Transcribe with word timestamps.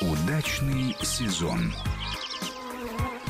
Удачный 0.00 0.94
сезон. 1.02 1.72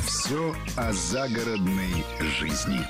Все 0.06 0.54
о 0.76 0.92
загородной 0.92 2.04
жизни. 2.38 2.80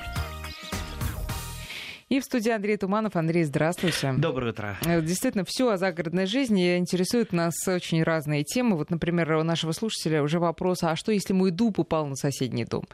И 2.09 2.21
в 2.21 2.25
студии 2.25 2.51
Андрей 2.51 2.77
Туманов. 2.77 3.17
Андрей, 3.17 3.45
здравствуйте. 3.45 4.15
Доброе 4.17 4.53
утро. 4.53 4.79
Э, 4.85 5.01
Действительно, 5.03 5.45
все 5.47 5.71
о 5.71 5.77
загородной 5.77 6.27
жизни 6.27 6.77
интересует 6.79 7.33
нас 7.33 7.55
очень 7.69 8.03
разные 8.03 8.45
темы. 8.45 8.77
Вот, 8.77 8.91
например, 8.91 9.31
у 9.37 9.43
нашего 9.43 9.73
слушателя 9.73 10.23
уже 10.23 10.41
вопрос, 10.41 10.83
а 10.83 10.97
что, 10.97 11.13
если 11.13 11.35
мой 11.35 11.51
дуб 11.51 11.79
упал 11.79 12.07
на 12.07 12.17
соседний 12.17 12.65
дом? 12.65 12.85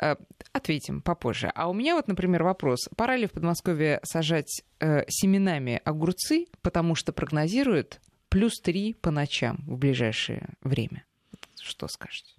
Э, 0.00 0.16
Ответим 0.52 1.00
попозже. 1.00 1.50
А 1.54 1.68
у 1.70 1.74
меня 1.74 1.94
вот, 1.94 2.08
например, 2.08 2.42
вопрос. 2.42 2.88
Пора 2.96 3.16
ли 3.16 3.26
в 3.26 3.32
Подмосковье 3.32 4.00
сажать 4.02 4.62
э, 4.80 5.04
семенами 5.08 5.80
огурцы, 5.84 6.46
потому 6.60 6.94
что 6.94 7.12
прогнозируют 7.12 8.00
плюс 8.36 8.60
3 8.60 8.92
по 9.00 9.10
ночам 9.10 9.64
в 9.66 9.78
ближайшее 9.78 10.50
время? 10.60 11.06
Что 11.58 11.88
скажете? 11.88 12.35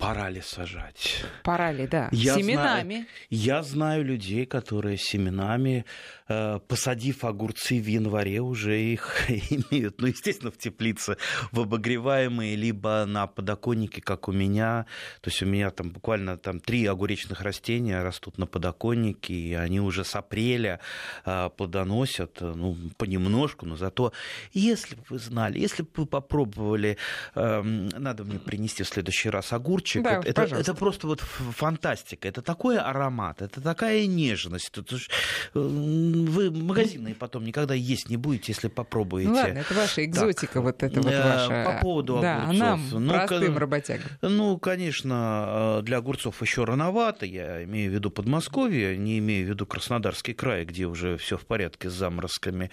Пора 0.00 0.30
ли 0.30 0.40
сажать? 0.40 1.22
Пора 1.42 1.72
ли, 1.72 1.86
да. 1.86 2.08
Я 2.10 2.34
семенами. 2.36 2.94
Знаю, 2.94 3.06
я 3.28 3.62
знаю 3.62 4.04
людей, 4.04 4.46
которые 4.46 4.96
семенами, 4.96 5.84
э, 6.26 6.58
посадив 6.66 7.22
огурцы 7.22 7.78
в 7.78 7.86
январе, 7.86 8.40
уже 8.40 8.80
их 8.80 9.26
имеют. 9.28 10.00
Ну, 10.00 10.06
естественно, 10.06 10.50
в 10.50 10.56
теплице, 10.56 11.18
в 11.52 11.60
обогреваемые, 11.60 12.56
либо 12.56 13.04
на 13.06 13.26
подоконнике, 13.26 14.00
как 14.00 14.28
у 14.28 14.32
меня. 14.32 14.86
То 15.20 15.28
есть 15.28 15.42
у 15.42 15.46
меня 15.46 15.70
там 15.70 15.90
буквально 15.90 16.38
там 16.38 16.60
три 16.60 16.86
огуречных 16.86 17.42
растения 17.42 18.02
растут 18.02 18.38
на 18.38 18.46
подоконнике, 18.46 19.34
и 19.34 19.52
они 19.52 19.80
уже 19.80 20.04
с 20.04 20.16
апреля 20.16 20.80
э, 21.26 21.50
плодоносят, 21.54 22.40
ну, 22.40 22.74
понемножку, 22.96 23.66
но 23.66 23.76
зато, 23.76 24.14
если 24.54 24.94
бы 24.94 25.02
вы 25.10 25.18
знали, 25.18 25.58
если 25.58 25.82
бы 25.82 25.90
вы 25.94 26.06
попробовали, 26.06 26.96
э, 27.34 27.62
надо 27.62 28.24
мне 28.24 28.38
принести 28.38 28.82
в 28.82 28.88
следующий 28.88 29.28
раз 29.28 29.52
огурчик, 29.52 29.89
Да, 29.98 30.16
вот 30.16 30.26
это, 30.26 30.42
пожалуйста. 30.42 30.70
это 30.72 30.78
просто 30.78 31.06
вот 31.06 31.20
фантастика. 31.20 32.28
Это 32.28 32.42
такой 32.42 32.78
аромат, 32.78 33.42
это 33.42 33.60
такая 33.60 34.06
нежность. 34.06 34.70
Это 34.76 34.96
ж, 34.96 35.08
э, 35.54 35.58
Вы 35.58 36.50
магазины 36.50 37.14
потом 37.14 37.44
никогда 37.44 37.74
есть 37.74 38.08
не 38.08 38.16
будете, 38.16 38.52
если 38.52 38.68
попробуете. 38.68 39.28
Ну 39.30 39.34
ладно, 39.36 39.58
это 39.58 39.74
ваша 39.74 40.04
экзотика, 40.04 40.60
вот 40.60 40.82
это 40.82 41.00
вот 41.00 41.12
э, 41.12 41.22
ваша. 41.22 41.72
по 41.72 41.82
поводу 41.82 42.18
Да, 42.20 42.36
а 42.36 42.42
огурцов. 42.42 42.60
нам, 42.60 42.88
Ну, 42.92 43.12
простым 43.12 43.58
работягам. 43.58 44.10
Ну, 44.22 44.58
конечно, 44.58 45.78
э, 45.78 45.82
для 45.82 45.98
огурцов 45.98 46.40
еще 46.42 46.64
рановато. 46.64 47.26
Я 47.26 47.64
имею 47.64 47.90
в 47.90 47.94
виду 47.94 48.10
Подмосковье, 48.10 48.96
не 48.96 49.18
имею 49.18 49.46
в 49.46 49.50
виду 49.50 49.66
Краснодарский 49.66 50.34
край, 50.34 50.64
где 50.64 50.86
уже 50.86 51.16
все 51.16 51.36
в 51.36 51.46
порядке 51.46 51.90
с 51.90 51.92
заморозками. 51.92 52.70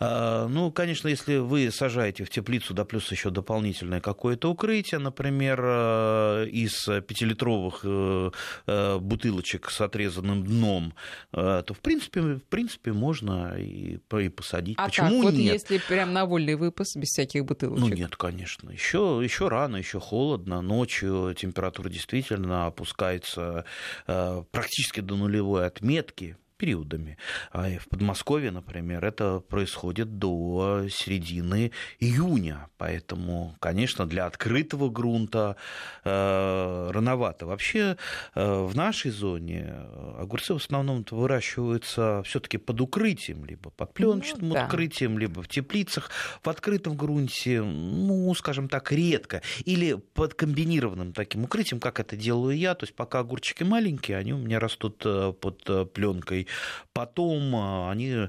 А, 0.00 0.46
Ну, 0.48 0.70
конечно, 0.70 1.08
если 1.08 1.36
вы 1.36 1.70
сажаете 1.70 2.24
в 2.24 2.30
теплицу, 2.30 2.74
да 2.74 2.84
плюс 2.84 3.10
еще 3.12 3.30
дополнительное 3.30 4.00
какое-то 4.00 4.50
укрытие, 4.50 4.98
например, 4.98 5.60
э, 5.62 6.46
из 6.64 6.84
пятилитровых 6.84 7.80
э, 7.84 8.30
э, 8.66 8.98
бутылочек 8.98 9.70
с 9.70 9.80
отрезанным 9.80 10.44
дном, 10.44 10.94
э, 11.32 11.62
то 11.66 11.74
в 11.74 11.80
принципе, 11.80 12.20
в 12.20 12.44
принципе 12.44 12.92
можно 12.92 13.56
и, 13.58 13.98
и 13.98 14.28
посадить. 14.28 14.76
А 14.78 14.86
Почему 14.86 15.22
так, 15.22 15.22
вот 15.22 15.34
нет? 15.34 15.54
если 15.54 15.78
прям 15.78 16.12
на 16.12 16.24
вольный 16.24 16.54
выпас, 16.54 16.96
без 16.96 17.08
всяких 17.08 17.44
бутылочек. 17.44 17.88
Ну 17.88 17.94
нет, 17.94 18.16
конечно. 18.16 18.70
Еще, 18.70 19.20
еще 19.22 19.48
рано, 19.48 19.76
еще 19.76 20.00
холодно. 20.00 20.60
Ночью 20.60 21.34
температура 21.36 21.88
действительно 21.88 22.66
опускается 22.66 23.64
э, 24.06 24.42
практически 24.50 25.00
до 25.00 25.16
нулевой 25.16 25.66
отметки 25.66 26.36
периодами. 26.58 27.16
А 27.52 27.70
в 27.78 27.88
Подмосковье, 27.88 28.50
например, 28.50 29.04
это 29.04 29.40
происходит 29.40 30.18
до 30.18 30.86
середины 30.90 31.70
июня. 32.00 32.68
Поэтому, 32.76 33.54
конечно, 33.60 34.06
для 34.06 34.26
открытого 34.26 34.90
грунта 34.90 35.56
э, 36.04 36.90
рановато. 36.92 37.46
Вообще 37.46 37.96
э, 38.34 38.62
в 38.64 38.76
нашей 38.76 39.10
зоне 39.10 39.72
огурцы 40.18 40.52
в 40.52 40.56
основном 40.56 41.04
выращиваются 41.10 42.22
все-таки 42.24 42.58
под 42.58 42.80
укрытием, 42.80 43.44
либо 43.44 43.70
под 43.70 43.94
пленочным 43.94 44.48
Ну 44.48 44.54
да. 44.54 44.66
укрытием, 44.66 45.18
либо 45.18 45.42
в 45.42 45.48
теплицах. 45.48 46.10
В 46.42 46.48
открытом 46.48 46.96
грунте, 46.96 47.62
ну, 47.62 48.34
скажем 48.34 48.68
так, 48.68 48.90
редко. 48.92 49.42
Или 49.64 49.94
под 49.94 50.34
комбинированным 50.34 51.12
таким 51.12 51.44
укрытием, 51.44 51.80
как 51.80 52.00
это 52.00 52.16
делаю 52.16 52.56
я. 52.56 52.74
То 52.74 52.84
есть 52.84 52.94
пока 52.96 53.20
огурчики 53.20 53.62
маленькие, 53.62 54.16
они 54.16 54.32
у 54.32 54.38
меня 54.38 54.58
растут 54.58 55.02
э, 55.04 55.32
под 55.40 55.92
пленкой. 55.92 56.47
Потом 56.92 57.54
э, 57.54 57.90
они, 57.90 58.28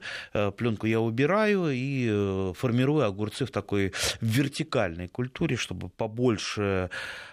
пленку 0.58 0.86
я 0.88 1.00
убираю 1.00 1.70
и 1.72 2.08
э, 2.12 2.54
формирую 2.56 3.06
огурцы 3.06 3.46
в 3.46 3.52
такой 3.52 3.94
вертикальной 4.22 5.08
культуре, 5.08 5.56
чтобы 5.56 5.90
побольше, 5.90 6.90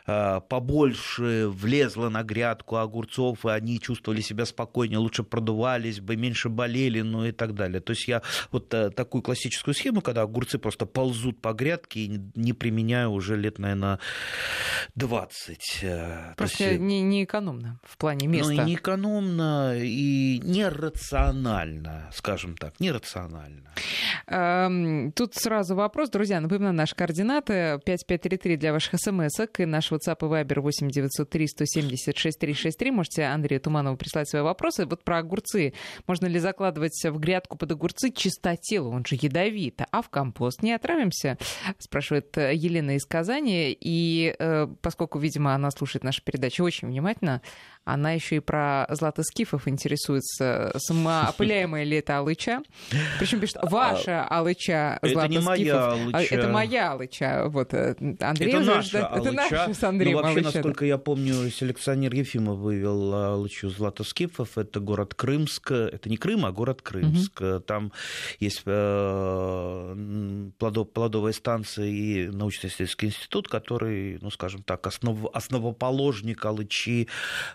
э, 0.06 0.40
побольше 0.48 1.48
влезло 1.48 2.08
на 2.08 2.22
грядку 2.22 2.76
огурцов, 2.76 3.44
и 3.44 3.48
они 3.50 3.78
чувствовали 3.80 4.20
себя 4.22 4.46
спокойнее, 4.46 4.98
лучше 4.98 5.22
продувались 5.24 6.00
бы, 6.00 6.16
меньше 6.16 6.48
болели, 6.48 7.02
ну 7.02 7.24
и 7.26 7.32
так 7.32 7.54
далее. 7.54 7.80
То 7.80 7.92
есть 7.92 8.08
я 8.08 8.22
вот 8.52 8.72
э, 8.74 8.90
такую 8.90 9.22
классическую 9.22 9.74
схему, 9.74 10.00
когда 10.00 10.22
огурцы 10.22 10.58
просто 10.58 10.86
ползут 10.86 11.40
по 11.42 11.52
грядке, 11.52 12.00
и 12.00 12.08
не- 12.08 12.30
не 12.34 12.52
применяю 12.52 13.10
уже 13.10 13.36
лет, 13.36 13.58
наверное, 13.58 13.98
20. 14.94 15.80
э, 15.82 15.88
то 16.30 16.34
Просто 16.36 16.64
есть, 16.64 16.80
не, 16.80 17.02
не 17.02 17.24
экономно 17.24 17.78
в 17.84 17.96
плане 17.96 18.26
места. 18.26 18.52
ну 18.54 18.62
и 18.62 18.64
не 18.64 18.74
экономно, 18.74 19.74
и 19.76 20.40
нерационально, 20.76 22.10
скажем 22.12 22.56
так, 22.56 22.80
нерационально. 22.80 23.70
Эм, 24.26 25.12
Тут 25.12 25.34
сразу 25.34 25.74
вопрос, 25.74 26.10
друзья, 26.10 26.40
напоминаю, 26.40 26.74
наши 26.74 26.94
координаты 26.94 27.80
5533 27.84 28.56
для 28.56 28.72
ваших 28.72 29.00
смс 29.00 29.40
и 29.58 29.64
наш 29.66 29.90
WhatsApp 29.92 30.18
и 30.20 30.24
Viber 30.24 30.60
8903 30.60 31.48
176 31.48 32.38
363. 32.38 32.90
Можете 32.90 33.24
Андрею 33.24 33.60
Туманову 33.60 33.96
прислать 33.96 34.28
свои 34.28 34.42
вопросы. 34.42 34.86
Вот 34.86 35.04
про 35.04 35.18
огурцы. 35.18 35.72
Можно 36.06 36.26
ли 36.26 36.38
закладывать 36.38 37.02
в 37.04 37.18
грядку 37.18 37.56
под 37.56 37.72
огурцы 37.72 38.10
чистотелу? 38.10 38.90
Он 38.90 39.04
же 39.04 39.16
ядовит. 39.20 39.80
А 39.90 40.02
в 40.02 40.08
компост 40.10 40.62
не 40.62 40.72
отравимся? 40.72 41.38
Спрашивает 41.78 42.36
э, 42.38 42.54
Елена 42.54 42.96
из 42.96 43.06
Казани. 43.06 43.76
И 43.78 44.34
э, 44.38 44.66
поскольку, 44.80 45.18
видимо, 45.18 45.54
она 45.54 45.70
слушает 45.70 46.04
нашу 46.04 46.22
передачу 46.22 46.64
очень 46.64 46.88
внимательно, 46.88 47.42
она 47.86 48.12
еще 48.12 48.36
и 48.36 48.40
про 48.40 48.86
златоскифов 48.90 49.66
интересуется. 49.68 50.72
Самоопыляемая 50.76 51.84
ли 51.84 51.96
это 51.98 52.18
алыча? 52.18 52.60
Причем 53.18 53.40
пишет, 53.40 53.56
ваша 53.62 54.24
алыча 54.24 54.98
А, 55.00 55.06
Это 55.06 55.28
не 55.28 55.38
моя. 55.38 55.76
А, 55.76 55.92
алыча. 55.92 56.34
Это 56.34 56.48
моя 56.48 56.92
алыча. 56.92 57.44
Вот, 57.48 57.72
э, 57.72 57.94
Андрей 58.20 58.48
это 58.52 58.60
наша 58.60 58.82
ждет- 58.82 59.02
Это 59.02 59.14
алыча. 59.16 59.32
наша 59.32 59.74
с 59.74 59.84
Андреем 59.84 60.16
Но 60.16 60.22
вообще, 60.22 60.40
алыча, 60.40 60.52
насколько 60.56 60.84
я 60.84 60.98
помню, 60.98 61.48
селекционер 61.50 62.12
Ефимов 62.14 62.58
вывел 62.58 63.14
алычу 63.14 63.70
Златоскифов. 63.70 64.58
Это 64.58 64.80
город 64.80 65.14
Крымск. 65.14 65.70
Это 65.70 66.08
не 66.10 66.16
Крым, 66.16 66.44
а 66.44 66.52
город 66.52 66.82
Крымск. 66.82 67.40
Там 67.66 67.92
есть 68.40 68.62
э, 68.66 69.94
плодовая 70.58 71.32
станция 71.32 71.86
и 71.86 72.26
научно-исследовательский 72.28 73.08
институт, 73.08 73.48
который, 73.48 74.18
ну, 74.20 74.30
скажем 74.30 74.62
так, 74.62 74.86
основ- 74.86 75.30
основоположник 75.32 76.44
алычи 76.44 77.08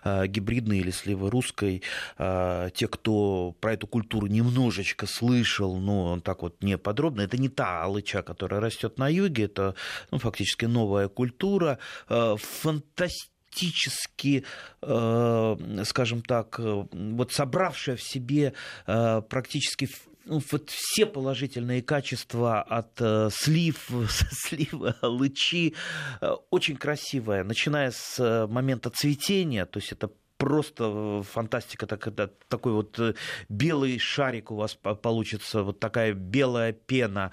э, 0.04 0.21
гибридной 0.28 0.80
или 0.80 0.92
сливы 0.92 1.30
русской. 1.30 1.82
Э, 2.18 2.70
Те, 2.74 2.88
кто 2.88 3.56
про 3.60 3.74
эту 3.74 3.88
культуру 3.88 4.28
немножечко 4.28 5.08
слышал, 5.08 5.78
но 5.78 6.20
так 6.20 6.42
вот 6.42 6.64
не 6.64 6.78
подробно, 6.78 7.22
это 7.22 7.38
не 7.38 7.50
та 7.50 7.84
алыча, 7.84 8.22
которая 8.22 8.62
растет 8.62 8.98
на 8.98 9.10
юге, 9.10 9.46
это 9.46 9.76
ну, 10.12 10.18
фактически 10.18 10.66
новая 10.66 11.08
культура, 11.08 11.80
э, 12.10 12.36
фантастически, 12.38 14.46
э, 14.82 15.84
скажем 15.86 16.22
так, 16.22 16.60
вот 16.60 17.32
собравшая 17.32 17.96
в 17.96 18.02
себе 18.02 18.54
практически 18.86 19.88
ну, 20.26 20.42
вот 20.52 20.70
все 20.70 21.06
положительные 21.06 21.82
качества 21.82 22.62
от 22.62 23.02
э, 23.02 23.30
слив, 23.32 23.90
слива, 24.32 24.96
лычи, 25.02 25.74
э, 26.22 26.32
очень 26.50 26.78
красивая, 26.78 27.44
начиная 27.44 27.92
с 27.92 28.20
э, 28.20 28.48
момента 28.48 28.90
цветения, 28.90 29.66
то 29.66 29.80
есть 29.80 29.92
это 29.92 30.12
просто 30.42 31.22
э, 31.22 31.24
фантастика, 31.24 31.86
так, 31.86 32.08
это, 32.08 32.32
такой 32.48 32.74
вот 32.74 32.98
э, 33.00 33.14
белый 33.48 34.00
шарик 34.00 34.50
у 34.50 34.56
вас 34.56 34.74
по- 34.74 34.96
получится, 34.96 35.62
вот 35.62 35.80
такая 35.80 36.14
белая 36.14 36.74
пена, 36.74 37.32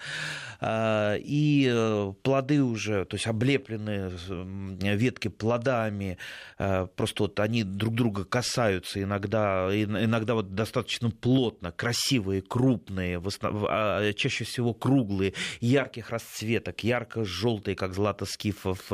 А, 0.61 1.15
и 1.19 1.71
э, 1.73 2.13
плоды 2.23 2.63
уже, 2.63 3.05
то 3.05 3.15
есть 3.17 3.27
облепленные 3.29 4.11
м, 4.29 4.77
ветки 4.79 5.29
плодами, 5.29 6.19
э, 6.59 6.87
просто 6.97 7.23
вот 7.23 7.41
они 7.41 7.63
друг 7.63 7.95
друга 7.95 8.25
касаются 8.25 9.01
иногда, 9.03 9.69
иногда 9.73 10.35
вот 10.35 10.55
достаточно 10.55 11.11
плотно, 11.11 11.73
красивые, 11.73 12.43
крупные, 12.43 13.19
основ- 13.21 13.67
а, 13.71 14.13
чаще 14.13 14.45
всего 14.45 14.75
круглые, 14.75 15.33
ярких 15.61 16.11
расцветок, 16.11 16.85
ярко-желтые, 16.85 17.75
как 17.77 17.95
злато 17.95 18.27
скифов, 18.27 18.91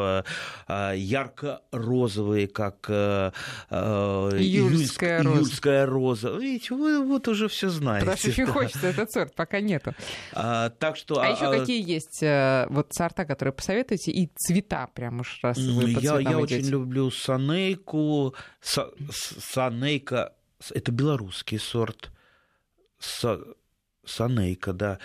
ярко-розовые, 0.68 2.46
как 2.46 2.90
э, 4.32 4.36
э, 4.36 4.42
Июльская, 4.42 5.22
роза. 5.22 5.36
Июльская 5.38 5.86
роза. 5.86 6.30
Видите, 6.36 6.74
вы 6.74 7.04
вот 7.04 7.28
уже 7.28 7.48
все 7.48 7.68
знаете. 7.68 8.06
Потому 8.06 8.18
что 8.18 8.28
очень 8.28 8.46
хочется 8.46 8.86
этот 8.86 9.10
сорт, 9.12 9.34
пока 9.34 9.60
нету. 9.60 9.94
А, 10.32 10.70
так 10.70 10.96
что, 10.96 11.20
А 11.20 11.28
еще 11.28 11.50
какие 11.50 11.82
есть 11.88 12.22
э, 12.22 12.66
вот 12.70 12.92
сорта, 12.92 13.24
которые 13.24 13.52
посоветуете, 13.52 14.10
и 14.10 14.30
цвета 14.36 14.88
прям 14.94 15.20
уж 15.20 15.38
раз 15.42 15.58
вы 15.58 15.94
по 15.94 15.98
я, 16.00 16.18
я 16.18 16.20
идете? 16.20 16.56
очень 16.58 16.68
люблю 16.68 17.10
санейку. 17.10 18.34
Са- 18.62 18.92
санейка– 19.10 20.32
это 20.70 20.92
белорусский 20.92 21.58
сорт. 21.58 22.10
Са- 23.00 23.54
санейка, 24.04 24.72
да. 24.72 24.98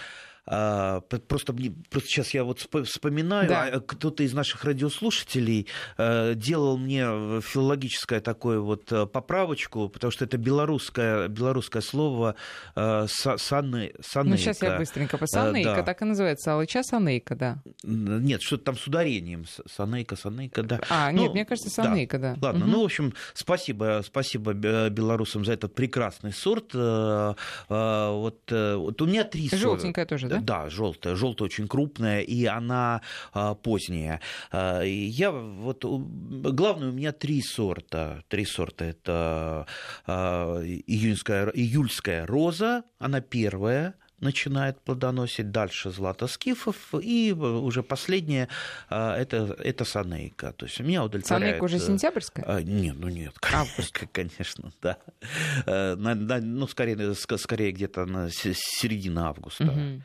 А, 0.52 1.02
просто, 1.02 1.54
мне- 1.54 1.72
просто 1.92 2.10
сейчас 2.10 2.34
я 2.34 2.44
вот 2.44 2.58
спо- 2.60 2.84
вспоминаю, 2.84 3.48
Да. 3.48 3.64
а 3.72 3.80
кто-то 3.80 4.24
из 4.24 4.34
наших 4.34 4.64
радиослушателей 4.66 5.68
э, 5.98 6.34
делал 6.36 6.78
мне 6.80 7.02
филологическое 7.42 8.20
такое 8.20 8.60
вот 8.60 8.92
э, 8.92 9.06
поправочку, 9.06 9.90
потому 9.90 10.10
что 10.10 10.26
это 10.26 10.38
белорусское, 10.40 11.28
белорусское 11.28 11.84
слово 11.84 12.34
э, 12.76 12.80
са- 13.06 13.38
сане- 13.38 13.94
санейка. 14.02 14.24
Ну, 14.30 14.38
сейчас 14.38 14.62
я 14.64 14.78
быстренько 14.78 15.20
по 15.20 15.28
санейка, 15.28 15.70
Э, 15.70 15.76
да. 15.76 15.84
так 15.84 16.02
и 16.02 16.06
называется, 16.06 16.54
алыча 16.56 16.82
санейка, 16.82 17.36
да. 17.36 17.60
Нет, 17.84 18.42
что-то 18.42 18.64
там 18.66 18.78
с 18.78 18.88
ударением. 18.88 19.46
Санейка, 19.68 20.16
санейка, 20.16 20.64
да. 20.64 20.80
А, 20.90 21.12
Ну, 21.12 21.22
нет, 21.24 21.34
мне 21.34 21.46
кажется, 21.46 21.70
да. 21.78 21.84
санейка, 21.84 22.18
да. 22.18 22.36
Ладно, 22.42 22.62
Мгм. 22.66 22.72
ну, 22.72 22.82
в 22.82 22.86
общем, 22.86 23.14
спасибо, 23.36 24.02
спасибо 24.04 24.54
бе- 24.54 24.90
белорусам 24.90 25.46
за 25.46 25.54
этот 25.54 25.76
прекрасный 25.76 26.34
сорт. 26.34 26.72
Э, 26.74 27.36
э, 27.70 28.10
Вот, 28.10 28.40
э, 28.52 28.76
вот 28.76 29.00
у 29.02 29.06
меня 29.06 29.24
три 29.24 29.44
сорта. 29.50 29.58
Желтенькая 29.58 30.06
тоже, 30.06 30.28
да? 30.28 30.39
Да, 30.42 30.70
желтая. 30.70 31.16
Желтая 31.16 31.46
очень 31.46 31.68
крупная, 31.68 32.22
и 32.22 32.46
она 32.46 33.02
а, 33.34 33.56
поздняя. 33.56 34.22
А, 34.52 34.82
я 34.82 35.32
вот 35.32 35.84
главное 35.84 36.90
у 36.90 36.94
меня 36.94 37.12
три 37.12 37.42
сорта. 37.42 38.24
Три 38.28 38.46
сорта 38.46 38.86
это 38.86 39.68
а, 40.06 40.62
июньская, 40.64 41.50
июльская 41.50 42.26
роза, 42.26 42.84
она 43.00 43.22
первая 43.22 43.96
начинает 44.22 44.80
плодоносить, 44.82 45.52
дальше 45.52 45.92
златоскифов, 45.92 46.94
и 47.02 47.32
уже 47.34 47.84
последняя 47.84 48.48
а, 48.90 49.16
это, 49.18 49.56
это 49.60 49.86
санейка. 49.86 50.54
То 50.54 50.66
есть 50.66 50.80
меня 50.80 51.04
удовлетворяет... 51.04 51.56
Санейка 51.58 51.64
уже 51.64 51.78
э, 51.78 51.80
сентябрьская? 51.80 52.46
а, 52.48 52.62
нет, 52.62 52.96
ну 52.98 53.10
нет, 53.10 53.34
Август. 53.54 53.98
конечно, 54.12 54.72
да. 54.82 54.98
Э, 55.66 55.96
на- 55.96 56.16
на- 56.16 56.40
ну, 56.42 56.68
скорее, 56.68 56.96
ск- 56.96 57.38
скорее 57.38 57.72
где-то 57.72 58.06
на 58.06 58.30
середина 58.32 59.28
августа. 59.30 59.66
Мгм. 59.66 60.04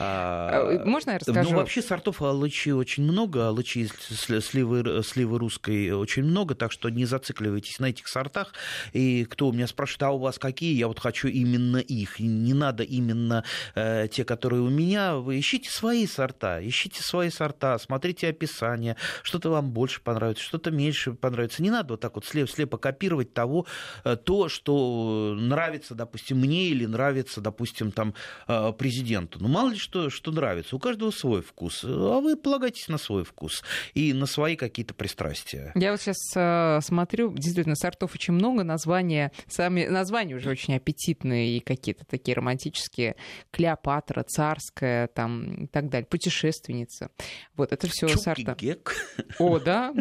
А, 0.00 0.80
А, 0.80 0.84
можно 0.84 1.12
я 1.12 1.18
расскажу? 1.18 1.50
Ну, 1.50 1.56
вообще 1.56 1.82
сортов 1.82 2.20
алычи 2.20 2.70
очень 2.70 3.04
много, 3.04 3.46
алычи 3.48 3.88
сли- 4.10 4.40
сливы, 4.40 5.02
сливы 5.04 5.38
русской 5.38 5.90
очень 5.92 6.24
много, 6.24 6.54
так 6.56 6.72
что 6.72 6.88
не 6.90 7.04
зацикливайтесь 7.04 7.78
на 7.78 7.86
этих 7.86 8.08
сортах. 8.08 8.52
И 8.92 9.24
кто 9.24 9.48
у 9.48 9.52
меня 9.52 9.66
спрашивает, 9.68 10.02
а 10.02 10.10
у 10.10 10.18
вас 10.18 10.38
какие, 10.38 10.74
я 10.76 10.88
вот 10.88 10.98
хочу 10.98 11.28
именно 11.28 11.76
их. 11.78 12.18
Не 12.18 12.54
надо 12.54 12.82
именно 12.82 13.44
э, 13.74 14.08
те, 14.10 14.24
которые 14.24 14.62
у 14.62 14.68
меня. 14.68 15.16
Вы 15.16 15.38
ищите 15.38 15.70
свои 15.70 16.06
сорта, 16.06 16.66
ищите 16.66 17.02
свои 17.02 17.30
сорта, 17.30 17.78
смотрите 17.78 18.28
описание, 18.28 18.96
что-то 19.22 19.50
вам 19.50 19.70
больше 19.70 20.00
понравится, 20.00 20.42
что-то 20.42 20.70
меньше 20.70 21.12
понравится. 21.12 21.62
Не 21.62 21.70
надо 21.70 21.94
вот 21.94 22.00
так 22.00 22.14
вот 22.14 22.24
слеп, 22.24 22.50
слепо 22.50 22.78
копировать 22.78 23.32
того, 23.32 23.66
э, 24.04 24.16
то, 24.16 24.48
что 24.48 25.34
нравится, 25.38 25.94
допустим, 25.94 26.38
мне 26.38 26.68
или 26.68 26.86
нравится, 26.86 27.40
допустим, 27.40 27.92
там 27.92 28.14
э, 28.46 28.72
президенту. 28.72 29.38
Ну, 29.40 29.48
мало 29.48 29.70
ли 29.70 29.78
что, 29.78 30.10
что 30.10 30.30
нравится. 30.30 30.76
У 30.76 30.78
каждого 30.78 31.10
свой 31.10 31.42
вкус. 31.42 31.84
А 31.84 32.20
вы 32.20 32.36
полагайтесь 32.36 32.88
на 32.88 32.98
свой 32.98 33.24
вкус 33.24 33.62
и 33.94 34.12
на 34.12 34.26
свои 34.26 34.56
какие-то 34.56 34.94
пристрастия. 34.94 35.72
Я 35.74 35.90
вот 35.92 36.00
сейчас 36.00 36.18
э, 36.36 36.80
смотрю, 36.82 37.32
действительно, 37.32 37.76
сортов 37.76 38.14
очень 38.14 38.34
много, 38.34 38.64
названия, 38.64 39.32
сами 39.46 39.86
названия 39.86 40.34
уже 40.34 40.50
очень 40.50 40.76
аппетитные 40.76 41.56
и 41.56 41.60
какие-то 41.60 42.04
такие 42.04 42.34
романтические. 42.34 43.16
Клеопатра, 43.50 44.22
царская, 44.22 45.08
там 45.08 45.64
и 45.64 45.66
так 45.66 45.88
далее, 45.88 46.06
путешественница. 46.06 47.10
Вот 47.56 47.72
это 47.72 47.86
все 47.88 48.08
сорта. 48.08 48.54
Чукигек. 48.54 48.94
О, 49.38 49.58
да? 49.58 49.92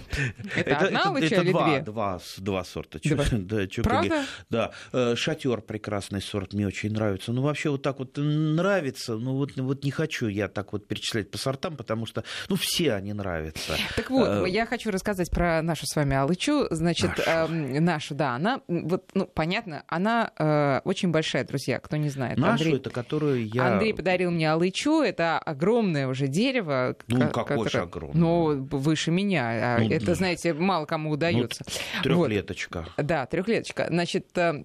Это 0.56 0.76
одна 0.78 1.18
или 1.18 1.50
два, 1.50 1.68
две? 1.68 1.80
Два, 1.80 2.64
сорта. 2.64 2.98
Правда? 3.82 4.24
Да, 4.50 4.72
шатер 5.16 5.60
прекрасный 5.62 6.20
сорт, 6.22 6.52
мне 6.52 6.66
очень 6.66 6.92
нравится. 6.92 7.32
Ну, 7.32 7.42
вообще 7.42 7.70
вот 7.70 7.82
так 7.82 7.98
вот 7.98 8.16
нравится, 8.16 9.16
ну 9.16 9.34
вот, 9.36 9.56
вот 9.56 9.84
не 9.84 9.90
хочу 9.90 10.28
я 10.28 10.48
так 10.48 10.72
вот 10.72 10.86
перечислять 10.86 11.30
по 11.30 11.38
сортам, 11.38 11.76
потому 11.76 12.06
что, 12.06 12.24
ну, 12.48 12.56
все 12.56 12.92
они 12.92 13.12
нравятся. 13.12 13.76
Так 13.96 14.10
вот, 14.10 14.26
Э, 14.26 14.48
я 14.48 14.66
хочу 14.66 14.90
рассказать 14.90 15.30
про 15.30 15.62
нашу 15.62 15.86
с 15.86 15.96
вами 15.96 16.16
алычу. 16.16 16.66
Значит, 16.70 17.10
Нашу. 17.26 18.14
эм, 18.14 18.18
да, 18.18 18.34
она, 18.34 18.60
вот, 18.68 19.10
ну, 19.14 19.26
понятно, 19.26 19.84
она 19.86 20.32
э, 20.38 20.80
очень 20.84 21.10
большая, 21.10 21.44
друзья, 21.44 21.78
кто 21.78 21.96
не 21.96 22.08
знает. 22.08 22.38
Нашу, 22.38 22.78
Андрей- 22.86 22.90
это 22.90 23.02
которую 23.02 23.48
я... 23.48 23.72
Андрей 23.74 23.94
подарил 23.94 24.30
мне 24.30 24.50
алычу. 24.50 25.00
Это 25.02 25.38
огромное 25.38 26.08
уже 26.08 26.28
дерево. 26.28 26.96
Ну, 27.08 27.20
ко- 27.28 27.44
какое 27.44 27.58
же 27.58 27.64
которое- 27.64 27.82
огромное? 27.84 28.20
Ну, 28.20 28.64
выше 28.78 29.10
меня. 29.10 29.76
А 29.76 29.78
Ну, 29.80 29.90
это, 29.90 30.06
да. 30.06 30.14
знаете, 30.14 30.54
мало 30.54 30.86
кому 30.86 31.10
удается. 31.10 31.64
Трехлеточка. 32.02 32.86
Да, 32.96 33.26
трехлеточка. 33.26 33.86
Значит, 33.88 34.36
э, 34.38 34.64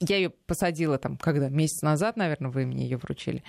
я 0.00 0.16
ее 0.16 0.30
посадила 0.30 0.98
там, 0.98 1.16
когда? 1.16 1.48
Месяц 1.48 1.82
назад, 1.82 2.16
наверное, 2.16 2.50
вы 2.50 2.66
мне 2.66 2.84
ее 2.84 2.96
вручили. 2.96 3.42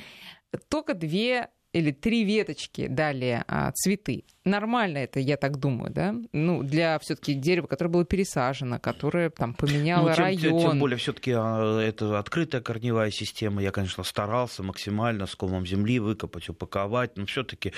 Только 0.70 0.94
две 0.94 1.50
или 1.72 1.92
три 1.92 2.24
веточки 2.24 2.86
дали 2.88 3.44
а, 3.48 3.72
цветы. 3.72 4.26
Нормально 4.46 4.98
это, 5.00 5.20
я 5.20 5.38
так 5.38 5.58
думаю, 5.58 5.92
да? 5.92 6.16
Ну, 6.34 6.64
для 6.64 7.00
все-таки 7.00 7.34
дерева, 7.34 7.68
которое 7.68 7.90
было 7.92 8.06
пересажено, 8.06 8.78
которое 8.80 9.30
там 9.30 9.54
поменяло 9.54 10.10
Ну, 10.10 10.16
тем, 10.16 10.24
район. 10.24 10.62
тем 10.62 10.80
более, 10.80 10.98
все-таки 10.98 11.32
это 11.32 12.20
открытая 12.20 12.62
корневая 12.62 13.10
система. 13.12 13.62
Я, 13.62 13.72
конечно, 13.72 14.04
старался 14.04 14.62
максимально 14.64 15.28
с 15.28 15.36
комом 15.36 15.66
земли 15.66 16.00
выкопать, 16.00 16.50
упаковать. 16.50 17.18
Но 17.18 17.26
все-таки, 17.26 17.72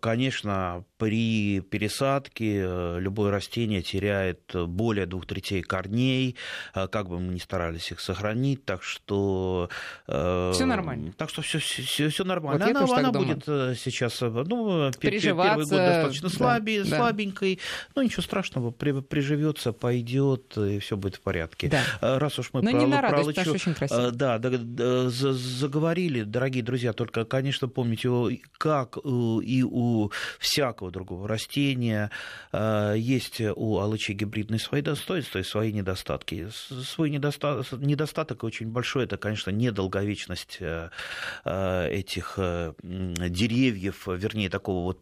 конечно, 0.00 0.84
при 0.98 1.60
пересадке 1.60 2.62
э, 2.64 2.98
любое 3.00 3.30
растение 3.30 3.82
теряет 3.82 4.40
более 4.54 5.06
двух 5.06 5.26
третей 5.26 5.62
корней, 5.62 6.36
э, 6.74 6.88
как 6.88 7.08
бы 7.08 7.20
мы 7.20 7.34
ни 7.34 7.38
старались 7.38 7.90
их 7.92 8.00
сохранить. 8.00 8.64
Так 8.64 8.82
что... 8.82 9.68
Все 10.06 10.64
нормально. 10.64 11.12
Так 11.16 11.30
что 11.30 11.42
все, 11.42 11.58
все, 11.58 12.08
все 12.08 12.24
нормально. 12.24 12.66
Вот 12.66 12.76
она 12.76 12.98
она 12.98 13.12
будет 13.12 13.44
э, 13.46 13.74
сейчас, 13.76 14.20
э, 14.22 14.28
ну, 14.28 14.90
пе- 14.98 15.10
пе- 15.10 15.20
первый 15.20 15.67
год 15.68 15.78
Приживаться, 15.78 16.02
достаточно 16.02 16.28
да, 16.28 16.34
слабее, 16.36 16.84
да. 16.84 16.96
слабенькой. 16.96 17.58
Ну, 17.94 18.02
ничего 18.02 18.22
страшного, 18.22 18.70
при- 18.70 19.00
приживется, 19.00 19.72
пойдет, 19.72 20.56
и 20.56 20.78
все 20.78 20.96
будет 20.96 21.16
в 21.16 21.20
порядке. 21.20 21.68
Да. 21.68 21.82
Э, 22.00 22.18
Раз 22.18 22.38
уж 22.38 22.50
мы 22.52 22.62
Но 22.62 22.70
про, 22.70 22.78
не 22.78 22.86
на 22.86 22.98
про 23.00 23.10
радость, 23.10 23.30
что 23.40 23.50
Алычу, 23.50 23.54
очень 23.54 23.74
красиво. 23.74 24.08
э, 24.08 24.10
да, 24.10 24.38
да, 24.38 24.50
да, 24.50 25.08
за- 25.10 25.32
заговорили, 25.32 26.22
дорогие 26.22 26.62
друзья, 26.62 26.92
только, 26.92 27.24
конечно, 27.24 27.68
помните, 27.68 28.08
как 28.58 28.96
э, 28.96 29.00
и 29.42 29.62
у 29.62 30.10
всякого 30.38 30.90
другого 30.90 31.28
растения 31.28 32.10
э, 32.52 32.94
есть 32.96 33.40
у 33.40 33.78
алычи 33.78 34.12
гибридные 34.12 34.58
свои 34.58 34.82
достоинства 34.82 35.38
и 35.38 35.42
свои 35.42 35.72
недостатки. 35.72 36.48
Свой 36.50 37.10
недостаток, 37.10 37.66
недостаток 37.80 38.44
очень 38.44 38.68
большой, 38.68 39.04
это, 39.04 39.16
конечно, 39.16 39.50
недолговечность 39.50 40.58
э, 40.60 40.90
э, 41.44 41.88
этих 41.90 42.34
э, 42.38 42.72
деревьев, 42.82 44.06
вернее, 44.06 44.48
такого 44.50 44.84
вот 44.84 45.00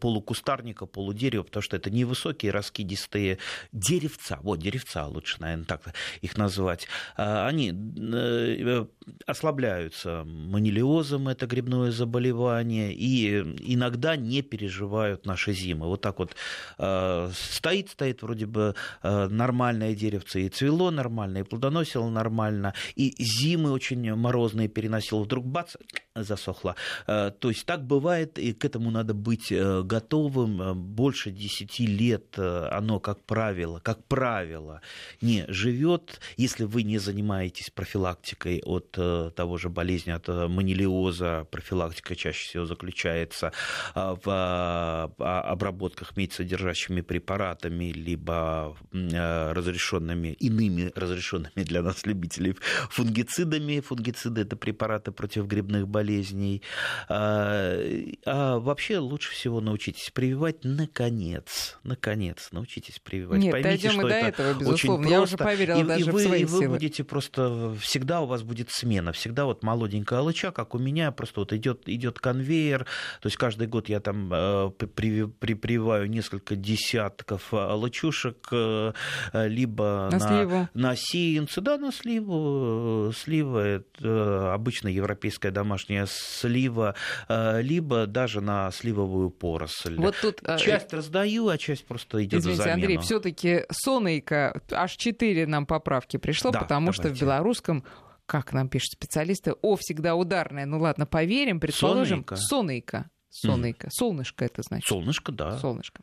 полукустарника, 0.56 0.86
полудерева, 0.86 1.42
потому 1.42 1.62
что 1.62 1.76
это 1.76 1.90
невысокие 1.90 2.52
раскидистые 2.52 3.38
деревца, 3.72 4.38
вот 4.42 4.58
деревца 4.58 5.06
лучше, 5.06 5.36
наверное, 5.40 5.64
так 5.64 5.82
их 6.22 6.36
назвать, 6.36 6.88
А, 7.16 7.46
они 7.46 7.72
э, 7.72 8.86
ослабляются 9.26 10.24
манилиозом, 10.24 11.28
это 11.28 11.46
грибное 11.46 11.90
заболевание, 11.90 12.92
и 12.92 13.40
иногда 13.74 14.16
не 14.16 14.42
переживают 14.42 15.26
наши 15.26 15.52
зимы. 15.52 15.86
Вот 15.86 16.00
так 16.00 16.18
вот 16.18 16.36
э, 16.78 17.30
стоит, 17.34 17.90
стоит 17.90 18.22
вроде 18.22 18.46
бы 18.46 18.74
э, 19.02 19.28
нормальное 19.28 19.94
деревце, 19.94 20.42
и 20.42 20.48
цвело 20.48 20.90
нормально, 20.90 21.38
и 21.38 21.42
плодоносило 21.42 22.08
нормально, 22.10 22.74
и 22.96 23.14
зимы 23.18 23.70
очень 23.70 24.14
морозные 24.14 24.68
переносило, 24.68 25.22
вдруг 25.22 25.44
бац, 25.44 25.76
засохло. 26.22 26.74
Э, 27.06 27.30
То 27.38 27.48
есть 27.48 27.66
так 27.66 27.84
бывает, 27.84 28.38
и 28.38 28.52
к 28.52 28.64
этому 28.64 28.90
надо 28.90 29.14
быть 29.14 29.52
э, 29.52 29.82
готовым. 29.82 30.62
Э, 30.62 30.74
Больше 30.74 31.30
10 31.30 31.80
лет 31.80 32.38
оно, 32.38 33.00
как 33.00 33.22
правило, 33.24 33.80
как 33.80 34.04
правило, 34.04 34.80
не 35.20 35.44
живет, 35.48 36.20
если 36.36 36.64
вы 36.64 36.82
не 36.82 36.98
занимаетесь 36.98 37.70
профилактикой 37.70 38.62
от 38.64 38.90
того 38.92 39.58
же 39.58 39.68
болезни, 39.68 40.10
от 40.10 40.28
манилиоза. 40.28 41.46
Профилактика 41.50 42.16
чаще 42.16 42.48
всего 42.48 42.66
заключается 42.66 43.52
в 43.94 45.12
обработках 45.18 46.16
медь-содержащими 46.16 47.00
препаратами, 47.00 47.92
либо 47.92 48.76
разрешенными, 48.92 50.28
иными 50.28 50.92
разрешенными 50.94 51.64
для 51.64 51.82
нас 51.82 52.06
любителей 52.06 52.56
фунгицидами. 52.90 53.80
Фунгициды– 53.80 54.40
это 54.42 54.56
препараты 54.56 55.12
против 55.12 55.46
грибных 55.46 55.88
болезней 55.88 56.05
болезней. 56.06 56.62
А, 57.08 57.78
а 58.24 58.58
вообще 58.58 58.98
лучше 58.98 59.32
всего 59.32 59.60
научитесь 59.60 60.10
прививать 60.10 60.64
наконец. 60.64 61.78
Наконец, 61.82 62.48
научитесь 62.52 62.98
прививать. 63.00 63.40
Нет, 63.40 63.52
Поймите, 63.52 63.68
дойдем 63.88 63.90
что 63.92 64.06
и 64.06 64.10
до 64.10 64.16
это 64.16 64.42
этого, 64.42 64.58
безусловно. 64.60 65.02
очень 65.02 65.10
Я 65.10 65.18
просто. 65.18 65.34
уже 65.36 65.44
поверила 65.44 65.80
и, 65.80 65.84
даже 65.84 66.00
и 66.00 66.04
вы, 66.10 66.20
в 66.20 66.26
свои 66.26 66.42
и 66.42 66.44
вы 66.44 66.58
силы. 66.60 66.74
будете 66.74 67.04
просто... 67.04 67.74
Всегда 67.80 68.20
у 68.20 68.26
вас 68.26 68.42
будет 68.42 68.70
смена. 68.70 69.12
Всегда 69.12 69.44
вот 69.44 69.62
молоденькая 69.62 70.20
алыча, 70.20 70.52
как 70.52 70.74
у 70.74 70.78
меня, 70.78 71.10
просто 71.10 71.40
вот 71.40 71.52
идет, 71.52 71.88
идет 71.88 72.18
конвейер. 72.20 72.84
То 73.20 73.26
есть 73.26 73.36
каждый 73.36 73.66
год 73.66 73.88
я 73.88 74.00
там 74.00 74.30
э, 74.32 74.70
при, 74.70 75.24
при, 75.24 75.54
прививаю 75.54 76.08
несколько 76.08 76.56
десятков 76.56 77.52
алычушек, 77.52 78.48
э, 78.52 78.92
либо 79.32 80.08
На 80.12 80.18
на, 80.18 80.20
сливу. 80.20 80.68
на 80.74 80.96
сеянцы, 80.96 81.60
да, 81.60 81.78
на 81.78 81.92
сливу. 81.92 83.12
Слива– 83.12 83.66
это 83.66 84.54
обычно 84.54 84.88
европейская 84.88 85.50
домашняя 85.50 85.95
слива, 86.06 86.94
э, 87.28 87.62
либо 87.62 88.06
даже 88.06 88.40
на 88.40 88.70
сливовую 88.70 89.30
поросль. 89.30 89.96
Вот 89.96 90.14
тут... 90.20 90.40
э, 90.42 90.58
Часть 90.58 90.92
раздаю, 90.92 91.48
а 91.48 91.56
часть 91.56 91.86
просто 91.86 92.22
идет 92.24 92.40
Извините, 92.40 92.60
в 92.60 92.64
замену. 92.64 92.74
Андрей, 92.82 92.98
все-таки 92.98 93.64
сонейка, 93.70 94.60
аж 94.70 94.96
4 94.96 95.46
нам 95.46 95.64
поправки 95.66 96.16
пришло, 96.18 96.50
Да, 96.50 96.60
потому 96.60 96.92
что 96.92 97.02
в 97.02 97.04
давайте. 97.06 97.24
белорусском 97.24 97.84
как 98.26 98.52
нам 98.52 98.68
пишут 98.68 98.90
специалисты, 98.94 99.52
О 99.62 99.76
всегда 99.76 100.16
ударная. 100.16 100.66
Ну 100.66 100.80
ладно, 100.80 101.06
поверим, 101.06 101.60
предположим. 101.60 102.24
Сонейка. 102.26 102.36
Сонейка. 102.36 103.10
Сонейка. 103.40 103.88
Солнышко 103.90 104.44
это 104.44 104.62
значит. 104.62 104.88
Солнышко, 104.88 105.32
да. 105.32 105.58
Солнышко. 105.58 106.02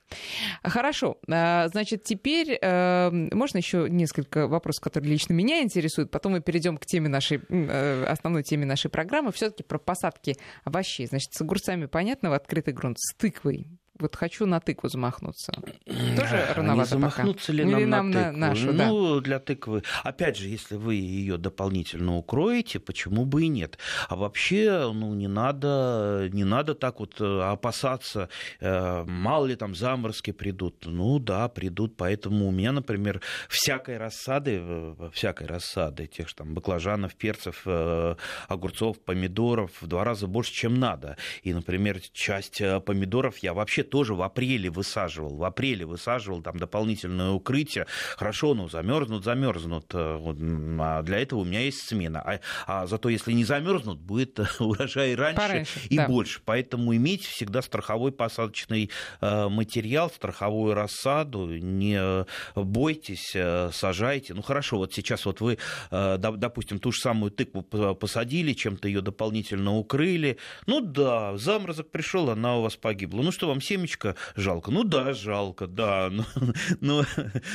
Хорошо. 0.63 1.17
А, 1.29 1.67
Значит, 1.67 2.03
теперь 2.03 2.57
э, 2.61 3.09
можно 3.11 3.57
еще 3.57 3.87
несколько 3.89 4.47
вопросов, 4.47 4.83
которые 4.83 5.11
лично 5.11 5.33
меня 5.33 5.61
интересуют. 5.61 6.11
Потом 6.11 6.33
мы 6.33 6.41
перейдем 6.41 6.77
к 6.77 6.85
теме 6.85 7.09
нашей, 7.09 7.41
э, 7.49 8.05
основной 8.05 8.43
теме 8.43 8.65
нашей 8.65 8.89
программы. 8.89 9.31
Все-таки 9.31 9.63
про 9.63 9.79
посадки 9.79 10.37
овощей. 10.63 11.07
Значит, 11.07 11.33
с 11.33 11.41
огурцами 11.41 11.85
понятно, 11.85 12.29
в 12.29 12.33
открытый 12.33 12.73
грунт. 12.73 12.97
С 12.99 13.15
тыквой. 13.15 13.67
Вот 13.99 14.15
хочу 14.15 14.45
на 14.47 14.59
тыкву 14.59 14.89
замахнуться. 14.89 15.53
Тоже 15.85 16.37
А 16.49 16.53
рановато 16.55 16.81
Не 16.81 16.85
замахнуться 16.85 17.51
ли 17.51 17.63
Или 17.63 17.85
нам, 17.85 17.89
нам 17.89 18.11
на 18.11 18.19
на 18.19 18.23
тыкву? 18.25 18.39
нашу, 18.39 18.73
да. 18.73 18.87
ну, 18.87 19.19
для 19.21 19.39
тыквы. 19.39 19.83
Опять 20.03 20.37
же, 20.37 20.47
если 20.47 20.75
вы 20.75 20.95
ее 20.95 21.37
дополнительно 21.37 22.17
укроете, 22.17 22.79
почему 22.79 23.25
бы 23.25 23.43
и 23.43 23.47
нет? 23.49 23.77
А 24.09 24.15
вообще, 24.15 24.91
ну, 24.93 25.13
не 25.13 25.27
надо, 25.27 26.27
не 26.31 26.43
надо 26.43 26.73
так 26.73 26.99
вот 26.99 27.21
э, 27.21 27.41
опасаться, 27.41 28.29
э, 28.59 29.03
мало 29.05 29.45
ли 29.45 29.55
там 29.55 29.75
заморозки 29.75 30.31
придут. 30.31 30.85
Ну 30.85 31.19
да, 31.19 31.47
придут, 31.47 31.95
поэтому 31.95 32.47
у 32.47 32.51
меня, 32.51 32.71
например, 32.71 33.21
всякой 33.47 33.97
рассады, 33.97 34.59
э, 34.59 35.09
всякой 35.13 35.45
рассады, 35.47 36.07
тех 36.07 36.29
же 36.29 36.35
там 36.35 36.55
баклажанов, 36.55 37.15
перцев, 37.15 37.61
э, 37.65 38.15
огурцов, 38.47 38.99
помидоров 39.03 39.71
в 39.81 39.87
два 39.87 40.03
раза 40.03 40.25
больше, 40.25 40.51
чем 40.51 40.79
надо. 40.79 41.15
И, 41.43 41.53
например, 41.53 41.99
часть 42.11 42.59
помидоров 42.85 43.37
я 43.37 43.53
вообще 43.53 43.82
тоже 43.83 44.13
в 44.15 44.21
апреле 44.21 44.69
высаживал. 44.69 45.35
В 45.37 45.43
апреле 45.43 45.85
высаживал 45.85 46.41
там 46.41 46.57
дополнительное 46.57 47.29
укрытие. 47.31 47.85
Хорошо, 48.17 48.53
ну 48.53 48.69
замерзнут, 48.69 49.23
замерзнут. 49.23 49.85
э, 49.93 50.77
А 50.79 51.01
для 51.03 51.19
этого 51.19 51.39
у 51.41 51.45
меня 51.45 51.61
есть 51.61 51.87
смена. 51.87 52.21
А, 52.21 52.39
а 52.67 52.87
зато 52.87 53.09
если 53.09 53.31
не 53.33 53.43
замерзнут, 53.43 53.99
будет 53.99 54.39
э, 54.39 54.45
урожай 54.59 55.15
раньше 55.15 55.41
Пораньше, 55.41 55.79
и 55.89 55.97
да. 55.97 56.07
больше. 56.07 56.41
Поэтому 56.45 56.95
имейте 56.95 57.27
всегда 57.27 57.61
страховой 57.61 58.11
посадочный 58.11 58.89
э, 59.21 59.47
материал, 59.49 60.09
страховую 60.09 60.73
рассаду. 60.73 61.47
Не 61.47 62.25
бойтесь, 62.55 63.35
сажайте. 63.75 64.33
Ну 64.33 64.41
хорошо, 64.41 64.77
вот 64.77 64.93
сейчас 64.93 65.25
вот 65.25 65.41
вы, 65.41 65.57
доп- 65.91 66.37
допустим, 66.37 66.79
ту 66.79 66.91
же 66.91 66.99
самую 66.99 67.31
тыкву 67.31 67.61
посадили, 67.63 68.53
чем-то 68.53 68.87
ее 68.87 69.01
дополнительно 69.01 69.75
укрыли. 69.75 70.37
Ну 70.65 70.81
да, 70.81 71.37
заморозок 71.37 71.89
пришел, 71.91 72.29
она 72.29 72.57
у 72.57 72.61
вас 72.61 72.75
погибла. 72.75 73.21
Ну 73.21 73.31
что, 73.31 73.47
вам 73.47 73.61
семечко 73.73 74.15
жалко? 74.35 74.71
Ну 74.71 74.83
да, 74.83 75.13
жалко, 75.13 75.67
да. 75.67 76.09
Ну, 76.11 76.23
ну, 76.81 77.03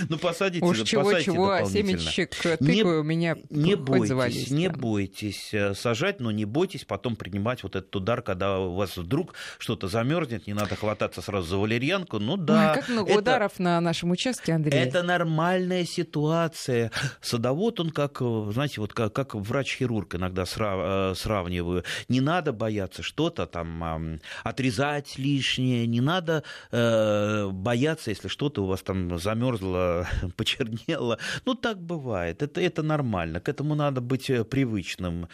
ну 0.08 0.18
посадите, 0.18 0.64
Уж 0.64 0.78
посадите 0.80 0.90
чего-чего, 0.90 1.50
а 1.50 1.58
дополнительно. 1.60 1.98
семечек 1.98 2.60
Не- 2.60 2.66
тыквы 2.76 3.00
у 3.00 3.02
меня 3.02 3.36
Не 3.50 3.74
бойтесь, 3.76 4.08
завались, 4.08 4.50
не 4.50 4.68
да. 4.68 4.76
бойтесь 4.76 5.50
э, 5.54 5.74
сажать, 5.74 6.20
но 6.20 6.30
не 6.30 6.44
бойтесь 6.44 6.84
потом 6.84 7.16
принимать 7.16 7.62
вот 7.62 7.76
этот 7.76 7.94
удар, 7.94 8.22
когда 8.22 8.58
у 8.58 8.74
вас 8.74 8.96
вдруг 8.96 9.34
что-то 9.58 9.88
замерзнет, 9.88 10.46
не 10.46 10.54
надо 10.54 10.76
хвататься 10.76 11.22
сразу 11.22 11.46
за 11.48 11.56
валерьянку. 11.56 12.18
Ну 12.18 12.36
да, 12.36 12.70
Ой, 12.70 12.80
как 12.80 12.88
много 12.88 13.10
это- 13.10 13.18
ударов 13.20 13.58
на 13.58 13.80
нашем 13.80 14.10
участке, 14.10 14.52
Андрей. 14.52 14.78
это 14.78 15.02
нормальная 15.02 15.84
ситуация. 15.84 16.90
Садовод, 17.20 17.80
он 17.80 17.90
как, 17.90 18.18
э, 18.20 18.50
знаете, 18.52 18.80
вот 18.80 18.92
как, 18.92 19.12
как 19.12 19.34
врач-хирург 19.34 20.14
иногда 20.16 20.42
сра- 20.42 21.12
э, 21.12 21.14
сравниваю. 21.14 21.84
Не 22.08 22.20
надо 22.20 22.52
бояться 22.52 23.02
что-то 23.02 23.46
там 23.46 23.84
ам, 23.84 24.20
отрезать 24.44 25.18
лишнее, 25.18 25.86
не 25.86 26.00
надо 26.08 26.42
э, 26.72 27.50
бояться, 27.52 28.10
если 28.10 28.28
что-то 28.28 28.62
у 28.62 28.66
вас 28.66 28.82
там 28.82 29.18
замерзло, 29.18 30.06
почернело. 30.36 31.18
Ну, 31.46 31.54
так 31.54 31.78
бывает. 31.78 32.42
Это, 32.42 32.60
это 32.60 32.82
нормально. 32.82 33.40
К 33.40 33.48
этому 33.48 33.74
надо 33.74 34.00
быть 34.00 34.30
э, 34.30 34.44
привычным. 34.44 35.28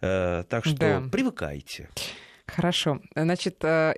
Э, 0.00 0.44
так 0.48 0.64
что 0.64 0.76
Да. 0.76 1.02
привыкайте. 1.12 1.88
Хорошо. 2.54 3.00
Значит, 3.14 3.62
э, 3.64 3.94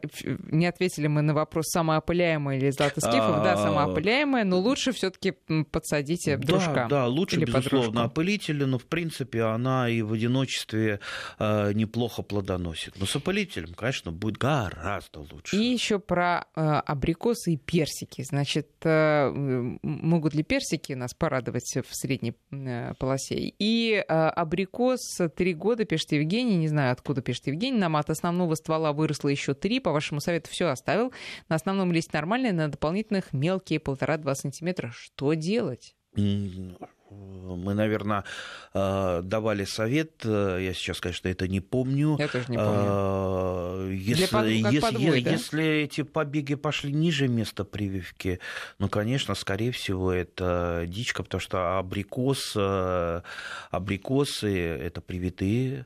не 0.50 0.66
ответили 0.66 1.06
мы 1.06 1.22
на 1.22 1.34
вопрос, 1.34 1.66
самоопыляемая 1.70 2.58
или 2.58 2.70
златоскифов. 2.70 3.42
Да, 3.42 3.52
А, 3.52 3.56
самоопыляемая, 3.56 4.44
но 4.44 4.58
лучше 4.58 4.92
все 4.92 5.10
таки 5.10 5.32
подсадите 5.70 6.36
дружка. 6.36 6.86
Да, 6.88 6.88
да, 6.88 7.06
лучше, 7.06 7.36
Или 7.36 7.44
безусловно, 7.46 7.86
подружку. 7.86 8.06
опылители, 8.06 8.64
но, 8.64 8.78
в 8.78 8.84
принципе, 8.86 9.42
она 9.42 9.88
и 9.88 10.02
в 10.02 10.12
одиночестве 10.12 11.00
э, 11.38 11.72
неплохо 11.72 12.22
плодоносит. 12.22 12.98
Но 12.98 13.06
с 13.06 13.16
опылителем, 13.16 13.74
конечно, 13.74 14.12
будет 14.12 14.36
гораздо 14.38 15.20
лучше. 15.20 15.56
И 15.56 15.60
еще 15.72 15.98
про 15.98 16.46
э, 16.54 16.60
абрикосы 16.60 17.52
и 17.52 17.56
персики. 17.56 18.22
Значит, 18.22 18.68
могут 18.84 20.34
ли 20.34 20.42
персики 20.42 20.92
нас 20.92 21.14
порадовать 21.14 21.76
в 21.88 21.94
средней 21.94 22.34
полосе? 22.98 23.52
И 23.58 23.94
абрикос 23.96 25.18
три 25.36 25.54
года, 25.54 25.84
пишет 25.84 26.12
Евгений, 26.12 26.56
не 26.56 26.68
знаю, 26.68 26.92
откуда 26.92 27.22
пишет 27.22 27.46
Евгений, 27.46 27.78
нам 27.78 27.96
от 27.96 28.10
основного 28.10 28.41
ствола 28.56 28.92
выросло 28.92 29.28
еще 29.28 29.54
три, 29.54 29.80
по 29.80 29.92
вашему 29.92 30.20
совету 30.20 30.50
все 30.50 30.66
оставил. 30.68 31.12
На 31.48 31.56
основном 31.56 31.92
листе 31.92 32.10
нормальные, 32.14 32.52
на 32.52 32.68
дополнительных 32.68 33.32
мелкие, 33.32 33.80
полтора-два 33.80 34.34
сантиметра. 34.34 34.92
Что 34.94 35.34
делать? 35.34 35.94
Мы, 36.14 37.74
наверное, 37.74 38.24
давали 38.74 39.64
совет. 39.64 40.22
э, 40.24 40.58
Я 40.62 40.72
сейчас, 40.72 41.00
конечно, 41.00 41.28
это 41.28 41.46
не 41.48 41.60
помню. 41.60 42.16
Я 42.18 42.28
тоже 42.28 42.46
не 42.48 42.56
помню. 42.56 43.90
Если, 43.92 44.24
под- 44.26 44.32
как 44.32 44.72
если, 44.72 44.80
подвой, 44.80 45.22
да? 45.22 45.30
если 45.30 45.64
эти 45.64 46.02
побеги 46.02 46.54
пошли 46.54 46.92
ниже 46.92 47.28
места 47.28 47.64
прививки, 47.64 48.40
ну, 48.78 48.88
конечно, 48.88 49.34
скорее 49.34 49.72
всего, 49.72 50.10
это 50.12 50.84
дичка, 50.86 51.22
потому 51.22 51.40
что 51.40 51.78
абрикос, 51.78 52.54
э, 52.56 53.22
абрикосы– 53.70 54.54
это 54.82 55.00
привитые 55.02 55.80
э, 55.80 55.84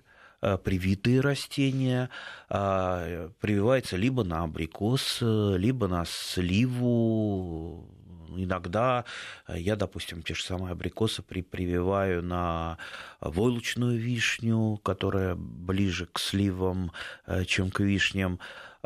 привитые 0.57 1.21
растения, 1.21 2.11
а, 2.49 3.31
прививается 3.41 3.97
либо 3.97 4.25
на 4.25 4.45
абрикос, 4.45 5.19
э, 5.21 5.57
либо 5.59 5.89
на 5.89 6.05
сливу, 6.07 7.89
Иногда 8.37 9.05
э, 9.47 9.59
я, 9.59 9.77
допустим, 9.77 10.23
те 10.23 10.35
же 10.35 10.43
самые 10.43 10.73
абрикосы 10.73 11.23
при, 11.23 11.43
прививаю 11.43 12.23
на 12.23 12.79
войлочную 13.21 13.99
вишню, 13.99 14.79
которая 14.83 15.35
ближе 15.37 16.07
к 16.07 16.19
сливам, 16.19 16.93
э, 17.27 17.45
чем 17.45 17.71
к 17.71 17.81
вишням. 17.81 18.39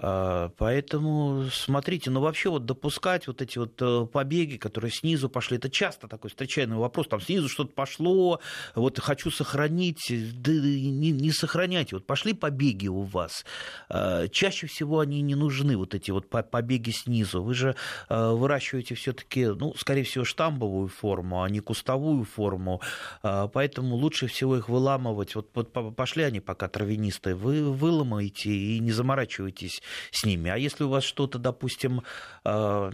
А, 0.03 0.51
Поэтому 0.57 1.45
смотрите, 1.53 2.11
ну 2.11 2.21
вообще 2.21 2.49
вот 2.49 2.65
допускать 2.65 3.27
вот 3.27 3.43
эти 3.43 3.59
вот 3.59 3.81
э, 3.83 4.07
побеги, 4.07 4.57
которые 4.57 4.91
снизу 4.91 5.29
пошли, 5.29 5.59
это 5.59 5.69
часто 5.69 6.09
такой 6.09 6.31
встречаемый 6.31 6.79
вопрос, 6.79 7.07
там 7.09 7.21
снизу 7.21 7.49
что-то 7.49 7.73
пошло, 7.75 8.41
вот 8.75 8.99
хочу 8.99 9.31
сохранить, 9.31 10.11
да 10.43 10.53
не, 10.53 11.11
не 11.11 11.31
сохраняйте, 11.33 11.97
вот 11.97 12.07
пошли 12.07 12.33
побеги 12.33 12.89
у 12.89 13.03
вас, 13.03 13.45
Э, 13.91 14.29
чаще 14.31 14.67
всего 14.67 15.01
они 15.01 15.21
не 15.21 15.35
нужны, 15.35 15.77
вот 15.77 15.95
эти 15.95 16.11
вот 16.11 16.29
по- 16.31 16.43
побеги 16.43 16.91
снизу, 16.91 17.43
вы 17.43 17.55
же 17.55 17.77
э, 18.09 18.31
выращиваете 18.31 18.95
все-таки, 18.95 19.47
ну, 19.47 19.75
скорее 19.77 20.05
всего, 20.05 20.25
штамбовую 20.25 20.89
форму, 20.89 21.43
а 21.43 21.51
не 21.51 21.61
кустовую 21.61 22.25
форму, 22.25 22.81
А, 23.23 23.49
поэтому 23.49 23.97
лучше 23.97 24.27
всего 24.29 24.57
их 24.57 24.69
выламывать, 24.69 25.35
вот, 25.35 25.51
вот 25.55 25.73
по- 25.73 25.91
пошли 25.91 26.23
они 26.25 26.41
пока 26.41 26.69
травянистые, 26.69 27.35
вы 27.35 27.71
выломаете 27.71 28.51
и 28.51 28.79
не 28.79 28.93
заморачивайтесь 28.93 29.83
с 30.11 30.25
ними. 30.25 30.51
А 30.51 30.57
если 30.57 30.85
у 30.85 30.89
вас 30.89 31.05
что-то, 31.05 31.39
допустим, 31.39 32.03
э, 32.45 32.91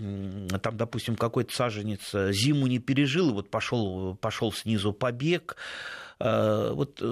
там, 0.63 0.77
допустим, 0.77 1.17
какой-то 1.17 1.55
саженец 1.55 2.15
э, 2.15 2.33
зиму 2.33 2.67
не 2.67 2.79
пережил, 2.79 3.31
и 3.31 3.33
вот 3.33 3.51
пошел, 3.51 4.17
пошел 4.17 4.53
снизу 4.53 4.93
побег, 4.93 5.57
э, 6.19 6.71
вот 6.73 7.03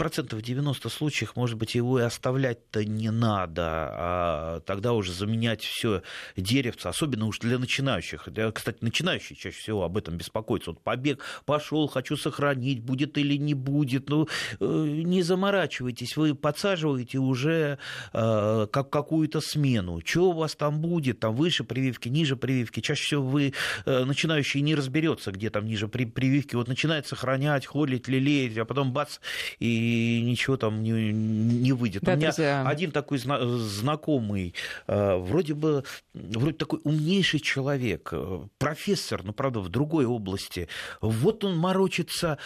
процентов 0.00 0.40
90 0.40 0.88
случаев, 0.88 1.36
может 1.36 1.58
быть, 1.58 1.74
его 1.74 2.00
и 2.00 2.02
оставлять-то 2.02 2.86
не 2.86 3.10
надо, 3.10 3.62
а 3.66 4.60
тогда 4.60 4.94
уже 4.94 5.12
заменять 5.12 5.62
все 5.62 6.02
деревце, 6.38 6.88
особенно 6.88 7.26
уж 7.26 7.38
для 7.38 7.58
начинающих. 7.58 8.26
Кстати, 8.54 8.78
начинающие 8.80 9.36
чаще 9.36 9.58
всего 9.58 9.84
об 9.84 9.98
этом 9.98 10.16
беспокоятся. 10.16 10.70
Вот 10.70 10.82
побег 10.82 11.22
пошел, 11.44 11.86
хочу 11.86 12.16
сохранить, 12.16 12.80
будет 12.82 13.18
или 13.18 13.36
не 13.36 13.52
будет. 13.52 14.08
Ну, 14.08 14.26
э, 14.58 14.64
не 14.64 15.22
заморачивайтесь, 15.22 16.16
вы 16.16 16.34
подсаживаете 16.34 17.18
уже 17.18 17.76
э, 18.14 18.66
как 18.72 18.88
какую-то 18.88 19.42
смену. 19.42 20.00
Что 20.02 20.30
у 20.30 20.32
вас 20.32 20.54
там 20.54 20.80
будет, 20.80 21.20
там 21.20 21.34
выше 21.34 21.62
прививки, 21.62 22.08
ниже 22.08 22.36
прививки. 22.36 22.80
Чаще 22.80 23.04
всего 23.04 23.26
вы, 23.26 23.52
э, 23.84 24.04
начинающие, 24.06 24.62
не 24.62 24.74
разберется, 24.74 25.30
где 25.30 25.50
там 25.50 25.66
ниже 25.66 25.88
прививки. 25.88 26.54
Вот 26.56 26.68
начинает 26.68 27.06
сохранять, 27.06 27.66
холить, 27.66 28.08
лелеять, 28.08 28.56
а 28.56 28.64
потом 28.64 28.94
бац, 28.94 29.18
и 29.58 29.89
ничего 29.90 30.56
там 30.56 30.82
не, 30.82 31.12
не 31.12 31.72
выйдет. 31.72 32.02
Да, 32.02 32.14
У 32.14 32.16
меня 32.16 32.28
друзья. 32.28 32.66
один 32.66 32.90
такой 32.90 33.18
знакомый, 33.18 34.54
вроде 34.86 35.54
бы, 35.54 35.84
вроде 36.14 36.56
такой 36.56 36.80
умнейший 36.84 37.40
человек, 37.40 38.12
профессор, 38.58 39.22
но, 39.22 39.32
правда, 39.32 39.60
в 39.60 39.68
другой 39.68 40.06
области. 40.06 40.68
Вот 41.00 41.44
он 41.44 41.56
морочится, 41.56 42.38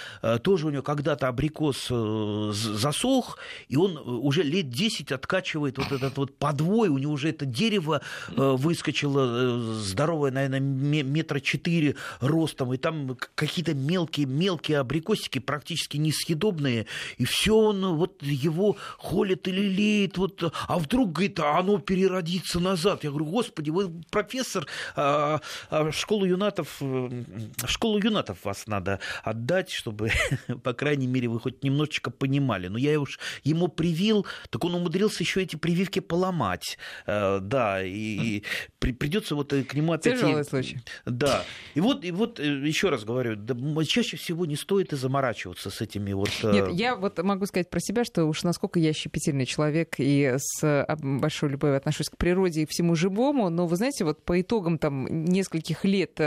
тоже 0.42 0.66
у 0.66 0.70
него 0.70 0.82
когда-то 0.82 1.28
абрикос 1.28 1.88
засох, 1.88 3.38
и 3.68 3.76
он 3.76 3.96
уже 3.96 4.42
лет 4.42 4.70
10 4.70 5.12
откачивает 5.12 5.78
вот 5.78 5.92
этот 5.92 6.16
вот 6.16 6.36
подвой, 6.36 6.88
у 6.88 6.98
него 6.98 7.12
уже 7.12 7.30
это 7.30 7.46
дерево 7.46 8.02
выскочило, 8.28 9.58
здоровое, 9.74 10.30
наверное, 10.30 10.60
метра 10.60 11.40
четыре 11.40 11.96
ростом, 12.20 12.72
и 12.74 12.76
там 12.76 13.16
какие-то 13.34 13.74
мелкие-мелкие 13.74 14.78
абрикосики, 14.78 15.38
практически 15.38 15.96
несъедобные, 15.96 16.86
и 17.18 17.24
все 17.34 17.56
он 17.56 17.96
вот 17.96 18.22
его 18.22 18.76
холит 18.96 19.48
и 19.48 19.52
лелеет, 19.52 20.18
вот, 20.18 20.54
а 20.68 20.78
вдруг, 20.78 21.12
говорит, 21.12 21.40
а 21.40 21.58
оно 21.58 21.78
переродится 21.78 22.60
назад. 22.60 23.02
Я 23.02 23.10
говорю, 23.10 23.26
господи, 23.26 23.70
вы 23.70 23.90
профессор, 24.10 24.66
а, 24.94 25.40
а 25.68 25.90
школу 25.90 26.24
юнатов, 26.24 26.76
в 26.80 27.66
школу 27.66 27.98
юнатов 27.98 28.44
вас 28.44 28.66
надо 28.66 29.00
отдать, 29.22 29.70
чтобы, 29.70 30.12
по 30.62 30.72
крайней 30.72 31.08
мере, 31.08 31.28
вы 31.28 31.40
хоть 31.40 31.64
немножечко 31.64 32.10
понимали. 32.10 32.68
Но 32.68 32.78
я 32.78 33.00
уж 33.00 33.18
ему 33.42 33.68
привил, 33.68 34.26
так 34.50 34.64
он 34.64 34.76
умудрился 34.76 35.24
еще 35.24 35.42
эти 35.42 35.56
прививки 35.56 35.98
поломать. 35.98 36.78
Э, 37.06 37.40
да, 37.40 37.82
и, 37.82 38.38
и 38.38 38.44
придется 38.78 39.34
вот 39.34 39.52
к 39.52 39.74
нему 39.74 39.92
опять... 39.92 40.20
Тяжелый 40.20 40.44
случай. 40.44 40.78
Да. 41.04 41.44
И 41.74 41.80
вот, 41.80 42.04
и 42.04 42.12
вот 42.12 42.38
э, 42.38 42.44
еще 42.44 42.90
раз 42.90 43.04
говорю, 43.04 43.34
да, 43.34 43.54
чаще 43.84 44.16
всего 44.16 44.46
не 44.46 44.56
стоит 44.56 44.92
и 44.92 44.96
заморачиваться 44.96 45.70
с 45.70 45.80
этими 45.80 46.12
вот... 46.12 46.30
Э, 46.44 46.52
Нет, 46.52 46.68
я 46.72 46.94
вот 46.94 47.18
могу 47.24 47.46
сказать 47.46 47.70
про 47.70 47.80
себя, 47.80 48.04
что 48.04 48.24
уж 48.26 48.42
насколько 48.42 48.78
я 48.78 48.92
щепетильный 48.92 49.46
человек 49.46 49.94
и 49.98 50.36
с 50.38 50.86
большой 50.98 51.50
любовью 51.50 51.76
отношусь 51.76 52.08
к 52.08 52.16
природе 52.16 52.62
и 52.62 52.66
всему 52.66 52.94
живому, 52.94 53.48
но 53.50 53.66
вы 53.66 53.76
знаете, 53.76 54.04
вот 54.04 54.24
по 54.24 54.40
итогам 54.40 54.78
там 54.78 55.06
нескольких 55.24 55.84
лет 55.84 56.20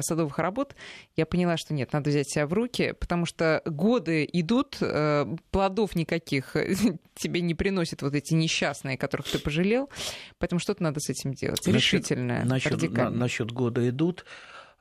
садовых 0.00 0.38
работ 0.38 0.74
я 1.16 1.26
поняла, 1.26 1.56
что 1.56 1.74
нет, 1.74 1.92
надо 1.92 2.10
взять 2.10 2.28
себя 2.30 2.46
в 2.46 2.52
руки, 2.52 2.94
потому 2.98 3.26
что 3.26 3.62
годы 3.64 4.28
идут, 4.32 4.76
э, 4.80 5.26
плодов 5.50 5.94
никаких 5.94 6.56
тебе 7.14 7.40
не 7.40 7.54
приносят 7.54 8.02
вот 8.02 8.14
эти 8.14 8.34
несчастные, 8.34 8.98
которых 8.98 9.30
ты 9.30 9.38
пожалел, 9.38 9.88
поэтому 10.38 10.58
что-то 10.58 10.82
надо 10.82 11.00
с 11.00 11.08
этим 11.08 11.34
делать. 11.34 11.66
Решительно. 11.66 12.44
Насчет, 12.44 12.90
на, 12.90 13.10
насчет 13.10 13.50
года 13.50 13.88
идут. 13.88 14.24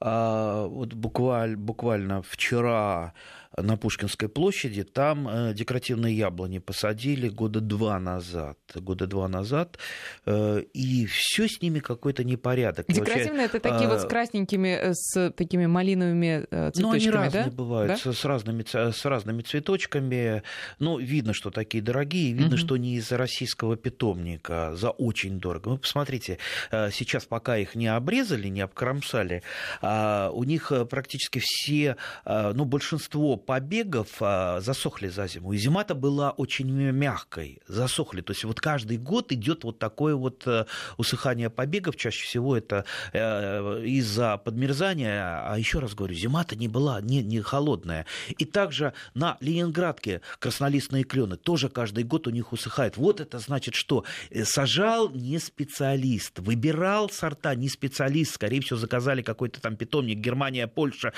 А, 0.06 0.68
вот 0.68 0.94
буквально, 0.94 1.58
буквально 1.58 2.22
вчера 2.24 3.14
на 3.58 3.78
Пушкинской 3.78 4.30
площади, 4.30 4.84
там 4.84 5.28
э, 5.28 5.54
декоративные 5.54 6.16
яблони 6.16 6.60
посадили 6.60 7.30
года 7.30 7.62
два 7.62 8.00
назад. 8.00 8.58
Года 8.74 9.06
два 9.06 9.28
назад. 9.28 9.78
Э, 10.26 10.64
и 10.74 11.06
все 11.06 11.48
с 11.48 11.62
ними 11.62 11.80
какой-то 11.80 12.24
непорядок. 12.24 12.88
Декоративные 12.88 13.46
это 13.46 13.60
такие 13.60 13.88
вот 13.88 14.02
с 14.02 14.06
а, 14.06 14.08
красненькими, 14.08 14.94
с 14.94 15.32
такими 15.32 15.66
малиновыми 15.68 16.46
цветочками, 16.50 16.82
ну, 16.82 16.92
они 16.92 17.10
разные 17.10 17.44
да? 17.46 17.52
бывают, 17.52 18.02
да? 18.04 18.14
С, 18.14 18.26
разными, 18.26 18.66
с 18.66 19.06
разными 19.06 19.42
цветочками. 19.42 20.44
Ну, 20.80 20.98
видно, 20.98 21.34
что 21.34 21.52
такие 21.52 21.84
дорогие, 21.84 22.34
видно, 22.34 22.56
угу. 22.56 22.58
что 22.58 22.78
не 22.78 22.96
из 22.96 23.12
российского 23.12 23.76
питомника, 23.76 24.76
за 24.76 24.90
очень 24.90 25.40
дорого. 25.40 25.70
Вы 25.70 25.78
посмотрите, 25.78 26.40
сейчас 26.72 27.26
пока 27.26 27.58
их 27.58 27.76
не 27.76 27.88
обрезали, 27.88 28.48
не 28.48 28.62
обкромсали, 28.62 29.44
а 29.82 30.32
у 30.34 30.44
них 30.44 30.72
практически 30.90 31.40
все, 31.44 31.98
ну, 32.26 32.66
большинство 32.66 33.38
побегов 33.46 34.08
а, 34.22 34.60
засохли 34.62 35.10
за 35.10 35.28
зиму. 35.28 35.54
И 35.54 35.58
зима-то 35.58 35.96
была 35.96 36.32
очень 36.32 36.72
мягкой, 36.72 37.62
засохли. 37.68 38.22
То 38.22 38.32
есть 38.32 38.44
вот 38.44 38.60
каждый 38.60 38.98
год 38.98 39.32
идет 39.32 39.64
вот 39.64 39.80
такое 39.80 40.16
вот 40.16 40.44
э, 40.46 40.66
усыхание 40.98 41.50
побегов. 41.50 41.96
Чаще 41.96 42.26
всего 42.26 42.56
это 42.56 42.86
э, 43.12 43.84
из-за 43.86 44.38
подмерзания. 44.38 45.44
А 45.46 45.56
еще 45.58 45.80
раз 45.80 45.94
говорю, 45.94 46.16
зима-то 46.16 46.56
не 46.56 46.68
была 46.68 47.02
не, 47.02 47.22
не 47.22 47.42
холодная. 47.42 48.06
И 48.30 48.46
также 48.46 48.94
на 49.14 49.38
Ленинградке 49.40 50.22
краснолистные 50.40 51.04
клены 51.04 51.36
тоже 51.36 51.70
каждый 51.70 52.04
год 52.04 52.28
у 52.28 52.30
них 52.30 52.54
усыхает. 52.54 52.98
Вот 52.98 53.20
это 53.20 53.40
значит 53.40 53.76
что? 53.76 54.06
Э, 54.30 54.46
сажал 54.46 55.10
не 55.10 55.40
специалист, 55.40 56.40
выбирал 56.40 57.10
сорта 57.10 57.56
не 57.56 57.70
специалист. 57.70 58.36
Скорее 58.36 58.62
всего, 58.62 58.80
заказали 58.80 59.22
какой-то 59.22 59.62
там 59.62 59.76
питомник. 59.76 60.20
Германия, 60.20 60.68
Польша 60.68 61.14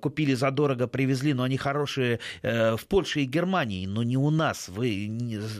купили 0.00 0.34
задорого, 0.34 0.86
привезли 0.86 1.33
но 1.34 1.42
они 1.42 1.56
хорошие 1.56 2.20
э, 2.42 2.76
в 2.76 2.86
Польше 2.86 3.20
и 3.20 3.24
Германии, 3.24 3.86
но 3.86 4.02
не 4.02 4.16
у 4.16 4.30
нас. 4.30 4.68
Вы, 4.68 5.08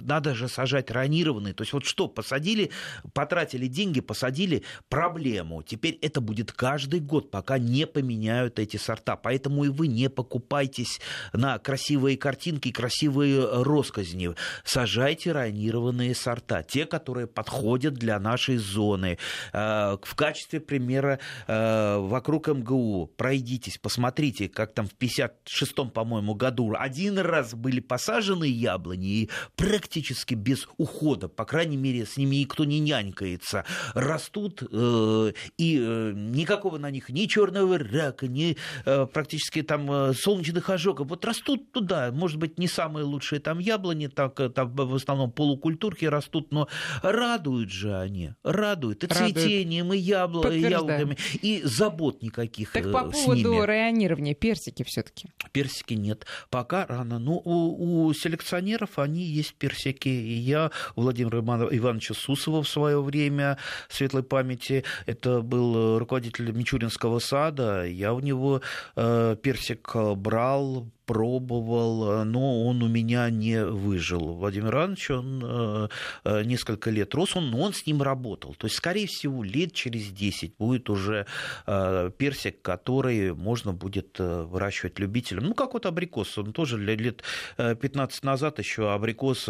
надо 0.02 0.34
же 0.34 0.48
сажать 0.48 0.90
ранированные. 0.90 1.54
То 1.54 1.62
есть 1.62 1.72
вот 1.72 1.84
что, 1.84 2.08
посадили, 2.08 2.70
потратили 3.12 3.66
деньги, 3.66 4.00
посадили 4.00 4.62
проблему. 4.88 5.62
Теперь 5.62 5.98
это 6.00 6.20
будет 6.20 6.52
каждый 6.52 7.00
год, 7.00 7.30
пока 7.30 7.58
не 7.58 7.86
поменяют 7.86 8.58
эти 8.58 8.76
сорта. 8.76 9.16
Поэтому 9.16 9.64
и 9.64 9.68
вы 9.68 9.88
не 9.88 10.08
покупайтесь 10.08 11.00
на 11.32 11.58
красивые 11.58 12.16
картинки, 12.16 12.70
красивые 12.70 13.62
росказни. 13.62 14.30
Сажайте 14.64 15.32
ранированные 15.32 16.14
сорта, 16.14 16.62
те, 16.62 16.86
которые 16.86 17.26
подходят 17.26 17.94
для 17.94 18.18
нашей 18.18 18.56
зоны. 18.56 19.18
Э, 19.52 19.96
в 20.02 20.14
качестве 20.14 20.60
примера 20.60 21.18
э, 21.46 21.98
вокруг 21.98 22.48
МГУ 22.48 23.10
пройдитесь, 23.16 23.78
посмотрите, 23.78 24.48
как 24.48 24.72
там 24.72 24.86
в 24.86 24.94
56 24.94 25.63
шестом, 25.64 25.90
по-моему, 25.90 26.34
году 26.34 26.74
один 26.78 27.18
раз 27.18 27.54
были 27.54 27.80
посажены 27.80 28.44
яблони, 28.44 29.06
и 29.06 29.30
практически 29.56 30.34
без 30.34 30.68
ухода, 30.76 31.28
по 31.28 31.44
крайней 31.44 31.76
мере, 31.76 32.06
с 32.06 32.16
ними 32.16 32.36
никто 32.36 32.64
не 32.64 32.80
нянькается, 32.80 33.64
растут, 33.94 34.62
э, 34.62 35.32
и 35.56 35.78
э, 35.80 36.12
никакого 36.14 36.78
на 36.78 36.90
них 36.90 37.08
ни 37.08 37.26
черного 37.26 37.78
рака, 37.78 38.28
ни 38.28 38.56
э, 38.84 39.06
практически 39.06 39.62
там 39.62 39.90
э, 39.90 40.14
солнечных 40.14 40.68
ожогов. 40.70 41.08
Вот 41.08 41.24
растут 41.24 41.72
туда, 41.72 42.10
может 42.12 42.38
быть, 42.38 42.58
не 42.58 42.68
самые 42.68 43.04
лучшие 43.04 43.40
там 43.40 43.58
яблони, 43.58 44.08
так, 44.08 44.38
э, 44.40 44.48
там 44.50 44.74
в 44.74 44.94
основном 44.94 45.32
полукультурки 45.32 46.04
растут, 46.04 46.52
но 46.52 46.68
радуют 47.02 47.70
же 47.70 47.96
они, 47.96 48.34
радуют. 48.42 49.04
И 49.04 49.06
радуют. 49.06 49.36
цветением, 49.36 49.92
и 49.92 49.98
ябло, 49.98 50.50
яблоками, 50.50 51.16
и 51.40 51.62
забот 51.64 52.22
никаких 52.22 52.72
Так 52.72 52.92
по 52.92 53.04
поводу 53.04 53.64
районирования 53.64 54.34
персики 54.34 54.82
все-таки 54.82 55.30
персики 55.50 55.94
нет. 55.94 56.26
Пока 56.50 56.86
рано. 56.86 57.18
Но 57.18 57.40
у, 57.44 58.06
у 58.06 58.12
селекционеров 58.14 58.98
они 58.98 59.22
есть 59.22 59.54
персики. 59.54 60.08
И 60.08 60.34
я, 60.34 60.70
Владимир 60.96 61.36
Ивановича 61.36 62.14
Сусова 62.14 62.62
в 62.62 62.68
свое 62.68 63.02
время, 63.02 63.58
светлой 63.88 64.22
памяти, 64.22 64.84
это 65.06 65.40
был 65.40 65.98
руководитель 65.98 66.52
Мичуринского 66.52 67.18
сада, 67.18 67.84
я 67.84 68.12
у 68.12 68.20
него 68.20 68.62
э, 68.96 69.36
персик 69.42 69.94
брал, 70.16 70.88
пробовал, 71.06 72.22
э, 72.22 72.24
но 72.24 72.66
он 72.66 72.82
у 72.82 72.88
меня 72.88 73.30
не 73.30 73.64
выжил. 73.64 74.34
Владимир 74.34 74.74
Иванович, 74.74 75.10
он 75.10 75.42
э, 75.44 75.88
э, 76.24 76.44
несколько 76.44 76.90
лет 76.90 77.14
рос, 77.14 77.36
он, 77.36 77.54
он 77.54 77.72
с 77.72 77.86
ним 77.86 78.02
работал. 78.02 78.54
То 78.54 78.66
есть, 78.66 78.76
скорее 78.76 79.06
всего, 79.06 79.42
лет 79.42 79.72
через 79.72 80.08
10 80.08 80.56
будет 80.56 80.90
уже 80.90 81.26
персик, 81.66 82.62
который 82.62 83.34
можно 83.34 83.72
будет 83.72 84.18
выращивать 84.18 84.98
любителям. 84.98 85.44
Ну, 85.44 85.54
как 85.54 85.74
вот 85.74 85.86
абрикос. 85.86 86.38
Он 86.38 86.52
тоже 86.52 86.78
лет 86.78 87.22
15 87.56 88.24
назад 88.24 88.58
еще 88.58 88.92
абрикос 88.92 89.44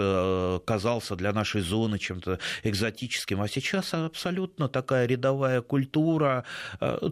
казался 0.65 1.17
для 1.17 1.33
нашей 1.33 1.61
зоны 1.61 1.99
чем-то 1.99 2.39
экзотическим, 2.63 3.41
а 3.41 3.49
сейчас 3.49 3.95
абсолютно 3.95 4.69
такая 4.69 5.07
рядовая 5.07 5.61
культура, 5.61 6.45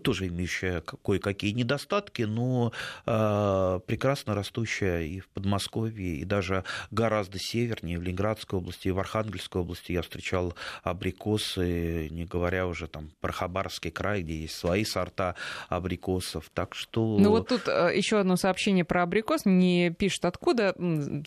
тоже 0.03 0.29
имеющая 0.29 0.81
кое-какие 0.81 1.53
недостатки, 1.53 2.23
но 2.23 2.73
прекрасно 3.05 4.32
активно 4.33 4.35
растущая 4.35 5.03
и 5.03 5.21
в 5.21 5.29
Подмосковье, 5.29 6.17
и 6.17 6.25
даже 6.25 6.65
гораздо 6.91 7.39
севернее, 7.39 7.99
в 7.99 8.03
Ленинградской 8.03 8.59
области, 8.59 8.89
и 8.89 8.91
в 8.91 8.99
Архангельской 8.99 9.61
области 9.61 9.93
я 9.93 10.03
встречал 10.03 10.55
абрикосы, 10.83 12.09
не 12.11 12.25
говоря 12.25 12.67
уже 12.67 12.87
там 12.87 13.11
про 13.21 13.33
Хабаровский 13.33 13.91
край, 13.91 14.23
где 14.23 14.43
есть 14.43 14.55
свои 14.55 14.85
сорта 14.85 15.35
абрикосов. 15.69 16.51
Так 16.55 16.75
что... 16.75 17.19
Ну 17.19 17.31
вот 17.31 17.49
тут 17.49 17.63
э, 17.67 17.93
еще 17.95 18.19
одно 18.19 18.37
сообщение 18.37 18.85
про 18.85 19.03
абрикос. 19.03 19.45
Не 19.45 19.91
пишет 19.91 20.25
откуда. 20.25 20.75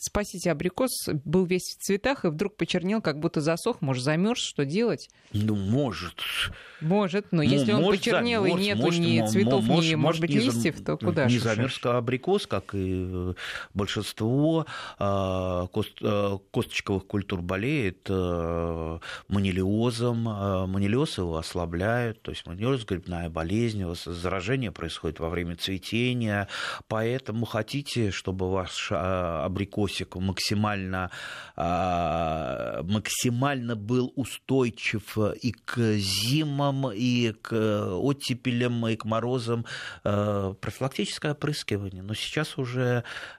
Спасите 0.01 0.51
абрикос. 0.51 1.09
Был 1.25 1.45
весь 1.45 1.77
в 1.77 1.83
цветах 1.83 2.25
и 2.25 2.29
вдруг 2.29 2.55
почернел, 2.55 3.01
как 3.01 3.19
будто 3.19 3.41
засох. 3.41 3.81
Может, 3.81 4.03
замерз. 4.03 4.39
Что 4.39 4.65
делать? 4.65 5.09
Ну, 5.33 5.55
может. 5.55 6.21
Может, 6.81 7.27
но 7.31 7.41
если 7.41 7.71
ну, 7.71 7.77
он 7.77 7.83
может, 7.85 8.01
почернел 8.01 8.43
замерз, 8.43 8.59
и 8.59 8.63
нету 8.63 8.81
может, 8.81 8.99
ни 8.99 9.27
цветов, 9.27 9.63
может, 9.63 9.91
ни, 9.91 9.95
может 9.95 10.21
быть, 10.21 10.29
не 10.29 10.39
листьев, 10.39 10.83
то 10.83 10.97
куда 10.97 11.25
Не 11.25 11.39
замерз 11.39 11.79
абрикос, 11.83 12.47
как 12.47 12.75
и 12.75 12.94
э, 12.95 13.33
большинство 13.73 14.65
а, 14.97 15.67
кост, 15.67 15.97
э, 16.01 16.37
косточковых 16.51 17.05
культур 17.07 17.41
болеет 17.41 18.09
манилиозом. 19.27 20.23
Манилиоз 20.23 21.17
его 21.17 21.37
ослабляют. 21.37 22.21
То 22.21 22.31
есть 22.31 22.45
манилиоз– 22.45 22.85
грибная 22.87 23.29
болезнь, 23.29 23.83
заражение 24.05 24.71
происходит 24.71 25.19
во 25.19 25.29
время 25.29 25.55
цветения. 25.55 26.47
Поэтому 26.87 27.45
хотите, 27.45 28.11
чтобы 28.11 28.51
ваш 28.51 28.91
абрикосик 28.91 30.15
максимально, 30.15 31.11
максимально 32.83 33.75
был 33.75 34.11
устойчив 34.15 35.17
и 35.41 35.51
к 35.51 35.95
зимам, 35.97 36.91
и 36.93 37.33
к 37.41 37.53
оттепелям, 37.95 38.87
и 38.87 38.95
к 38.95 39.05
морозам, 39.05 39.65
профилактическое 40.03 41.33
опрыскивание. 41.33 42.03
Но 42.03 42.13
сейчас 42.13 42.57
уже, 42.57 42.84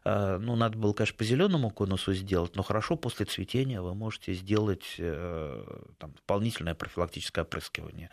ну, 0.05 0.57
надо 0.57 0.79
было, 0.79 0.93
конечно, 0.93 1.17
по 1.17 1.25
зеленому 1.25 1.71
конусу 1.71 2.13
сделать, 2.15 2.57
но 2.57 2.63
хорошо 2.63 2.97
после 2.97 3.27
цветения 3.27 3.81
вы 3.81 3.95
можете 3.95 4.35
сделать 4.35 4.97
э, 4.99 5.65
там, 5.99 6.13
дополнительное 6.13 6.75
профилактическое 6.75 7.45
опрыскивание 7.45 8.11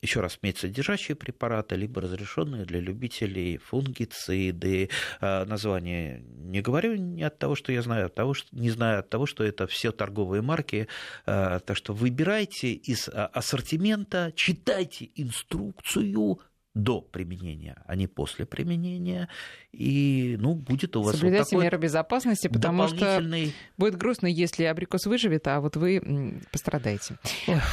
еще 0.00 0.20
раз, 0.20 0.38
медсодержащие 0.42 1.16
препараты, 1.16 1.74
либо 1.74 2.00
разрешенные 2.00 2.64
для 2.64 2.80
любителей 2.80 3.58
фунгициды. 3.58 4.90
Название 5.20 6.20
не 6.20 6.60
говорю 6.60 6.96
не 6.96 7.24
от 7.24 7.38
того, 7.38 7.54
что 7.56 7.72
я 7.72 7.82
знаю, 7.82 8.06
от 8.06 8.14
того, 8.14 8.34
что 8.34 8.54
не 8.54 8.70
знаю 8.70 9.00
от 9.00 9.10
того, 9.10 9.26
что 9.26 9.42
это 9.44 9.66
все 9.66 9.90
торговые 9.90 10.42
марки. 10.42 10.88
Так 11.24 11.74
что 11.74 11.92
выбирайте 11.92 12.72
из 12.72 13.08
ассортимента, 13.08 14.32
читайте 14.36 15.10
инструкцию, 15.16 16.40
до 16.78 17.00
применения, 17.00 17.82
а 17.86 17.96
не 17.96 18.06
после 18.06 18.46
применения. 18.46 19.28
И, 19.72 20.36
ну, 20.38 20.54
будет 20.54 20.96
у 20.96 21.02
вас 21.02 21.16
Соблюдайте 21.16 21.42
вот 21.42 21.50
такой 21.50 21.64
меры 21.64 21.78
безопасности, 21.78 22.48
потому 22.48 22.88
дополнительный... 22.88 23.46
что 23.46 23.54
будет 23.76 23.96
грустно, 23.96 24.26
если 24.26 24.64
абрикос 24.64 25.06
выживет, 25.06 25.46
а 25.48 25.60
вот 25.60 25.76
вы 25.76 26.40
пострадаете. 26.52 27.18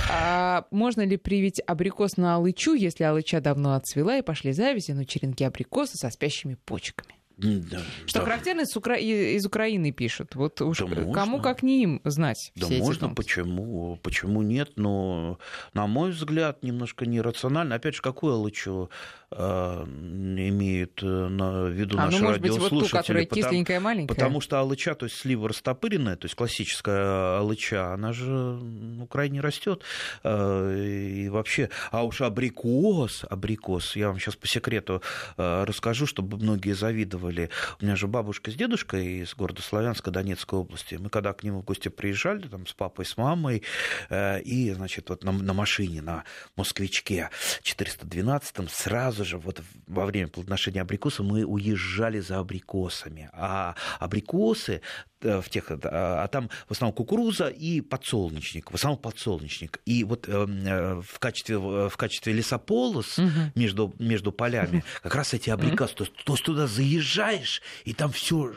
А 0.10 0.66
можно 0.72 1.06
ли 1.06 1.18
привить 1.18 1.62
абрикос 1.66 2.18
на 2.18 2.36
алычу, 2.36 2.74
если 2.74 3.04
алыча 3.04 3.42
давно 3.42 3.76
отцвела 3.76 4.18
и 4.18 4.22
пошли 4.22 4.52
завязи, 4.52 4.92
но 4.92 5.04
черенки 5.04 5.44
абрикоса 5.44 5.98
со 5.98 6.10
спящими 6.10 6.58
почками? 6.66 7.15
Да, 7.38 7.82
что 8.06 8.20
да. 8.20 8.26
характерно 8.26 8.62
из, 8.62 8.76
Укра... 8.78 8.96
из 8.96 9.46
Украины 9.46 9.92
пишут. 9.92 10.36
Вот 10.36 10.62
уж 10.62 10.80
да 10.80 10.88
кому 10.88 11.12
можно. 11.12 11.42
как 11.42 11.64
не 11.64 11.84
им 11.84 12.02
знать. 12.04 12.52
Да 12.56 12.68
все 12.68 12.80
можно, 12.80 13.08
эти 13.08 13.16
почему? 13.16 14.00
Почему 14.02 14.42
нет? 14.42 14.72
Но, 14.78 15.38
на 15.74 15.86
мой 15.88 16.12
взгляд, 16.12 16.64
немножко 16.64 17.06
нерационально. 17.06 17.76
Опять 17.76 17.96
же, 17.96 18.02
какое 18.02 18.34
лучше 18.34 18.88
э, 19.32 19.84
имеют 19.86 21.02
э, 21.04 21.06
на 21.06 21.68
виду 21.68 21.98
а, 21.98 22.06
наши 22.06 22.18
ну, 22.20 22.24
может 22.26 22.42
быть, 22.42 22.58
вот 22.58 22.70
ту, 22.70 22.88
которая 22.88 23.26
потому, 23.26 23.42
кисленькая, 23.42 23.80
маленькая. 23.80 24.14
Потому 24.14 24.42
что 24.42 24.60
алыча, 24.60 24.96
то 24.96 25.06
есть 25.06 25.18
слива 25.18 25.50
растопыренная, 25.50 26.16
то 26.16 26.26
есть 26.26 26.36
классическая 26.36 27.40
алыча, 27.40 27.94
она 27.94 28.14
же 28.14 28.26
ну, 28.26 29.08
крайне 29.08 29.42
растет. 29.42 29.84
Э, 30.24 30.86
и 30.86 31.30
вообще, 31.30 31.70
а 31.92 32.04
уж 32.04 32.22
абрикос, 32.22 33.26
абрикос, 33.30 33.96
я 33.96 34.08
вам 34.08 34.20
сейчас 34.20 34.36
по 34.36 34.48
секрету 34.48 35.02
расскажу, 35.38 36.06
чтобы 36.06 36.38
многие 36.38 36.74
завидовали. 36.74 37.50
У 37.80 37.86
меня 37.86 37.96
же 37.96 38.08
бабушка 38.08 38.52
с 38.52 38.56
дедушкой 38.56 39.22
из 39.22 39.34
города 39.36 39.62
Славянска 39.62 40.12
Донецкой 40.12 40.60
области. 40.60 40.96
Мы 40.96 41.10
когда 41.10 41.34
к 41.34 41.44
ним 41.44 41.60
в 41.60 41.64
гости 41.64 41.90
приезжали, 41.90 42.48
там, 42.48 42.68
с 42.68 42.74
папой, 42.74 43.06
с 43.06 43.18
мамой, 43.18 43.64
э, 44.10 44.42
и, 44.42 44.72
значит, 44.72 45.10
вот 45.10 45.24
на, 45.24 45.32
на 45.32 45.54
машине, 45.54 46.02
на 46.02 46.24
москвичке 46.56 47.30
412 47.64 48.70
сразу 48.70 49.15
же 49.24 49.38
вот 49.38 49.62
во 49.88 50.06
время 50.06 50.28
плодоношения 50.28 50.82
абрикоса 50.82 51.24
мы 51.24 51.46
уезжали 51.46 52.20
за 52.20 52.40
абрикосами. 52.40 53.30
А 53.34 53.76
абрикосы 54.00 54.82
в 55.22 55.50
тех, 55.50 55.72
а, 55.72 56.24
а 56.24 56.28
там 56.28 56.50
в 56.68 56.72
основном 56.72 56.96
кукуруза 56.96 57.48
и 57.48 57.82
подсолнечник, 57.82 58.72
в 58.72 58.76
основном 58.76 59.02
подсолнечник. 59.02 59.82
И 59.86 60.04
вот 60.04 60.28
э, 60.28 61.02
в 61.02 61.20
качестве, 61.20 61.58
в 61.58 61.96
качестве 61.98 62.34
лесополос 62.34 63.18
угу. 63.20 63.30
между, 63.56 63.94
между 64.00 64.32
полями 64.32 64.84
как 65.02 65.16
раз 65.16 65.34
эти 65.34 65.50
абрикасы. 65.50 65.94
Угу. 65.94 66.06
То, 66.06 66.36
то 66.36 66.36
туда 66.44 66.68
заезжаешь, 66.68 67.62
и 67.86 67.94
там 67.94 68.12
все, 68.12 68.54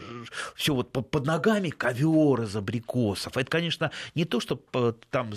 все 0.55 0.75
вот 0.75 0.93
под 0.93 1.27
ногами 1.27 1.71
ковер 1.71 2.43
из 2.43 2.57
абрикосов. 2.57 3.37
Это, 3.37 3.51
конечно, 3.51 3.91
не 4.15 4.25
то, 4.25 4.41
что 4.41 4.57
там 5.11 5.33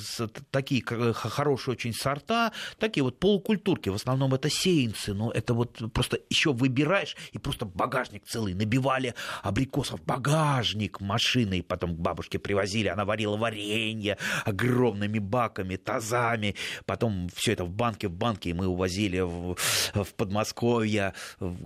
такие 0.51 0.84
хорошие 0.84 1.73
очень 1.73 1.93
сорта, 1.93 2.51
такие 2.79 3.03
вот 3.03 3.19
полукультурки. 3.19 3.89
В 3.89 3.95
основном 3.95 4.34
это 4.34 4.49
сеянцы, 4.49 5.13
но 5.13 5.31
это 5.31 5.53
вот 5.53 5.93
просто 5.93 6.19
еще 6.29 6.53
выбираешь, 6.53 7.15
и 7.31 7.38
просто 7.38 7.65
багажник 7.65 8.25
целый 8.25 8.53
набивали 8.53 9.15
абрикосов. 9.43 10.03
Багажник, 10.03 10.99
машиной, 11.12 11.62
потом 11.62 11.95
к 11.95 12.00
бабушке 12.00 12.39
привозили, 12.39 12.88
она 12.88 13.04
варила 13.06 13.38
варенье 13.38 14.17
огромными 14.45 15.19
баками, 15.19 15.76
тазами, 15.76 16.56
потом 16.86 17.28
все 17.36 17.54
это 17.54 17.65
в 17.65 17.69
банке, 17.69 18.08
в 18.08 18.13
банке, 18.13 18.52
и 18.52 18.54
мы 18.54 18.67
увозили 18.67 19.19
в, 19.19 19.56
в 19.93 20.13
Подмосковье. 20.15 21.13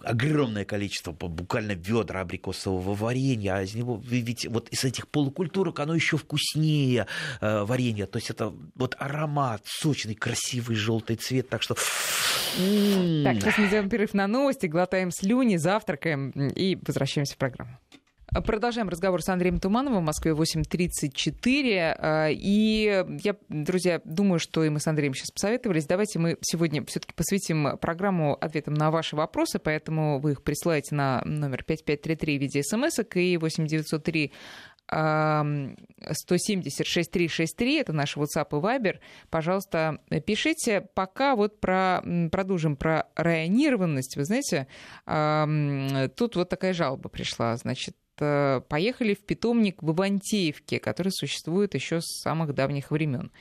Огромное 0.03 0.65
количество, 0.65 1.11
буквально 1.11 1.73
ведра 1.73 2.21
абрикосового 2.21 2.95
варенья, 2.95 3.57
а 3.57 3.61
из 3.61 3.75
него, 3.75 4.01
ведь 4.03 4.47
вот 4.47 4.69
из 4.69 4.83
этих 4.83 5.07
полукультурок 5.07 5.79
оно 5.79 5.93
еще 5.95 6.17
вкуснее 6.17 7.05
э, 7.41 7.63
варенье, 7.63 8.05
то 8.07 8.17
есть 8.17 8.29
это 8.29 8.53
вот 8.75 8.95
аромат, 8.99 9.61
сочный, 9.65 10.15
красивый 10.15 10.75
желтый 10.75 11.15
цвет, 11.17 11.49
так 11.49 11.61
что... 11.61 11.75
Так, 11.75 13.35
сейчас 13.41 13.57
мы 13.57 13.69
делаем 13.69 13.89
перерыв 13.89 14.13
на 14.13 14.27
новости, 14.27 14.65
глотаем 14.65 15.11
слюни, 15.11 15.57
завтракаем 15.57 16.31
и 16.31 16.77
возвращаемся 16.85 17.35
в 17.35 17.37
программу. 17.37 17.77
Продолжаем 18.43 18.89
разговор 18.89 19.21
с 19.21 19.29
Андреем 19.29 19.61
Тумановым 19.61 20.01
в 20.01 20.05
Москве 20.05 20.33
8.34. 20.33 21.95
А, 21.97 22.27
и 22.29 23.05
я, 23.23 23.37
друзья, 23.47 24.01
думаю, 24.03 24.39
что 24.39 24.65
и 24.65 24.69
мы 24.69 24.81
с 24.81 24.87
Андреем 24.87 25.13
сейчас 25.13 25.31
посоветовались. 25.31 25.85
Давайте 25.85 26.19
мы 26.19 26.37
сегодня 26.41 26.83
все-таки 26.85 27.13
посвятим 27.13 27.77
программу 27.77 28.35
ответам 28.35 28.73
на 28.73 28.91
ваши 28.91 29.15
вопросы, 29.15 29.57
поэтому 29.57 30.19
вы 30.19 30.33
их 30.33 30.43
присылаете 30.43 30.95
на 30.95 31.21
номер 31.23 31.63
5533 31.63 32.37
в 32.37 32.41
виде 32.41 32.61
смс 32.61 32.99
и 33.13 33.37
8903 33.37 34.33
170 34.87 36.85
6363, 36.85 37.75
это 37.79 37.91
наш 37.93 38.17
WhatsApp 38.17 38.49
и 38.51 38.55
Viber. 38.55 38.99
Пожалуйста, 39.31 39.99
пишите. 40.27 40.81
Пока 40.93 41.35
вот 41.35 41.59
про, 41.59 42.03
продолжим 42.31 42.75
про 42.75 43.07
районированность. 43.15 44.15
Вы 44.15 44.25
знаете, 44.25 44.67
тут 46.15 46.35
вот 46.35 46.49
такая 46.49 46.73
жалоба 46.73 47.09
пришла. 47.09 47.55
Значит, 47.57 47.95
поехали 48.17 49.13
в 49.13 49.19
питомник 49.25 49.81
в 49.81 49.91
Ивантеевке, 49.91 50.79
который 50.79 51.11
существует 51.11 51.73
еще 51.73 52.01
с 52.01 52.21
самых 52.21 52.53
давних 52.53 52.91
времен. 52.91 53.31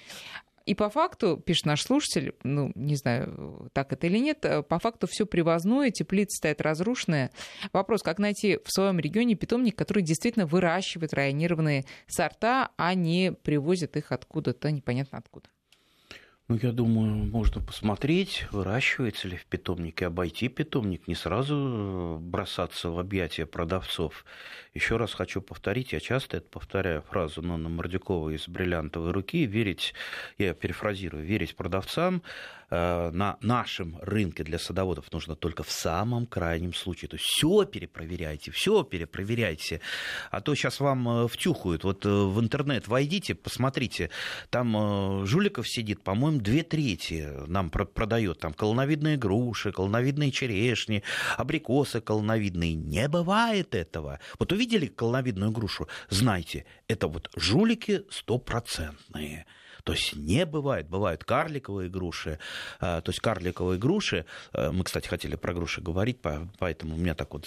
И 0.67 0.75
по 0.75 0.89
факту, 0.89 1.37
пишет 1.37 1.67
наш 1.67 1.83
слушатель, 1.83 2.35
ну, 2.43 2.73
не 2.75 2.97
знаю, 2.97 3.69
так 3.75 3.93
это 3.93 4.07
или 4.07 4.19
нет, 4.19 4.45
э, 4.45 4.63
по 4.63 4.79
факту 4.79 5.07
все 5.07 5.27
привозное, 5.27 5.91
теплица 5.91 6.39
стоит 6.39 6.63
разрушенная. 6.63 7.31
Вопрос, 7.73 8.03
как 8.03 8.19
найти 8.19 8.59
в 8.65 8.73
своем 8.73 8.99
регионе 8.99 9.35
питомник, 9.35 9.77
который 9.77 10.03
действительно 10.03 10.47
выращивает 10.47 11.13
районированные 11.13 11.85
сорта, 12.07 12.71
а 12.79 12.95
не 12.95 13.33
привозит 13.33 13.99
их 13.99 14.11
откуда-то 14.11 14.71
непонятно 14.71 15.19
откуда. 15.19 15.51
Ну, 16.47 16.59
я 16.61 16.73
думаю, 16.73 17.25
можно 17.25 17.63
посмотреть, 17.63 18.47
выращивается 18.53 19.29
ли 19.29 19.37
в 19.39 19.47
питомнике, 19.47 20.09
обойти 20.09 20.49
питомник, 20.49 21.09
не 21.09 21.15
сразу 21.15 21.57
э, 21.57 22.19
бросаться 22.21 22.91
в 22.91 22.99
объятия 22.99 23.47
продавцов. 23.47 24.27
Еще 24.75 24.99
раз 24.99 25.15
хочу 25.15 25.41
повторить, 25.41 25.95
я 25.95 26.01
часто 26.01 26.37
это 26.37 26.47
повторяю 26.51 27.01
фразу 27.01 27.41
Нонны 27.41 27.71
Мордюковой 27.71 28.35
из 28.35 28.47
«Бриллиантовой 28.47 29.13
руки», 29.13 29.47
верить, 29.47 29.95
я 30.37 30.53
перефразирую, 30.53 31.25
верить 31.25 31.57
продавцам, 31.57 32.23
на 32.71 33.37
нашем 33.41 33.99
рынке 34.01 34.45
для 34.45 34.59
садоводов 34.59 35.13
нужно 35.13 35.37
только 35.37 35.63
в 35.63 35.71
самом 35.71 36.27
крайнем 36.27 36.75
случае. 36.75 37.09
То 37.09 37.17
есть 37.17 37.27
все 37.27 37.65
перепроверяйте, 37.65 38.51
все 38.51 38.83
перепроверяйте. 38.83 39.81
А 40.31 40.41
то 40.41 40.55
сейчас 40.55 40.81
вам 40.81 41.09
э, 41.09 41.29
втюхают. 41.29 41.85
Вот 41.85 42.07
э, 42.07 42.09
в 42.09 42.41
интернет 42.41 42.89
войдите, 42.89 43.35
посмотрите. 43.35 44.11
Там 44.51 45.27
Жуликов 45.27 45.69
сидит, 45.69 46.03
по-моему, 46.03 46.41
две 46.41 46.63
трети 46.63 47.29
нам 47.47 47.71
продает 47.71 48.41
там 48.41 48.53
колоновидные 48.53 49.17
груши, 49.17 49.73
колоновидные 49.73 50.31
черешни, 50.31 51.03
абрикосы 51.37 52.01
колоновидные. 52.01 52.75
Не 52.75 53.09
бывает 53.09 53.75
этого. 53.75 54.21
Вот 54.39 54.53
увидели 54.53 54.87
колоновидную 54.87 55.51
грушу, 55.51 55.89
знайте, 56.09 56.65
это 56.89 57.09
вот 57.09 57.31
жулики 57.37 58.03
стопроцентные. 58.11 59.47
То 59.85 59.93
есть 59.93 60.17
не 60.17 60.47
бывает. 60.47 60.89
Бывают 60.89 61.25
карликовые 61.25 61.91
груши. 61.91 62.39
А, 62.81 63.03
то 63.03 63.11
есть 63.11 63.21
карликовые 63.21 63.79
груши, 63.79 64.25
а, 64.53 64.73
мы, 64.73 64.83
кстати, 64.85 65.07
хотели 65.07 65.37
про 65.37 65.53
груши 65.53 65.83
говорить, 65.83 66.19
поэтому 66.59 66.95
у 66.95 66.99
меня 66.99 67.15
так 67.15 67.35
вот 67.35 67.47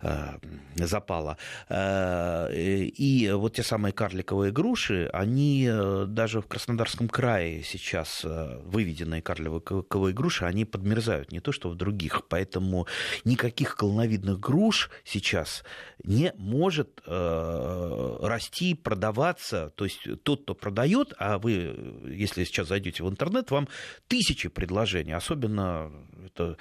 а, 0.00 0.38
запало. 0.76 1.36
И 1.70 3.30
вот 3.34 3.54
те 3.54 3.62
самые 3.62 3.92
карликовые 3.92 4.50
груши, 4.50 5.10
они 5.12 5.70
даже 6.06 6.40
в 6.40 6.46
Краснодарском 6.46 7.08
крае 7.08 7.62
сейчас 7.62 8.24
выведенные 8.24 9.20
карликовые 9.20 10.14
груши, 10.14 10.46
они 10.46 10.64
подмерзают, 10.64 11.32
не 11.32 11.40
то 11.40 11.52
что 11.52 11.68
в 11.68 11.74
других. 11.74 12.26
Поэтому 12.28 12.86
никаких 13.24 13.76
колоновидных 13.76 14.40
груш 14.40 14.90
сейчас 15.04 15.64
не 16.02 16.32
может 16.36 17.02
расти, 17.06 18.74
продаваться. 18.74 19.70
То 19.76 19.84
есть 19.84 20.22
тот, 20.22 20.42
кто 20.42 20.54
продает, 20.54 21.12
а 21.18 21.38
вы, 21.42 21.76
если 22.06 22.44
сейчас 22.44 22.68
зайдете 22.68 23.02
в 23.02 23.08
интернет, 23.08 23.50
вам 23.50 23.68
тысячи 24.08 24.48
предложений. 24.48 25.12
Особенно 25.12 25.90
это, 26.24 26.56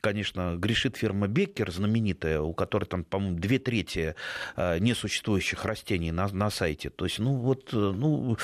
конечно, 0.00 0.56
грешит 0.56 0.96
фирма 0.96 1.28
Беккер, 1.28 1.70
знаменитая, 1.70 2.40
у 2.40 2.54
которой 2.54 2.84
там, 2.84 3.04
по-моему, 3.04 3.38
две 3.38 3.58
трети 3.58 4.14
э, 4.56 4.78
несуществующих 4.78 5.64
растений 5.64 6.12
на, 6.12 6.28
на 6.28 6.50
сайте. 6.50 6.90
То 6.90 7.04
есть, 7.04 7.18
ну 7.18 7.34
вот, 7.34 7.70
э, 7.72 7.76
ну, 7.76 8.36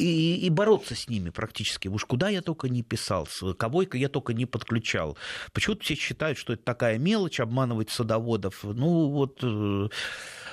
и, 0.00 0.46
и 0.46 0.50
бороться 0.50 0.94
с 0.94 1.08
ними 1.08 1.30
практически. 1.30 1.88
Уж 1.88 2.04
куда 2.06 2.28
я 2.28 2.40
только 2.42 2.68
не 2.68 2.82
писал, 2.82 3.26
с 3.26 3.54
кого 3.54 3.82
я 3.82 4.08
только 4.08 4.32
не 4.32 4.46
подключал. 4.46 5.16
Почему-то 5.52 5.84
все 5.84 5.94
считают, 5.94 6.38
что 6.38 6.54
это 6.54 6.62
такая 6.62 6.98
мелочь, 6.98 7.40
обманывать 7.40 7.90
садоводов. 7.90 8.64
Ну 8.64 9.08
вот 9.08 9.40
э, 9.42 9.88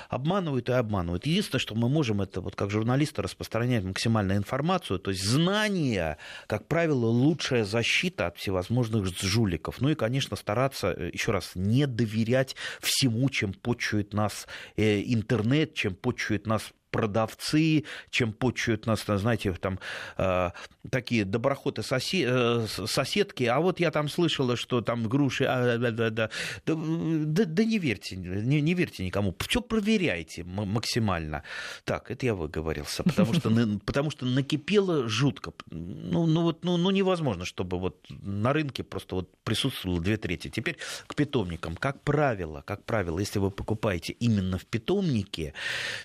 обманывают 0.09 0.69
и 0.69 0.73
обманывают. 0.73 1.25
Единственное, 1.25 1.59
что 1.59 1.75
мы 1.75 1.89
можем, 1.89 2.21
это 2.21 2.41
вот 2.41 2.55
как 2.55 2.71
журналисты 2.71 3.21
распространять 3.21 3.83
максимальную 3.83 4.37
информацию, 4.37 4.99
то 4.99 5.11
есть 5.11 5.23
знание, 5.23 6.17
как 6.47 6.67
правило, 6.67 7.05
лучшая 7.05 7.63
защита 7.63 8.27
от 8.27 8.37
всевозможных 8.37 9.05
жуликов. 9.21 9.81
Ну 9.81 9.89
и, 9.89 9.95
конечно, 9.95 10.35
стараться, 10.35 10.91
э, 10.91 11.11
еще 11.13 11.31
раз, 11.31 11.51
не 11.55 11.87
доверять 11.87 12.55
всему, 12.81 13.29
чем 13.29 13.53
почует 13.53 14.13
нас 14.13 14.47
э, 14.75 15.01
интернет, 15.01 15.73
чем 15.73 15.95
почует 15.95 16.47
нас 16.47 16.71
продавцы, 16.91 17.83
чем 18.09 18.33
почуют 18.33 18.85
нас, 18.85 19.03
знаете, 19.05 19.51
там 19.53 19.79
э, 20.17 20.51
такие 20.89 21.25
доброхоты 21.25 21.83
сосед, 21.83 22.27
э, 22.29 22.67
соседки, 22.67 23.43
а 23.43 23.59
вот 23.59 23.79
я 23.79 23.91
там 23.91 24.09
слышала, 24.09 24.55
что 24.55 24.81
там 24.81 25.07
груши, 25.07 25.45
а, 25.45 25.77
да, 25.77 25.91
да, 25.91 26.09
да, 26.09 26.29
да, 26.65 26.75
да, 26.75 27.45
да 27.45 27.63
не 27.63 27.79
верьте, 27.79 28.15
не, 28.15 28.61
не 28.61 28.73
верьте 28.73 29.05
никому, 29.05 29.35
все 29.47 29.61
проверяйте 29.61 30.43
максимально. 30.43 31.43
Так, 31.83 32.11
это 32.11 32.25
я 32.25 32.35
выговорился, 32.35 33.03
потому 33.03 33.33
что, 33.33 33.51
потому 33.85 34.11
что 34.11 34.25
накипело 34.25 35.07
жутко, 35.07 35.53
ну, 35.69 36.25
ну 36.25 36.41
вот, 36.43 36.63
ну, 36.63 36.77
ну 36.77 36.91
невозможно, 36.91 37.45
чтобы 37.45 37.79
вот 37.79 38.05
на 38.09 38.53
рынке 38.53 38.83
просто 38.83 39.15
вот 39.15 39.29
присутствовало 39.43 40.01
две 40.01 40.17
трети. 40.17 40.49
Теперь 40.49 40.77
к 41.07 41.15
питомникам, 41.15 41.75
как 41.75 42.01
правило, 42.01 42.63
как 42.65 42.83
правило, 42.83 43.19
если 43.19 43.39
вы 43.39 43.51
покупаете 43.51 44.13
именно 44.13 44.57
в 44.57 44.65
питомнике, 44.65 45.53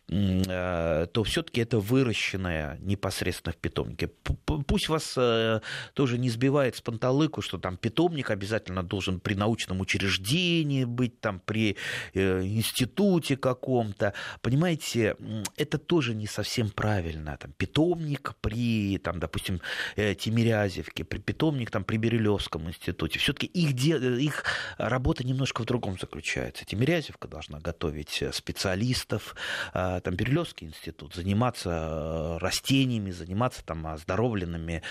э, 0.08 0.71
то 1.12 1.24
все-таки 1.24 1.60
это 1.60 1.78
выращенное 1.78 2.78
непосредственно 2.80 3.52
в 3.52 3.56
питомнике. 3.56 4.08
Пусть 4.66 4.88
вас 4.88 5.14
э, 5.16 5.60
тоже 5.94 6.18
не 6.18 6.30
сбивает 6.30 6.76
с 6.76 6.80
панталыку, 6.80 7.42
что 7.42 7.58
там 7.58 7.76
питомник 7.76 8.30
обязательно 8.30 8.82
должен 8.82 9.20
при 9.20 9.34
научном 9.34 9.80
учреждении 9.80 10.84
быть, 10.84 11.20
там 11.20 11.40
при 11.40 11.76
э, 12.14 12.42
институте 12.42 13.36
каком-то. 13.36 14.14
Понимаете, 14.40 15.16
это 15.56 15.78
тоже 15.78 16.14
не 16.14 16.26
совсем 16.26 16.70
правильно. 16.70 17.36
Там, 17.36 17.52
питомник 17.52 18.34
при, 18.40 18.98
там, 18.98 19.18
допустим, 19.18 19.60
Тимирязевке, 19.96 21.04
при 21.04 21.18
питомник 21.18 21.70
там, 21.70 21.84
при 21.84 21.96
Берилевском 21.96 22.68
институте. 22.68 23.18
Все-таки 23.18 23.46
их, 23.46 23.72
их 23.74 24.44
работа 24.78 25.24
немножко 25.26 25.62
в 25.62 25.66
другом 25.66 25.98
заключается. 25.98 26.64
Тимирязевка 26.64 27.28
должна 27.28 27.58
готовить 27.60 28.22
специалистов, 28.32 29.34
там, 29.72 30.14
Берилевский 30.14 30.61
Ботанический 30.62 30.66
институт, 30.66 31.14
заниматься 31.14 31.70
э, 31.70 32.38
растениями, 32.38 33.10
заниматься 33.10 33.64
там 33.64 33.86
оздоровленными 33.86 34.82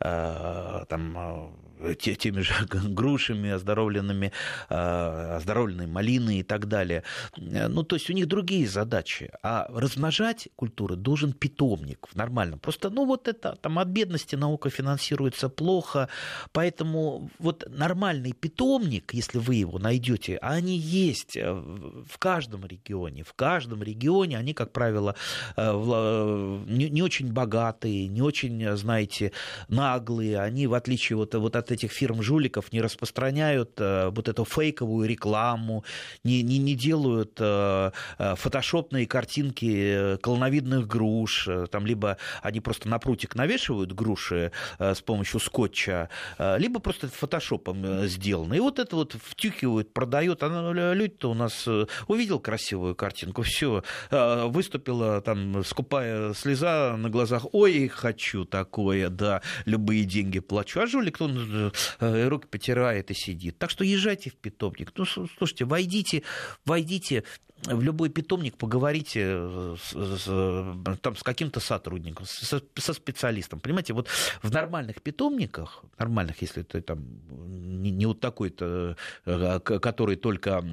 э, 0.00 0.84
там, 0.88 1.18
э, 1.18 1.50
теми 1.98 2.40
же 2.40 2.54
грушами, 2.70 3.50
оздоровленными, 3.50 4.32
оздоровленной 4.68 5.86
малиной 5.86 6.38
и 6.38 6.42
так 6.42 6.66
далее. 6.66 7.02
Ну, 7.36 7.82
то 7.82 7.96
есть 7.96 8.10
у 8.10 8.12
них 8.12 8.26
другие 8.26 8.66
задачи. 8.66 9.30
А 9.42 9.66
размножать 9.70 10.48
культуры 10.56 10.96
должен 10.96 11.32
питомник 11.32 12.06
в 12.10 12.16
нормальном. 12.16 12.58
Просто, 12.58 12.90
ну, 12.90 13.04
вот 13.04 13.28
это 13.28 13.56
там 13.60 13.78
от 13.78 13.88
бедности 13.88 14.36
наука 14.36 14.70
финансируется 14.70 15.48
плохо, 15.48 16.08
поэтому 16.52 17.30
вот 17.38 17.64
нормальный 17.68 18.32
питомник, 18.32 19.14
если 19.14 19.38
вы 19.38 19.56
его 19.56 19.78
найдете, 19.78 20.36
а 20.36 20.52
они 20.52 20.76
есть 20.76 21.36
в 21.36 22.18
каждом 22.18 22.66
регионе, 22.66 23.22
в 23.22 23.34
каждом 23.34 23.82
регионе 23.82 24.38
они, 24.38 24.54
как 24.54 24.72
правило, 24.72 25.14
Э, 25.56 26.64
не 26.66 27.02
очень 27.02 27.32
богатые, 27.32 28.08
не 28.08 28.22
очень, 28.22 28.76
знаете, 28.76 29.32
наглые. 29.68 30.40
Они, 30.40 30.66
в 30.66 30.74
отличие 30.74 31.16
вот, 31.16 31.34
вот 31.34 31.56
от 31.56 31.63
этих 31.70 31.92
фирм-жуликов, 31.92 32.72
не 32.72 32.80
распространяют 32.80 33.72
э, 33.78 34.10
вот 34.10 34.28
эту 34.28 34.44
фейковую 34.44 35.08
рекламу, 35.08 35.84
не, 36.24 36.42
не, 36.42 36.58
не 36.58 36.74
делают 36.74 37.38
э, 37.38 37.90
фотошопные 38.18 39.06
картинки 39.06 40.16
колоновидных 40.22 40.86
груш, 40.86 41.48
там 41.70 41.86
либо 41.86 42.16
они 42.42 42.60
просто 42.60 42.88
на 42.88 42.98
прутик 42.98 43.34
навешивают 43.34 43.92
груши 43.92 44.52
с 44.78 45.00
помощью 45.00 45.40
скотча, 45.40 46.08
либо 46.38 46.80
просто 46.80 47.08
фотошопом 47.08 48.06
сделано. 48.06 48.54
И 48.54 48.60
вот 48.60 48.78
это 48.78 48.96
вот 48.96 49.16
втюхивают, 49.22 49.92
продают. 49.92 50.42
А 50.42 50.72
люди-то 50.72 51.30
у 51.30 51.34
нас 51.34 51.68
увидел 52.08 52.40
красивую 52.40 52.94
картинку, 52.94 53.42
все, 53.42 53.82
выступила 54.10 55.20
там 55.20 55.64
скупая 55.64 56.34
слеза 56.34 56.96
на 56.96 57.10
глазах, 57.10 57.46
ой, 57.52 57.88
хочу 57.88 58.44
такое, 58.44 59.08
да, 59.08 59.42
любые 59.64 60.04
деньги 60.04 60.40
плачу. 60.40 60.80
А 60.80 60.86
жулик, 60.86 61.20
он 61.20 61.36
э, 61.36 61.53
руки 62.00 62.46
потирает 62.48 63.10
и 63.10 63.14
сидит. 63.14 63.58
Так 63.58 63.70
что 63.70 63.84
езжайте 63.84 64.30
в 64.30 64.36
питомник. 64.36 64.92
Ну, 64.96 65.04
слушайте, 65.04 65.64
войдите, 65.64 66.22
войдите 66.64 67.24
в 67.66 67.82
любой 67.82 68.08
питомник 68.08 68.56
поговорите 68.56 69.22
э, 69.24 69.76
с, 69.82 69.92
с, 69.92 70.98
там, 71.00 71.16
с 71.16 71.22
каким-то 71.22 71.60
сотрудником, 71.60 72.26
со, 72.26 72.60
со 72.76 72.92
специалистом. 72.92 73.60
Понимаете, 73.60 73.92
вот 73.92 74.08
в 74.42 74.50
нормальных 74.50 75.00
питомниках, 75.02 75.84
нормальных, 75.98 76.42
если 76.42 76.62
ты 76.62 76.80
там 76.80 77.04
не, 77.30 77.90
не 77.90 78.06
вот 78.06 78.20
такой-то, 78.20 78.96
э, 79.24 79.60
который 79.60 80.16
только 80.16 80.64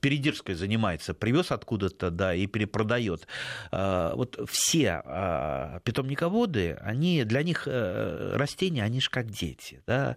передержкой 0.00 0.54
занимается, 0.54 1.14
привез 1.14 1.52
откуда-то, 1.52 2.10
да, 2.10 2.34
и 2.34 2.46
перепродает. 2.46 3.26
Вот 3.70 4.38
все 4.48 5.02
а, 5.04 5.80
питомниководы, 5.84 6.78
они, 6.80 7.24
для 7.24 7.42
них 7.42 7.64
э, 7.66 8.36
растения, 8.36 8.82
они 8.82 9.00
же 9.00 9.10
как 9.10 9.30
дети, 9.30 9.82
да, 9.86 10.16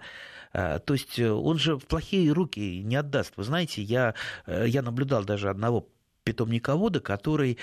то 0.54 0.94
есть 0.94 1.20
он 1.20 1.58
же 1.58 1.78
в 1.78 1.86
плохие 1.86 2.32
руки 2.32 2.82
не 2.82 2.96
отдаст. 2.96 3.34
Вы 3.36 3.44
знаете, 3.44 3.82
я, 3.82 4.14
я 4.48 4.82
наблюдал 4.82 5.26
даже 5.26 5.50
одного 5.50 5.90
питомниковода, 6.26 7.00
который, 7.00 7.58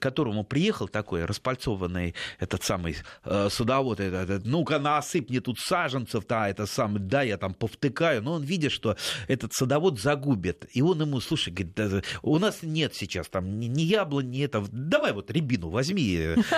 которому 0.00 0.42
приехал 0.42 0.88
такой 0.88 1.24
распальцованный 1.24 2.14
этот 2.40 2.64
самый 2.64 2.96
э, 3.24 3.48
судовод, 3.50 4.00
этот, 4.00 4.30
этот, 4.30 4.46
ну-ка 4.46 4.78
насыпь 4.78 5.28
мне 5.28 5.40
тут 5.40 5.60
саженцев, 5.60 6.26
да, 6.26 6.48
это 6.48 6.66
самое, 6.66 6.98
да, 6.98 7.22
я 7.22 7.36
там 7.36 7.54
повтыкаю, 7.54 8.22
но 8.22 8.32
он 8.32 8.42
видит, 8.42 8.72
что 8.72 8.96
этот 9.28 9.52
садовод 9.52 10.00
загубит, 10.00 10.66
и 10.72 10.82
он 10.82 11.00
ему, 11.02 11.20
слушай, 11.20 11.52
говорит, 11.52 11.74
да, 11.76 12.02
у 12.22 12.38
нас 12.38 12.62
нет 12.62 12.94
сейчас 12.94 13.28
там 13.28 13.60
ни, 13.60 13.66
ни 13.66 13.82
яблонь, 13.82 14.30
ни 14.30 14.42
это, 14.42 14.64
давай 14.72 15.12
вот 15.12 15.30
рябину 15.30 15.68
возьми 15.68 16.02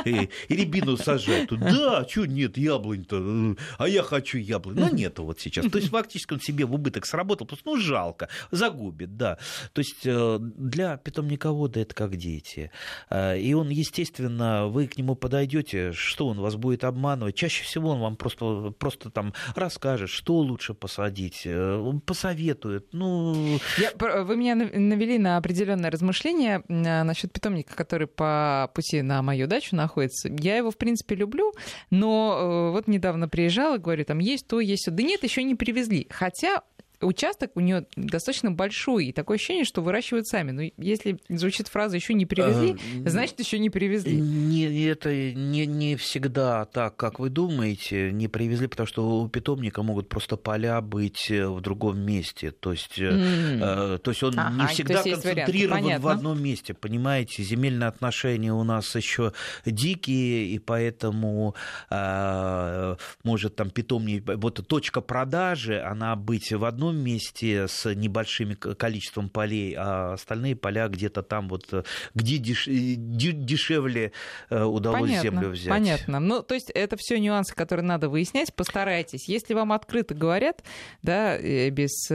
и, 0.04 0.30
и, 0.48 0.54
рябину 0.54 0.96
сажай. 0.96 1.46
Тут, 1.46 1.60
да, 1.60 2.06
что 2.08 2.26
нет 2.26 2.56
яблонь-то, 2.56 3.56
а 3.78 3.88
я 3.88 4.02
хочу 4.02 4.38
яблонь. 4.38 4.76
Ну, 4.78 4.94
нету 4.94 5.24
вот 5.24 5.40
сейчас. 5.40 5.70
То 5.70 5.78
есть 5.78 5.90
фактически 5.90 6.34
он 6.34 6.40
себе 6.40 6.64
в 6.66 6.74
убыток 6.74 7.04
сработал, 7.04 7.46
просто, 7.46 7.68
ну, 7.68 7.76
жалко, 7.76 8.28
загубит, 8.52 9.16
да. 9.16 9.38
То 9.72 9.80
есть 9.80 10.04
э, 10.04 10.38
для 10.40 10.96
питомника 10.96 11.47
питомниководы 11.48 11.80
это 11.80 11.94
как 11.94 12.16
дети. 12.16 12.70
И 13.12 13.54
он, 13.54 13.68
естественно, 13.70 14.66
вы 14.68 14.86
к 14.86 14.96
нему 14.96 15.14
подойдете, 15.14 15.92
что 15.92 16.28
он 16.28 16.40
вас 16.40 16.56
будет 16.56 16.84
обманывать. 16.84 17.34
Чаще 17.34 17.64
всего 17.64 17.90
он 17.90 18.00
вам 18.00 18.16
просто, 18.16 18.72
просто 18.78 19.10
там 19.10 19.32
расскажет, 19.54 20.10
что 20.10 20.36
лучше 20.38 20.74
посадить, 20.74 21.46
он 21.46 22.00
посоветует. 22.00 22.88
Ну... 22.92 23.58
Я, 23.78 23.92
вы 24.22 24.36
меня 24.36 24.54
навели 24.54 25.18
на 25.18 25.36
определенное 25.36 25.90
размышление 25.90 26.62
насчет 26.68 27.32
питомника, 27.32 27.74
который 27.74 28.06
по 28.06 28.70
пути 28.74 29.02
на 29.02 29.22
мою 29.22 29.46
дачу 29.46 29.76
находится. 29.76 30.28
Я 30.28 30.56
его, 30.56 30.70
в 30.70 30.76
принципе, 30.76 31.14
люблю, 31.14 31.52
но 31.90 32.70
вот 32.72 32.88
недавно 32.88 33.28
приезжала, 33.28 33.78
говорю, 33.78 34.04
там 34.04 34.18
есть 34.18 34.46
то, 34.46 34.60
есть 34.60 34.84
то. 34.84 34.90
Да 34.90 35.02
нет, 35.02 35.22
еще 35.22 35.42
не 35.42 35.54
привезли. 35.54 36.06
Хотя 36.10 36.62
участок 37.00 37.52
у 37.54 37.60
нее 37.60 37.86
достаточно 37.96 38.50
большой, 38.50 39.06
и 39.06 39.12
такое 39.12 39.36
ощущение, 39.36 39.64
что 39.64 39.82
выращивают 39.82 40.26
сами. 40.26 40.50
Но 40.50 40.62
если 40.76 41.18
звучит 41.28 41.68
фраза 41.68 41.96
еще 41.96 42.14
не 42.14 42.26
привезли, 42.26 42.76
а, 43.04 43.08
значит 43.08 43.38
еще 43.38 43.58
не 43.58 43.70
привезли. 43.70 44.20
Не, 44.20 44.84
это 44.84 45.14
не, 45.14 45.66
не 45.66 45.96
всегда 45.96 46.64
так, 46.64 46.96
как 46.96 47.18
вы 47.18 47.30
думаете, 47.30 48.12
не 48.12 48.28
привезли, 48.28 48.66
потому 48.66 48.86
что 48.86 49.20
у 49.22 49.28
питомника 49.28 49.82
могут 49.82 50.08
просто 50.08 50.36
поля 50.36 50.80
быть 50.80 51.30
э, 51.30 51.46
в 51.46 51.60
другом 51.60 52.00
месте. 52.00 52.50
То 52.50 52.72
есть, 52.72 52.98
mm. 52.98 53.94
э, 53.94 53.98
то 53.98 54.10
есть 54.10 54.22
он 54.22 54.38
ага, 54.38 54.62
не 54.62 54.66
всегда 54.68 55.02
концентрирован 55.02 56.00
в 56.00 56.08
одном 56.08 56.42
месте. 56.42 56.74
Понимаете, 56.74 57.42
земельные 57.42 57.88
отношения 57.88 58.52
у 58.52 58.64
нас 58.64 58.94
еще 58.94 59.32
дикие, 59.64 60.46
и 60.46 60.58
поэтому 60.58 61.54
э, 61.90 62.96
может 63.22 63.56
там 63.56 63.70
питомник, 63.70 64.24
вот 64.26 64.66
точка 64.66 65.00
продажи, 65.00 65.80
она 65.80 66.16
быть 66.16 66.52
в 66.52 66.64
одном 66.64 66.87
одном 66.88 67.04
месте 67.04 67.68
с 67.68 67.92
небольшим 67.94 68.56
количеством 68.56 69.28
полей, 69.28 69.74
а 69.76 70.14
остальные 70.14 70.56
поля 70.56 70.88
где-то 70.88 71.22
там 71.22 71.48
вот, 71.48 71.66
э, 71.72 71.82
где 72.14 72.38
деш... 72.38 72.68
Э, 72.68 72.72
дешевле 72.72 74.12
э, 74.50 74.62
удалось 74.62 75.02
понятно, 75.02 75.22
землю 75.22 75.48
взять. 75.50 75.68
Понятно. 75.68 76.20
Ну, 76.20 76.42
то 76.42 76.54
есть 76.54 76.70
это 76.70 76.96
все 76.96 77.18
нюансы, 77.18 77.54
которые 77.54 77.84
надо 77.84 78.08
выяснять. 78.08 78.54
Постарайтесь. 78.54 79.28
Если 79.28 79.54
вам 79.54 79.72
открыто 79.72 80.14
говорят, 80.14 80.62
да, 81.02 81.38
без 81.38 82.08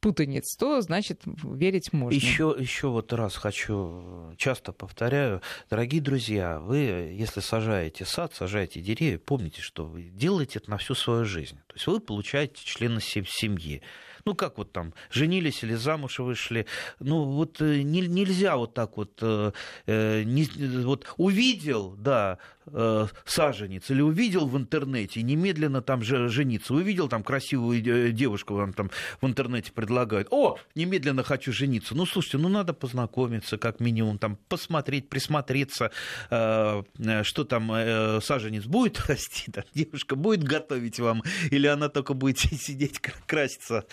путаниц, 0.00 0.56
то 0.56 0.80
значит 0.80 1.22
верить 1.24 1.92
можно. 1.92 2.14
Еще, 2.14 2.54
еще 2.58 2.88
вот 2.88 3.12
раз 3.12 3.36
хочу, 3.36 4.34
часто 4.36 4.72
повторяю, 4.72 5.42
дорогие 5.68 6.00
друзья, 6.00 6.60
вы, 6.60 6.78
если 6.78 7.40
сажаете 7.40 8.04
сад, 8.04 8.34
сажаете 8.34 8.80
деревья, 8.80 9.18
помните, 9.18 9.60
что 9.60 9.84
вы 9.84 10.02
делаете 10.02 10.58
это 10.60 10.70
на 10.70 10.78
всю 10.78 10.94
свою 10.94 11.24
жизнь. 11.24 11.58
То 11.70 11.76
есть 11.76 11.86
вы 11.86 12.00
получаете 12.00 12.64
члена 12.64 13.00
семьи. 13.00 13.80
Ну, 14.24 14.34
как 14.34 14.58
вот 14.58 14.72
там, 14.72 14.92
женились 15.10 15.62
или 15.62 15.74
замуж 15.74 16.18
вышли. 16.18 16.66
Ну, 16.98 17.24
вот 17.24 17.60
э, 17.60 17.82
не, 17.82 18.02
нельзя 18.02 18.56
вот 18.56 18.74
так 18.74 18.96
вот, 18.96 19.18
э, 19.22 19.52
э 19.86 20.22
не, 20.24 20.44
вот 20.84 21.06
увидел, 21.16 21.94
да, 21.96 22.38
э, 22.66 23.06
саженец, 23.24 23.90
или 23.90 24.00
увидел 24.00 24.46
в 24.46 24.56
интернете, 24.56 25.22
немедленно 25.22 25.82
там 25.82 26.02
же 26.02 26.28
жениться. 26.28 26.74
Увидел 26.74 27.08
там 27.08 27.22
красивую 27.22 27.80
э, 27.84 28.12
девушку, 28.12 28.54
вам 28.54 28.72
там 28.72 28.90
в 29.20 29.26
интернете 29.26 29.72
предлагают. 29.72 30.28
О, 30.30 30.58
немедленно 30.74 31.22
хочу 31.22 31.52
жениться. 31.52 31.94
Ну, 31.94 32.06
слушайте, 32.06 32.38
ну, 32.38 32.48
надо 32.48 32.72
познакомиться, 32.74 33.58
как 33.58 33.80
минимум, 33.80 34.18
там, 34.18 34.36
посмотреть, 34.48 35.08
присмотреться, 35.08 35.90
э, 36.30 36.82
что 37.22 37.44
там 37.44 37.72
э, 37.72 38.20
саженец 38.20 38.64
будет 38.64 39.00
расти, 39.08 39.50
там, 39.50 39.64
девушка 39.74 40.16
будет 40.16 40.42
готовить 40.42 41.00
вам, 41.00 41.22
или 41.50 41.66
она 41.66 41.88
только 41.88 42.14
будет 42.14 42.38
сидеть, 42.38 43.00
краситься. 43.26 43.84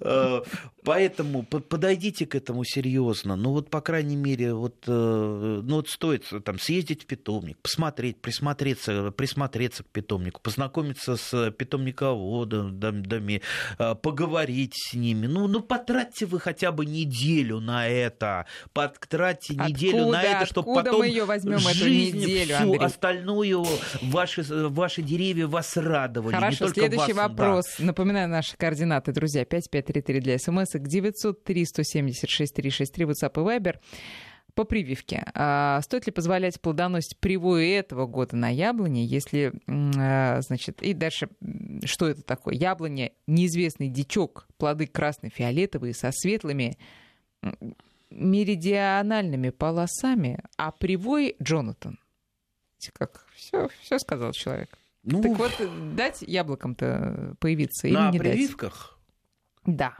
Э, 0.00 0.42
поэтому 0.84 1.42
подойдите 1.42 2.26
к 2.26 2.34
этому 2.34 2.64
серьезно. 2.64 3.36
Ну, 3.36 3.52
вот, 3.52 3.70
по 3.70 3.80
крайней 3.80 4.16
мере, 4.16 4.54
вот, 4.54 4.84
э, 4.86 5.60
ну, 5.62 5.76
вот 5.76 5.88
стоит 5.88 6.24
там 6.44 6.57
съездить 6.60 7.04
в 7.04 7.06
питомник, 7.06 7.58
посмотреть, 7.58 8.20
присмотреться, 8.20 9.10
присмотреться 9.10 9.84
к 9.84 9.86
питомнику, 9.86 10.40
познакомиться 10.40 11.16
с 11.16 11.50
питомниководами, 11.52 13.42
э, 13.78 13.94
поговорить 13.94 14.74
с 14.74 14.94
ними. 14.94 15.26
Ну, 15.26 15.48
ну 15.48 15.60
потратьте 15.60 16.26
вы 16.26 16.40
хотя 16.40 16.72
бы 16.72 16.86
неделю 16.86 17.60
на 17.60 17.88
это. 17.88 18.46
Потратьте 18.72 19.54
откуда, 19.54 19.68
неделю 19.68 20.06
на 20.06 20.22
это, 20.22 20.46
чтобы 20.46 20.74
потом 20.74 20.98
мы 21.00 21.08
ее 21.08 21.24
возьмем 21.24 21.58
жизнь, 21.58 22.18
эту 22.18 22.26
неделю, 22.26 22.54
всю 22.54 22.64
Андрей? 22.64 22.86
остальную, 22.86 23.66
ваши, 24.02 24.42
ваши 24.68 25.02
деревья 25.02 25.46
вас 25.46 25.76
радовали. 25.76 26.34
Хорошо, 26.34 26.68
следующий 26.68 27.12
вас, 27.12 27.28
вопрос. 27.28 27.64
Да. 27.78 27.84
Напоминаю 27.86 28.28
наши 28.28 28.56
координаты, 28.56 29.12
друзья. 29.12 29.44
5533 29.44 30.20
для 30.20 30.38
смс, 30.38 30.72
903 30.74 31.64
176 31.64 32.54
363 32.54 33.04
WhatsApp 33.04 33.32
и 33.32 33.58
Viber 33.58 33.76
по 34.58 34.64
прививке. 34.64 35.24
А 35.34 35.80
стоит 35.82 36.06
ли 36.06 36.12
позволять 36.12 36.60
плодоносить 36.60 37.16
привою 37.18 37.64
этого 37.64 38.06
года 38.06 38.34
на 38.34 38.48
яблоне, 38.48 39.04
если, 39.04 39.52
а, 39.68 40.40
значит, 40.40 40.82
и 40.82 40.94
дальше, 40.94 41.28
что 41.84 42.08
это 42.08 42.22
такое? 42.22 42.54
Яблоня, 42.54 43.12
неизвестный 43.28 43.88
дичок, 43.88 44.48
плоды 44.56 44.88
красно-фиолетовые 44.88 45.94
со 45.94 46.10
светлыми 46.10 46.76
меридиональными 48.10 49.50
полосами, 49.50 50.42
а 50.56 50.72
привой 50.72 51.36
Джонатан. 51.40 52.00
Как 52.94 53.26
все, 53.36 53.68
все 53.80 54.00
сказал 54.00 54.32
человек. 54.32 54.76
Ну, 55.04 55.22
так 55.22 55.38
вот, 55.38 55.94
дать 55.94 56.22
яблокам-то 56.22 57.36
появиться 57.38 57.86
или 57.86 58.10
не 58.10 58.18
прививках? 58.18 58.98
дать? 59.64 59.76
Да. 59.76 59.96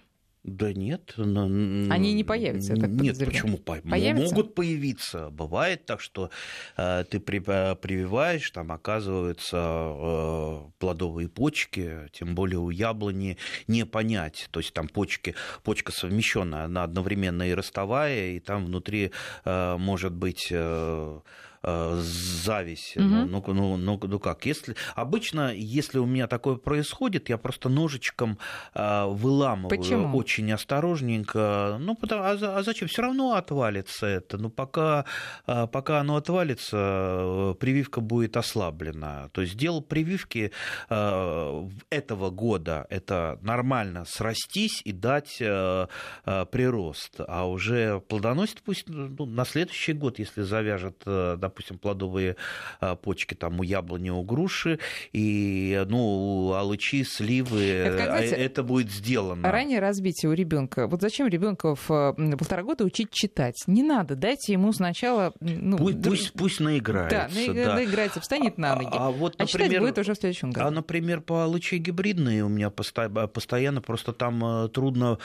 Да 0.49 0.73
нет. 0.73 1.15
Они 1.17 2.15
не 2.15 2.25
появятся, 2.25 2.75
я 2.75 2.81
так 2.81 2.91
Нет, 2.91 3.19
почему? 3.19 3.59
Появятся? 3.59 4.35
Могут 4.35 4.55
появиться. 4.55 5.31
Бывает 5.31 5.87
так, 5.87 6.01
что 6.01 6.31
э, 6.77 7.05
ты 7.11 7.21
при, 7.21 7.39
прививаешь, 7.39 8.51
там 8.51 8.73
оказываются 8.73 9.57
э, 9.57 10.61
плодовые 10.79 11.29
почки, 11.29 12.09
тем 12.13 12.35
более 12.35 12.59
у 12.59 12.71
яблони 12.71 13.37
не 13.67 13.85
понять. 13.85 14.49
То 14.51 14.61
есть 14.61 14.73
там 14.73 14.89
почки, 14.89 15.35
почка 15.63 15.93
совмещенная, 15.93 16.65
она 16.65 16.85
одновременно 16.85 17.49
и 17.49 17.53
ростовая, 17.53 18.31
и 18.31 18.41
там 18.41 18.67
внутри 18.67 19.13
э, 19.45 19.77
может 19.79 20.13
быть... 20.13 20.49
Э, 20.51 21.21
зависть. 21.63 22.97
Угу. 22.97 23.05
Ну, 23.05 23.45
ну, 23.47 23.55
ну, 23.55 23.77
ну, 23.77 24.01
ну 24.03 24.19
как? 24.19 24.47
Если, 24.47 24.77
обычно, 24.95 25.53
если 25.55 25.99
у 25.99 26.07
меня 26.07 26.27
такое 26.27 26.57
происходит, 26.57 27.29
я 27.29 27.39
просто 27.39 27.69
ножичком 27.69 28.39
э, 28.75 29.05
выламываю 29.07 29.69
Почему? 29.69 30.17
очень 30.17 30.51
осторожненько. 30.53 31.77
Ну, 31.81 31.95
потому, 31.95 32.23
а, 32.23 32.59
а 32.59 32.63
зачем? 32.63 32.89
Все 32.89 33.03
равно 33.03 33.35
отвалится 33.35 34.07
это. 34.07 34.39
Ну, 34.39 34.51
пока, 34.51 35.05
э, 35.47 35.67
пока 35.67 36.01
оно 36.01 36.17
отвалится, 36.17 36.77
э, 36.77 37.55
прививка 37.59 38.01
будет 38.01 38.37
ослаблена. 38.37 39.29
То 39.33 39.43
есть 39.43 39.57
дело 39.57 39.81
прививки 39.81 40.53
э, 40.89 41.69
этого 41.91 42.31
года 42.31 42.87
это 42.91 43.39
нормально 43.43 44.05
срастись 44.05 44.83
и 44.85 44.93
дать 44.93 45.39
э, 45.41 45.87
э, 46.25 46.47
прирост. 46.47 47.21
А 47.27 47.49
уже 47.49 48.01
плодоносит 48.01 48.63
пусть 48.63 48.89
ну, 48.89 49.27
на 49.27 49.45
следующий 49.45 49.93
год, 49.93 50.19
если 50.19 50.43
завяжет, 50.43 51.03
допустим, 51.49 51.79
плодовые 51.79 52.37
а, 52.81 52.95
почки 52.97 53.35
там 53.35 53.61
у 53.61 53.63
яблони, 53.63 54.11
у 54.11 54.23
груши, 54.23 54.79
и 55.13 55.85
ну, 55.89 55.99
у 55.99 56.53
алычи, 56.53 57.03
сливы, 57.03 57.65
это, 57.65 57.97
как, 57.97 58.07
знаете, 58.07 58.35
это 58.37 58.63
будет 58.63 58.91
сделано. 58.91 59.51
Раннее 59.51 59.81
разбитие 59.81 60.31
у 60.31 60.33
ребенка. 60.33 60.87
Вот 60.87 61.01
зачем 61.01 61.29
ребенка 61.29 61.75
в 61.75 62.15
полтора 62.15 62.63
года 62.63 62.85
учить 62.85 63.11
читать? 63.11 63.65
Не 63.67 63.83
надо, 63.83 64.15
дайте 64.15 64.53
ему 64.53 64.73
сначала... 64.73 65.33
Ну, 65.41 65.79
пусть, 65.79 66.03
пусть, 66.03 66.33
пусть 66.33 66.61
наиграется. 66.61 67.29
Да, 67.47 67.53
да. 67.53 67.75
наиграется, 67.75 68.21
встанет 68.21 68.59
на 68.59 68.77
ноги. 68.77 68.89
А, 68.93 69.09
а, 69.09 69.11
вот, 69.11 69.39
например, 69.39 69.67
а 69.67 69.69
читать 69.69 69.81
будет 69.81 69.99
уже 69.99 70.15
в 70.15 70.17
следующем 70.19 70.51
году. 70.51 70.67
А, 70.67 70.71
например, 70.71 71.21
по 71.21 71.45
алычи 71.45 71.77
гибридные 71.77 72.45
у 72.45 72.49
меня 72.49 72.71
постоянно, 72.71 73.81
просто 73.81 74.13
там 74.13 74.69
трудно, 74.71 75.19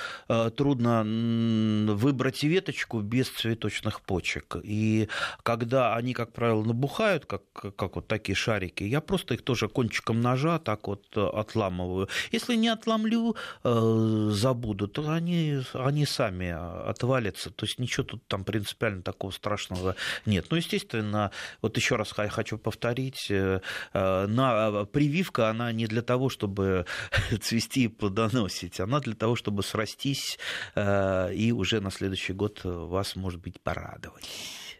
трудно 0.55 1.03
выбрать 1.93 2.43
веточку 2.43 3.01
без 3.01 3.29
цветочных 3.29 4.01
почек. 4.01 4.55
И 4.63 5.09
когда 5.43 5.95
они 5.95 6.12
как 6.13 6.33
правило, 6.33 6.63
набухают, 6.63 7.25
как, 7.25 7.43
как 7.53 7.95
вот 7.95 8.07
такие 8.07 8.35
шарики. 8.35 8.83
Я 8.83 9.01
просто 9.01 9.33
их 9.33 9.41
тоже 9.41 9.67
кончиком 9.67 10.21
ножа 10.21 10.59
так 10.59 10.87
вот 10.87 11.05
э, 11.15 11.21
отламываю. 11.21 12.09
Если 12.31 12.55
не 12.55 12.69
отломлю, 12.69 13.35
э, 13.63 14.29
забуду, 14.31 14.87
то 14.87 15.09
они, 15.09 15.61
они 15.73 16.05
сами 16.05 16.49
отвалятся. 16.89 17.49
То 17.49 17.65
есть 17.65 17.79
ничего 17.79 18.03
тут 18.03 18.27
там 18.27 18.43
принципиально 18.43 19.01
такого 19.01 19.31
страшного 19.31 19.95
нет. 20.25 20.47
Ну, 20.49 20.57
естественно, 20.57 21.31
вот 21.61 21.77
еще 21.77 21.95
раз 21.95 22.11
хочу 22.11 22.57
повторить, 22.57 23.27
э, 23.29 23.59
на, 23.93 24.85
прививка, 24.85 25.49
она 25.49 25.71
не 25.71 25.87
для 25.87 26.01
того, 26.01 26.29
чтобы 26.29 26.85
цвести 27.41 27.85
и 27.85 27.87
плодоносить, 27.87 28.79
она 28.79 28.99
для 28.99 29.15
того, 29.15 29.35
чтобы 29.35 29.63
срастись 29.63 30.39
и 30.75 31.53
уже 31.55 31.81
на 31.81 31.91
следующий 31.91 32.33
год 32.33 32.61
вас, 32.63 33.15
может 33.15 33.41
быть, 33.41 33.59
порадовать. 33.61 34.29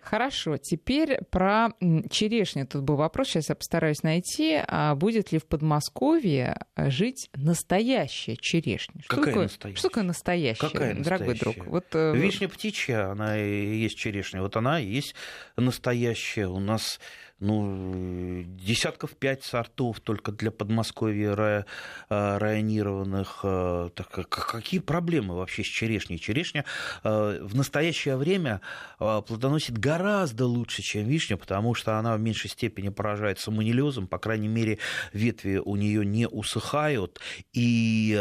Хорошо, 0.04 0.58
теперь 0.58 1.20
про 1.32 1.70
черешню. 2.10 2.68
Тут 2.68 2.84
был 2.84 2.96
вопрос, 2.96 3.30
сейчас 3.30 3.50
я 3.50 3.56
постараюсь 3.56 4.04
найти. 4.04 4.62
А 4.68 4.96
будет 4.96 5.32
ли 5.32 5.40
в 5.40 5.46
Подмосковье 5.46 6.58
жить 6.76 7.30
настоящая 7.36 8.36
черешня? 8.36 9.02
Что 9.02 9.16
Какая 9.16 9.26
такое, 9.26 9.44
настоящая? 9.44 9.80
Что 9.80 9.90
такое 9.90 10.04
настоящая, 10.04 10.68
Какая 10.70 10.96
дорогой 10.96 11.28
настоящая? 11.28 11.54
друг? 11.62 11.68
Вот, 11.68 11.86
э, 11.94 12.16
Вишня 12.16 12.50
птичья, 12.50 13.12
она 13.12 13.40
и 13.40 13.78
есть 13.78 13.98
черешня. 13.98 14.42
Вот 14.42 14.56
она 14.58 14.80
и 14.80 14.86
есть 14.86 15.16
настоящая. 15.56 16.48
У 16.48 16.60
нас 16.60 17.00
ну, 17.44 18.44
десятков 18.46 19.12
пять 19.18 19.44
сортов 19.44 20.00
только 20.00 20.32
для 20.32 20.50
Подмосковья 20.50 21.66
а, 22.10 22.40
районированных. 22.40 23.42
А, 23.44 23.90
так, 23.90 24.30
какие 24.30 24.80
проблемы 24.80 25.36
вообще 25.36 25.64
с 25.64 25.68
черешней? 25.68 26.18
Черешня 26.20 26.64
а, 27.04 27.46
в 27.46 27.54
настоящее 27.56 28.16
время 28.16 28.62
плодоносит 28.98 29.78
гораздо 29.78 30.46
лучше, 30.46 30.82
чем 30.82 31.06
вишня, 31.06 31.36
потому 31.36 31.74
что 31.74 31.98
она 31.98 32.16
в 32.16 32.22
меньшей 32.22 32.50
степени 32.50 32.88
поражается 32.88 33.52
манилезом, 33.52 34.08
по 34.08 34.18
крайней 34.20 34.48
мере, 34.48 34.80
ветви 35.12 35.58
у 35.58 35.76
нее 35.76 36.06
не 36.06 36.28
усыхают, 36.28 37.20
и 37.52 38.14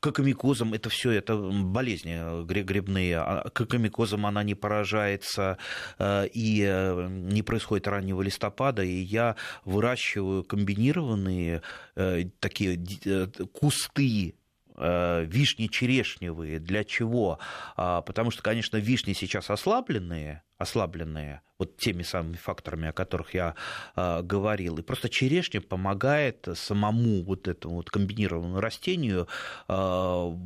кокомикозом 0.00 0.74
это 0.74 0.88
все 0.90 1.10
это 1.10 1.36
болезни 1.36 2.44
грибные, 2.44 3.44
кокомикозом 3.52 4.26
она 4.26 4.44
не 4.44 4.54
поражается, 4.54 5.58
и 6.00 7.06
не 7.08 7.42
происходит 7.42 7.88
раннего 7.88 8.11
раннего 8.12 8.22
листопада, 8.22 8.82
и 8.82 8.94
я 8.94 9.36
выращиваю 9.64 10.44
комбинированные 10.44 11.62
э, 11.96 12.24
такие 12.40 12.78
э, 13.04 13.26
кусты 13.52 14.34
э, 14.76 15.24
вишни 15.24 15.66
черешневые. 15.66 16.58
Для 16.58 16.84
чего? 16.84 17.38
А, 17.76 18.02
потому 18.02 18.30
что, 18.30 18.42
конечно, 18.42 18.76
вишни 18.76 19.14
сейчас 19.14 19.50
ослабленные, 19.50 20.42
ослабленные 20.62 21.42
вот 21.62 21.76
теми 21.76 22.02
самыми 22.02 22.36
факторами, 22.36 22.88
о 22.88 22.92
которых 22.92 23.34
я 23.34 23.54
э, 23.94 24.22
говорил. 24.22 24.78
И 24.78 24.82
просто 24.82 25.08
черешня 25.08 25.60
помогает 25.60 26.48
самому 26.54 27.22
вот 27.22 27.46
этому 27.46 27.76
вот 27.76 27.90
комбинированному 27.90 28.60
растению 28.60 29.28
э, 29.68 30.36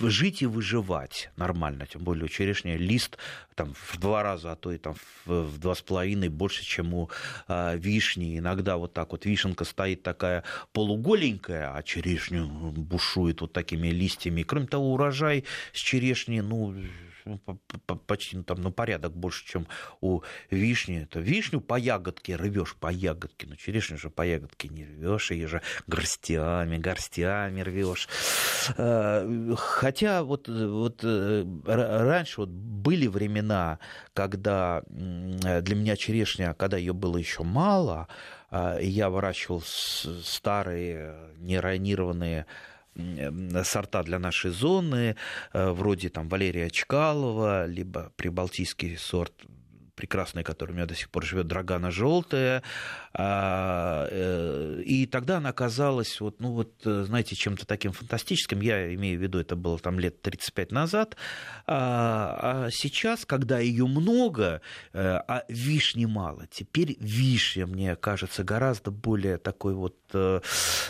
жить 0.00 0.42
и 0.42 0.46
выживать 0.46 1.30
нормально. 1.36 1.86
Тем 1.86 2.04
более 2.04 2.24
у 2.24 2.28
черешни 2.28 2.72
лист 2.72 3.18
там, 3.54 3.74
в 3.74 3.98
два 3.98 4.22
раза, 4.22 4.52
а 4.52 4.56
то 4.56 4.72
и 4.72 4.78
там, 4.78 4.94
в 5.26 5.58
два 5.58 5.74
с 5.74 5.82
половиной 5.82 6.30
больше, 6.30 6.64
чем 6.64 6.94
у 6.94 7.10
э, 7.48 7.76
вишни. 7.76 8.38
Иногда 8.38 8.78
вот 8.78 8.94
так 8.94 9.12
вот 9.12 9.26
вишенка 9.26 9.64
стоит 9.64 10.02
такая 10.02 10.42
полуголенькая, 10.72 11.76
а 11.76 11.82
черешню 11.82 12.46
бушует 12.46 13.42
вот 13.42 13.52
такими 13.52 13.88
листьями. 13.88 14.42
Кроме 14.42 14.66
того, 14.68 14.94
урожай 14.94 15.44
с 15.74 15.78
черешни, 15.78 16.40
ну, 16.40 16.74
ну, 17.24 17.38
почти 18.06 18.36
ну, 18.36 18.44
там, 18.44 18.62
на 18.62 18.70
порядок 18.70 19.14
больше, 19.14 19.46
чем 19.46 19.66
у 20.00 20.22
вишни. 20.50 21.02
Это 21.02 21.20
вишню 21.20 21.60
по 21.60 21.78
ягодке 21.78 22.36
рвешь 22.36 22.76
по 22.76 22.90
ягодке, 22.90 23.46
но 23.46 23.56
черешню 23.56 23.98
же 23.98 24.10
по 24.10 24.22
ягодке 24.22 24.68
не 24.68 24.84
рвешь, 24.84 25.30
ее 25.30 25.48
же 25.48 25.62
горстями, 25.86 26.78
горстями 26.78 27.60
рвешь. 27.60 28.08
Э, 28.76 29.54
хотя 29.56 30.22
вот, 30.22 30.48
вот 30.48 31.00
э, 31.02 31.44
раньше 31.66 32.40
вот 32.40 32.50
были 32.50 33.06
времена, 33.06 33.78
когда 34.12 34.82
для 34.88 35.74
меня 35.74 35.96
черешня, 35.96 36.54
когда 36.54 36.76
ее 36.76 36.92
было 36.92 37.16
еще 37.16 37.42
мало, 37.42 38.08
а, 38.50 38.78
я 38.78 39.08
выращивал 39.08 39.62
старые 39.62 41.14
неронированные 41.38 42.46
сорта 43.64 44.02
для 44.02 44.18
нашей 44.18 44.50
зоны, 44.50 45.16
э, 45.52 45.70
вроде 45.70 46.08
там 46.08 46.28
Валерия 46.28 46.70
Чкалова, 46.70 47.66
либо 47.66 48.12
прибалтийский 48.16 48.96
сорт 48.96 49.32
прекрасная, 50.02 50.42
которая 50.42 50.72
у 50.72 50.76
меня 50.78 50.86
до 50.86 50.96
сих 50.96 51.08
пор 51.10 51.24
живет, 51.24 51.46
Драгана 51.46 51.92
желтая. 51.92 52.64
А, 53.14 54.08
э, 54.10 54.82
и 54.84 55.06
тогда 55.06 55.36
она 55.36 55.50
оказалась, 55.50 56.20
вот, 56.20 56.40
ну 56.40 56.50
вот, 56.50 56.72
э, 56.84 57.04
знаете, 57.04 57.36
чем-то 57.36 57.66
таким 57.66 57.92
фантастическим. 57.92 58.60
Я 58.62 58.92
имею 58.94 59.16
в 59.16 59.22
виду, 59.22 59.38
это 59.38 59.54
было 59.54 59.78
там 59.78 60.00
лет 60.00 60.20
35 60.20 60.72
назад. 60.72 61.16
А, 61.68 62.64
а 62.66 62.70
сейчас, 62.72 63.24
когда 63.24 63.60
ее 63.60 63.86
много, 63.86 64.60
э, 64.92 65.20
а 65.28 65.44
вишни 65.48 66.06
мало, 66.06 66.48
теперь 66.50 66.96
вишня, 66.98 67.66
мне 67.66 67.94
кажется, 67.94 68.42
гораздо 68.42 68.90
более 68.90 69.38
такой 69.38 69.74
вот 69.74 69.96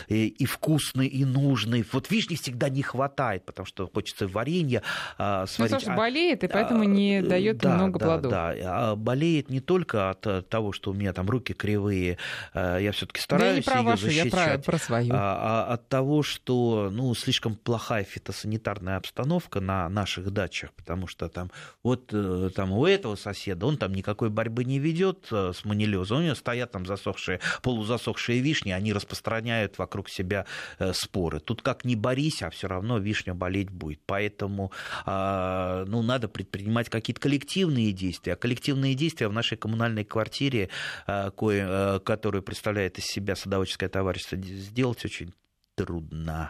и 0.09 0.45
вкусный, 0.45 1.07
и 1.07 1.23
нужный. 1.23 1.85
Вот 1.93 2.11
вишни 2.11 2.35
всегда 2.35 2.67
не 2.67 2.81
хватает, 2.81 3.45
потому 3.45 3.65
что 3.65 3.89
хочется 3.93 4.27
варенье 4.27 4.81
сварить. 5.15 5.57
Ну, 5.57 5.65
потому 5.65 5.79
что 5.79 5.95
болеет, 5.95 6.43
и 6.43 6.47
поэтому 6.47 6.83
не 6.83 7.21
дает 7.21 7.59
да, 7.59 7.75
много 7.75 7.99
да, 7.99 8.05
плодов. 8.05 8.31
Да, 8.31 8.95
болеет 9.03 9.49
не 9.49 9.59
только 9.59 10.09
от 10.09 10.25
э, 10.25 10.41
того, 10.41 10.71
что 10.71 10.91
у 10.91 10.93
меня 10.93 11.13
там 11.13 11.29
руки 11.29 11.53
кривые, 11.53 12.17
э, 12.53 12.79
я 12.81 12.91
все-таки 12.91 13.21
стараюсь 13.21 13.65
да 13.65 13.75
не 13.75 13.83
про 13.83 13.91
ее 13.91 13.97
защищать, 13.97 14.33
я 14.33 14.53
про, 14.53 14.57
про 14.59 14.77
свою. 14.77 15.13
А, 15.13 15.67
а 15.67 15.73
от 15.73 15.89
того, 15.89 16.23
что 16.23 16.89
ну, 16.91 17.13
слишком 17.13 17.55
плохая 17.55 18.03
фитосанитарная 18.03 18.97
обстановка 18.97 19.59
на 19.59 19.89
наших 19.89 20.31
дачах, 20.31 20.71
потому 20.73 21.07
что 21.07 21.29
там 21.29 21.51
вот 21.83 22.09
э, 22.11 22.49
там 22.55 22.71
у 22.71 22.85
этого 22.85 23.15
соседа, 23.15 23.65
он 23.65 23.77
там 23.77 23.93
никакой 23.93 24.29
борьбы 24.29 24.63
не 24.63 24.79
ведет 24.79 25.27
с 25.29 25.65
манилезом, 25.65 26.19
у 26.19 26.21
него 26.21 26.35
стоят 26.35 26.71
там 26.71 26.85
засохшие, 26.85 27.39
полузасохшие 27.61 28.39
вишни, 28.39 28.71
они 28.71 28.93
распространяют 28.93 29.77
вокруг 29.77 30.09
себя 30.09 30.45
споры. 30.93 31.39
Тут 31.39 31.61
как 31.61 31.85
ни 31.85 31.95
борись, 31.95 32.41
а 32.41 32.49
все 32.49 32.67
равно 32.67 32.97
вишня 32.97 33.33
болеть 33.33 33.69
будет. 33.69 33.99
Поэтому 34.05 34.71
а, 35.05 35.85
ну, 35.87 36.01
надо 36.01 36.27
предпринимать 36.27 36.89
какие-то 36.89 37.21
коллективные 37.21 37.91
действия. 37.91 38.33
А 38.33 38.35
коллективные 38.35 38.82
активные 38.83 38.95
действия 38.95 39.27
в 39.27 39.33
нашей 39.33 39.57
коммунальной 39.57 40.03
квартире, 40.03 40.69
э, 41.07 41.31
кое, 41.31 41.65
э, 41.67 41.99
которую 41.99 42.43
представляет 42.43 42.97
из 42.97 43.05
себя 43.05 43.35
садоводческое 43.35 43.89
товарищество, 43.89 44.37
сделать 44.37 45.03
очень 45.05 45.33
трудно. 45.75 46.49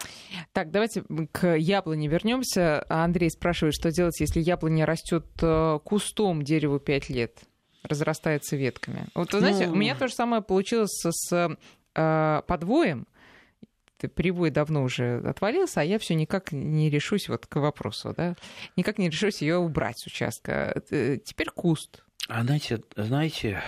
Так, 0.51 0.71
давайте 0.71 1.03
к 1.31 1.55
яблоне 1.55 2.07
вернемся. 2.07 2.85
Андрей 2.89 3.29
спрашивает, 3.29 3.73
что 3.75 3.91
делать, 3.91 4.19
если 4.19 4.41
яблоня 4.41 4.85
растет 4.85 5.25
э, 5.41 5.79
кустом 5.83 6.43
дереву 6.43 6.79
5 6.79 7.09
лет, 7.09 7.39
разрастается 7.83 8.55
ветками. 8.55 9.07
Вот, 9.15 9.33
вы 9.33 9.39
знаете, 9.39 9.67
ну... 9.67 9.73
у 9.73 9.75
меня 9.75 9.95
то 9.95 10.07
же 10.07 10.13
самое 10.13 10.41
получилось 10.41 11.03
с 11.05 11.57
э, 11.95 12.41
подвоем. 12.47 13.07
Привой 14.15 14.49
давно 14.49 14.83
уже 14.83 15.21
отвалился, 15.25 15.79
а 15.79 15.83
я 15.83 15.97
все 15.97 16.15
никак 16.15 16.51
не 16.51 16.89
решусь 16.89 17.29
вот 17.29 17.47
к 17.47 17.55
вопросу, 17.55 18.13
да, 18.17 18.35
никак 18.75 18.97
не 18.97 19.09
решусь 19.09 19.41
ее 19.41 19.57
убрать 19.57 19.97
с 19.97 20.07
участка. 20.07 20.83
Теперь 20.89 21.49
куст. 21.49 22.03
А 22.29 22.43
знаете, 22.43 22.81
знаете, 22.95 23.61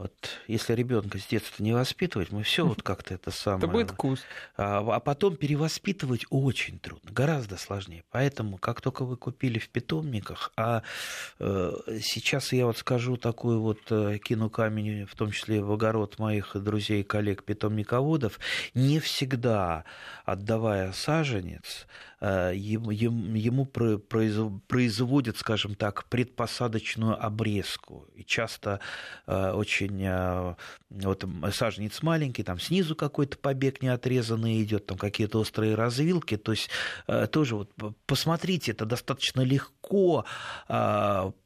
вот 0.00 0.14
если 0.46 0.72
ребенка 0.72 1.18
с 1.18 1.26
детства 1.26 1.62
не 1.62 1.74
воспитывать, 1.74 2.32
мы 2.32 2.42
все 2.42 2.66
вот 2.66 2.82
как-то 2.82 3.12
это 3.12 3.30
самое. 3.30 3.58
Это 3.58 3.68
будет 3.68 3.92
куст. 3.92 4.24
А, 4.56 4.78
а 4.78 4.98
потом 4.98 5.36
перевоспитывать 5.36 6.24
очень 6.30 6.78
трудно, 6.78 7.10
гораздо 7.10 7.58
сложнее. 7.58 8.04
Поэтому, 8.10 8.56
как 8.56 8.80
только 8.80 9.04
вы 9.04 9.18
купили 9.18 9.58
в 9.58 9.68
питомниках, 9.68 10.52
а 10.56 10.82
э, 11.38 11.72
сейчас 12.02 12.52
я 12.54 12.64
вот 12.64 12.78
скажу 12.78 13.18
такую 13.18 13.60
вот 13.60 13.80
э, 13.90 14.18
кину 14.24 14.48
камень, 14.48 15.04
в 15.04 15.14
том 15.14 15.32
числе 15.32 15.62
в 15.62 15.70
огород 15.70 16.18
моих 16.18 16.56
друзей 16.56 17.04
коллег 17.04 17.44
питомниководов, 17.44 18.38
не 18.72 19.00
всегда 19.00 19.84
отдавая 20.24 20.92
саженец, 20.92 21.86
Э, 22.22 22.52
ему 22.54 23.64
производят, 23.64 25.38
скажем 25.38 25.74
так, 25.74 26.04
предпосадочную 26.04 27.22
обрезку. 27.24 28.06
И 28.14 28.24
часто 28.24 28.80
э, 29.26 29.52
очень 29.52 30.02
э, 30.04 30.54
вот 30.90 31.24
саженец 31.52 32.02
маленький, 32.02 32.42
там 32.42 32.60
снизу 32.60 32.94
какой-то 32.94 33.38
побег 33.38 33.80
не 33.80 33.88
отрезанный 33.88 34.62
идет, 34.62 34.84
там 34.84 34.98
какие-то 34.98 35.38
острые 35.38 35.74
развилки. 35.74 36.36
То 36.36 36.52
есть 36.52 36.68
тоже 37.30 37.56
вот 37.56 37.72
посмотрите, 38.04 38.72
это 38.72 38.84
достаточно 38.84 39.40
легко 39.40 40.26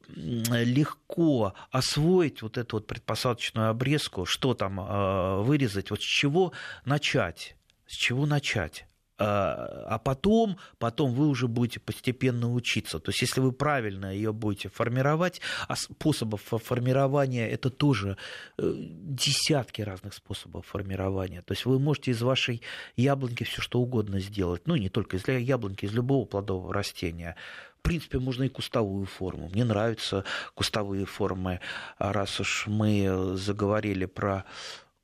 легко 0.09 1.55
освоить 1.71 2.43
вот 2.43 2.59
эту 2.59 2.77
вот 2.77 2.87
предпосадочную 2.87 3.71
обрезку, 3.71 4.27
что 4.27 4.55
там 4.55 5.45
вырезать, 5.45 5.91
вот 5.91 6.03
с 6.03 6.05
чего 6.05 6.53
начать, 6.85 7.57
с 7.87 7.95
чего 7.95 8.27
начать. 8.27 8.87
А, 9.25 9.87
а 9.89 9.99
потом, 9.99 10.59
потом 10.79 11.15
вы 11.15 11.29
уже 11.29 11.49
будете 11.49 11.81
постепенно 11.81 12.53
учиться. 12.53 12.99
То 12.99 13.11
есть, 13.11 13.23
если 13.23 13.41
вы 13.41 13.53
правильно 13.53 14.15
ее 14.15 14.35
будете 14.35 14.69
формировать, 14.69 15.41
а 15.67 15.77
способов 15.77 16.43
формирования 16.43 17.49
это 17.49 17.71
тоже 17.71 18.19
э, 18.59 18.75
десятки 18.77 19.81
разных 19.81 20.13
способов 20.13 20.67
формирования. 20.67 21.41
То 21.41 21.53
есть, 21.53 21.65
вы 21.65 21.79
можете 21.79 22.11
из 22.11 22.21
вашей 22.21 22.61
яблоньки 22.97 23.45
все 23.45 23.63
что 23.63 23.81
угодно 23.81 24.21
сделать. 24.21 24.67
Ну, 24.67 24.77
не 24.77 24.91
только 24.91 25.17
из 25.17 25.27
яблоньки, 25.27 25.87
из 25.87 25.93
любого 25.95 26.27
плодового 26.27 26.75
растения. 26.75 27.37
В 27.79 27.83
принципе, 27.83 28.19
можно 28.19 28.45
и 28.45 28.49
кустовую 28.51 29.07
форму. 29.07 29.49
Мне 29.55 29.65
нравятся 29.65 30.25
кустовые 30.55 31.07
формы. 31.07 31.61
Раз 31.99 32.41
уж 32.41 32.67
мы 32.67 33.37
заговорили 33.37 34.05
про 34.05 34.45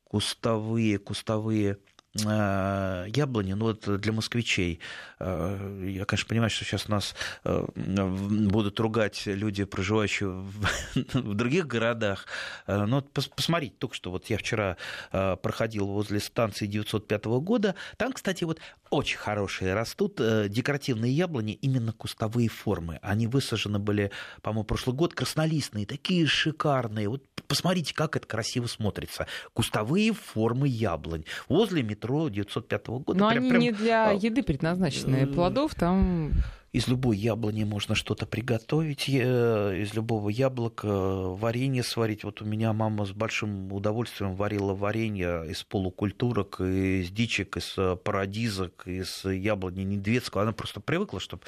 кустовые, 0.03 0.99
кустовые 0.99 1.71
Э, 1.73 1.90
яблони, 2.13 3.53
ну 3.53 3.65
вот 3.65 4.01
для 4.01 4.11
москвичей, 4.11 4.81
э, 5.19 5.91
я, 5.95 6.03
конечно, 6.03 6.27
понимаю, 6.27 6.49
что 6.49 6.65
сейчас 6.65 6.89
нас 6.89 7.15
э, 7.45 7.65
будут 7.75 8.79
ругать 8.81 9.23
люди, 9.25 9.63
проживающие 9.63 10.29
в 10.29 10.65
других 11.35 11.67
городах, 11.67 12.25
но 12.67 13.01
посмотрите, 13.01 13.75
только 13.77 13.95
что 13.95 14.11
вот 14.11 14.29
я 14.29 14.37
вчера 14.37 14.75
проходил 15.11 15.87
возле 15.87 16.19
станции 16.19 16.65
905 16.65 17.25
года, 17.25 17.75
там, 17.95 18.11
кстати, 18.11 18.43
вот 18.43 18.59
очень 18.91 19.17
хорошие 19.17 19.73
растут 19.73 20.17
декоративные 20.17 21.11
яблони, 21.11 21.53
именно 21.53 21.91
кустовые 21.91 22.49
формы. 22.49 22.99
Они 23.01 23.25
высажены 23.25 23.79
были, 23.79 24.11
по-моему, 24.43 24.65
прошлый 24.65 24.95
год, 24.95 25.13
краснолистные, 25.13 25.85
такие 25.85 26.27
шикарные. 26.27 27.09
Вот 27.09 27.23
посмотрите, 27.47 27.95
как 27.95 28.15
это 28.15 28.27
красиво 28.27 28.67
смотрится. 28.67 29.27
Кустовые 29.53 30.13
формы 30.13 30.67
яблонь 30.67 31.25
возле 31.47 31.81
метро 31.81 32.11
метро 32.11 32.29
905 32.29 32.87
года. 32.87 33.19
Но 33.19 33.29
прям, 33.29 33.43
они 33.43 33.49
прям... 33.49 33.61
не 33.61 33.71
для 33.71 34.09
а, 34.09 34.13
еды 34.13 34.43
предназначены. 34.43 35.27
Плодов 35.27 35.75
там 35.75 36.31
из 36.71 36.87
любой 36.87 37.17
яблони 37.17 37.65
можно 37.65 37.95
что-то 37.95 38.25
приготовить, 38.25 39.09
из 39.09 39.93
любого 39.93 40.29
яблока 40.29 40.87
варенье 40.87 41.83
сварить. 41.83 42.23
Вот 42.23 42.41
у 42.41 42.45
меня 42.45 42.71
мама 42.71 43.05
с 43.05 43.11
большим 43.11 43.73
удовольствием 43.73 44.35
варила 44.35 44.73
варенье 44.73 45.45
из 45.49 45.63
полукультурок, 45.63 46.61
из 46.61 47.09
дичек, 47.09 47.57
из 47.57 47.77
парадизок, 48.03 48.87
из 48.87 49.25
яблони 49.25 49.81
недведского. 49.81 50.43
Она 50.43 50.53
просто 50.53 50.79
привыкла, 50.79 51.19
чтобы 51.19 51.43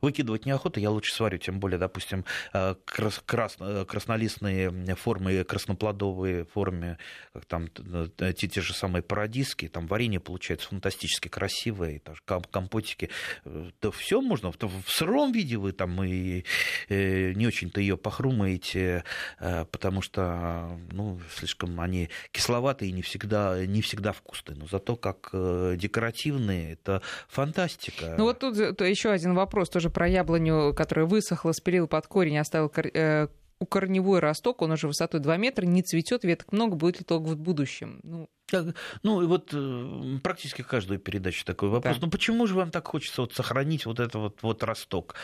выкидывать 0.00 0.46
неохота, 0.46 0.78
я 0.78 0.90
лучше 0.90 1.14
сварю, 1.14 1.38
тем 1.38 1.58
более, 1.58 1.78
допустим, 1.78 2.24
крас 2.52 3.20
крас 3.26 3.56
краснолистные 3.88 4.94
формы, 4.94 5.42
красноплодовые 5.42 6.44
формы, 6.44 6.98
как 7.32 7.44
там 7.46 7.68
те, 8.16 8.32
те 8.32 8.60
же 8.60 8.72
самые 8.72 9.02
парадиски, 9.02 9.66
там 9.66 9.88
варенье 9.88 10.20
получается 10.20 10.68
фантастически 10.68 11.26
красивое, 11.26 12.00
компотики. 12.50 13.10
Да 13.44 13.90
все 13.90 14.20
можно 14.20 14.52
в 14.52 14.59
сыром 14.86 15.32
виде 15.32 15.56
вы 15.56 15.72
там 15.72 16.02
и 16.02 16.44
э, 16.88 17.32
не 17.32 17.46
очень-то 17.46 17.80
ее 17.80 17.96
похрумаете, 17.96 19.04
э, 19.38 19.64
потому 19.66 20.02
что 20.02 20.78
ну, 20.90 21.20
слишком 21.34 21.80
они 21.80 22.08
кисловатые 22.32 22.90
и 22.90 22.92
не 22.92 23.02
всегда, 23.02 23.64
не 23.64 23.82
всегда 23.82 24.12
вкусные. 24.12 24.58
Но 24.58 24.66
зато 24.66 24.96
как 24.96 25.30
э, 25.32 25.76
декоративные, 25.76 26.74
это 26.74 27.02
фантастика. 27.28 28.14
Ну 28.18 28.24
вот 28.24 28.40
тут 28.40 28.76
то 28.76 28.84
еще 28.84 29.10
один 29.10 29.34
вопрос 29.34 29.70
тоже 29.70 29.90
про 29.90 30.08
яблоню, 30.08 30.74
которая 30.74 31.06
высохла, 31.06 31.52
спилила 31.52 31.86
под 31.86 32.06
корень, 32.06 32.38
оставил 32.38 32.70
у 33.60 33.66
корневой 33.66 34.20
росток, 34.20 34.62
он 34.62 34.72
уже 34.72 34.86
высотой 34.86 35.20
2 35.20 35.36
метра, 35.36 35.66
не 35.66 35.82
цветет, 35.82 36.24
веток 36.24 36.50
много, 36.52 36.76
будет 36.76 37.00
ли 37.00 37.04
только 37.04 37.26
в 37.28 37.36
будущем? 37.36 38.00
Ну, 38.02 38.28
ну, 39.02 39.22
и 39.22 39.26
вот 39.26 39.50
э, 39.52 40.18
практически 40.22 40.62
каждую 40.62 40.98
передачу 40.98 41.44
такой 41.44 41.68
вопрос. 41.68 41.96
Да. 41.96 42.06
Ну, 42.06 42.10
почему 42.10 42.46
же 42.46 42.54
вам 42.54 42.70
так 42.70 42.88
хочется 42.88 43.22
вот 43.22 43.34
сохранить 43.34 43.86
вот 43.86 44.00
этот 44.00 44.14
вот, 44.14 44.38
вот 44.42 44.62
росток? 44.62 45.14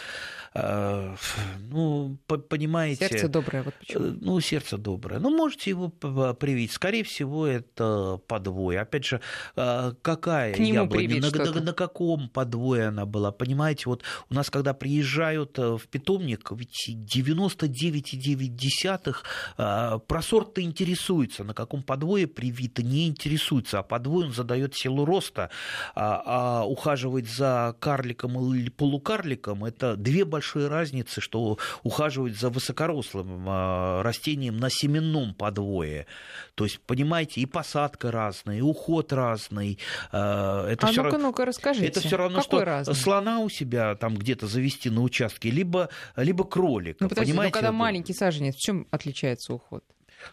А, 0.55 1.17
ну, 1.59 2.19
понимаете... 2.27 3.09
Сердце 3.09 3.29
доброе, 3.29 3.63
вот 3.63 3.75
почему? 3.75 4.05
Э, 4.05 4.15
ну, 4.21 4.41
сердце 4.41 4.79
доброе. 4.79 5.21
Ну, 5.21 5.37
можете 5.37 5.71
его 5.71 5.89
привить. 5.89 6.73
Скорее 6.73 7.05
всего, 7.05 7.47
это 7.47 8.21
подвой. 8.27 8.79
Опять 8.79 9.05
же, 9.05 9.21
а, 9.55 9.93
какая 10.03 10.55
К 10.55 10.59
нему 10.59 10.85
яблоня? 10.85 11.21
На, 11.21 11.31
на, 11.53 11.61
на 11.61 11.73
каком 11.73 12.29
подвое 12.29 12.89
она 12.89 13.07
была? 13.07 13.33
Понимаете, 13.33 13.85
вот 13.87 14.03
у 14.31 14.35
нас, 14.35 14.51
когда 14.51 14.75
приезжают 14.75 15.59
э, 15.59 15.77
в 15.77 15.87
питомник, 15.89 16.51
ведь 16.53 16.89
99,9 16.89 19.17
а, 19.57 19.99
про 19.99 20.23
сорт-то 20.23 20.63
интересуется, 20.63 21.45
на 21.45 21.55
каком 21.55 21.83
подвое 21.83 22.27
привито, 22.27 22.83
не 22.83 23.09
интересуется, 23.17 23.79
а 23.79 23.83
подвой 23.83 24.27
он 24.27 24.33
задает 24.33 24.75
силу 24.75 25.05
роста, 25.05 25.51
а, 25.95 26.61
а 26.61 26.65
ухаживать 26.65 27.29
за 27.29 27.75
карликом 27.81 28.55
или 28.55 28.69
полукарликом– 28.69 29.65
это 29.67 29.97
две 29.97 30.25
большие 30.25 30.69
разницы, 30.69 31.21
что 31.21 31.59
ухаживать 31.83 32.39
за 32.39 32.51
высокорослым 32.51 33.45
а, 33.49 34.03
растением 34.03 34.59
на 34.59 34.69
семенном 34.71 35.35
подвое. 35.35 36.07
То 36.55 36.65
есть, 36.65 36.81
понимаете, 36.81 37.41
и 37.41 37.47
посадка 37.47 38.11
разная, 38.11 38.59
и 38.59 38.61
уход 38.61 39.13
разный. 39.13 39.79
А, 40.13 40.69
это 40.69 40.87
а 40.87 40.91
ну-ка, 40.91 41.03
равно, 41.03 41.19
ну-ка, 41.19 41.45
расскажите. 41.45 41.87
Это 41.87 42.01
все 42.01 42.17
равно, 42.17 42.43
что 42.43 42.65
разный? 42.65 42.95
слона 42.95 43.41
у 43.41 43.49
себя 43.49 43.95
там 43.95 44.17
где-то 44.17 44.47
завести 44.47 44.91
на 44.91 45.03
участке, 45.03 45.51
либо, 45.51 45.89
либо 46.17 46.45
кролика. 46.45 46.99
Ну, 47.01 47.09
подождите, 47.09 47.33
понимаете? 47.33 47.55
но 47.55 47.61
когда 47.61 47.73
маленький 47.73 48.13
саженец, 48.13 48.57
в 48.57 48.61
чем 48.61 48.87
отличается 48.91 49.55
уход? 49.55 49.83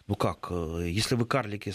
Ну 0.08 0.16
как, 0.16 0.48
э, 0.50 0.88
если 0.88 1.16
вы 1.16 1.26
карлики 1.26 1.72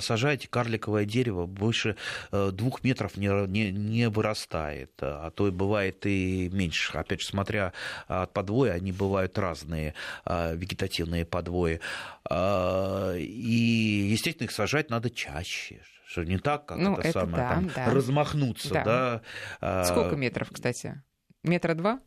сажаете, 0.00 0.48
карликовое 0.48 1.04
дерево 1.04 1.46
выше 1.46 1.96
э, 2.32 2.50
двух 2.52 2.84
метров 2.84 3.16
не, 3.16 3.28
не, 3.46 3.70
не 3.70 4.08
вырастает, 4.08 4.92
а 5.00 5.30
то 5.30 5.48
и 5.48 5.50
бывает 5.50 6.06
и 6.06 6.48
меньше. 6.52 6.96
Опять 6.96 7.20
же, 7.20 7.26
смотря 7.26 7.72
от 8.06 8.32
подвоя, 8.32 8.72
они 8.72 8.92
бывают 8.92 9.38
разные, 9.38 9.94
а, 10.24 10.54
вегетативные 10.54 11.24
подвои. 11.24 11.80
А, 12.28 13.14
и, 13.16 14.08
естественно, 14.10 14.46
их 14.46 14.52
сажать 14.52 14.90
надо 14.90 15.10
чаще 15.10 15.82
что 16.06 16.24
не 16.24 16.38
так, 16.38 16.66
как 16.66 16.78
ну, 16.78 16.94
это, 16.94 17.02
это 17.02 17.20
самое, 17.20 17.36
да, 17.36 17.54
там, 17.54 17.70
да. 17.72 17.90
размахнуться, 17.94 18.74
да. 18.74 18.84
да. 18.84 19.22
А, 19.60 19.84
Сколько 19.84 20.16
метров, 20.16 20.50
кстати? 20.50 21.00
Метра 21.44 21.74
два 21.74 22.00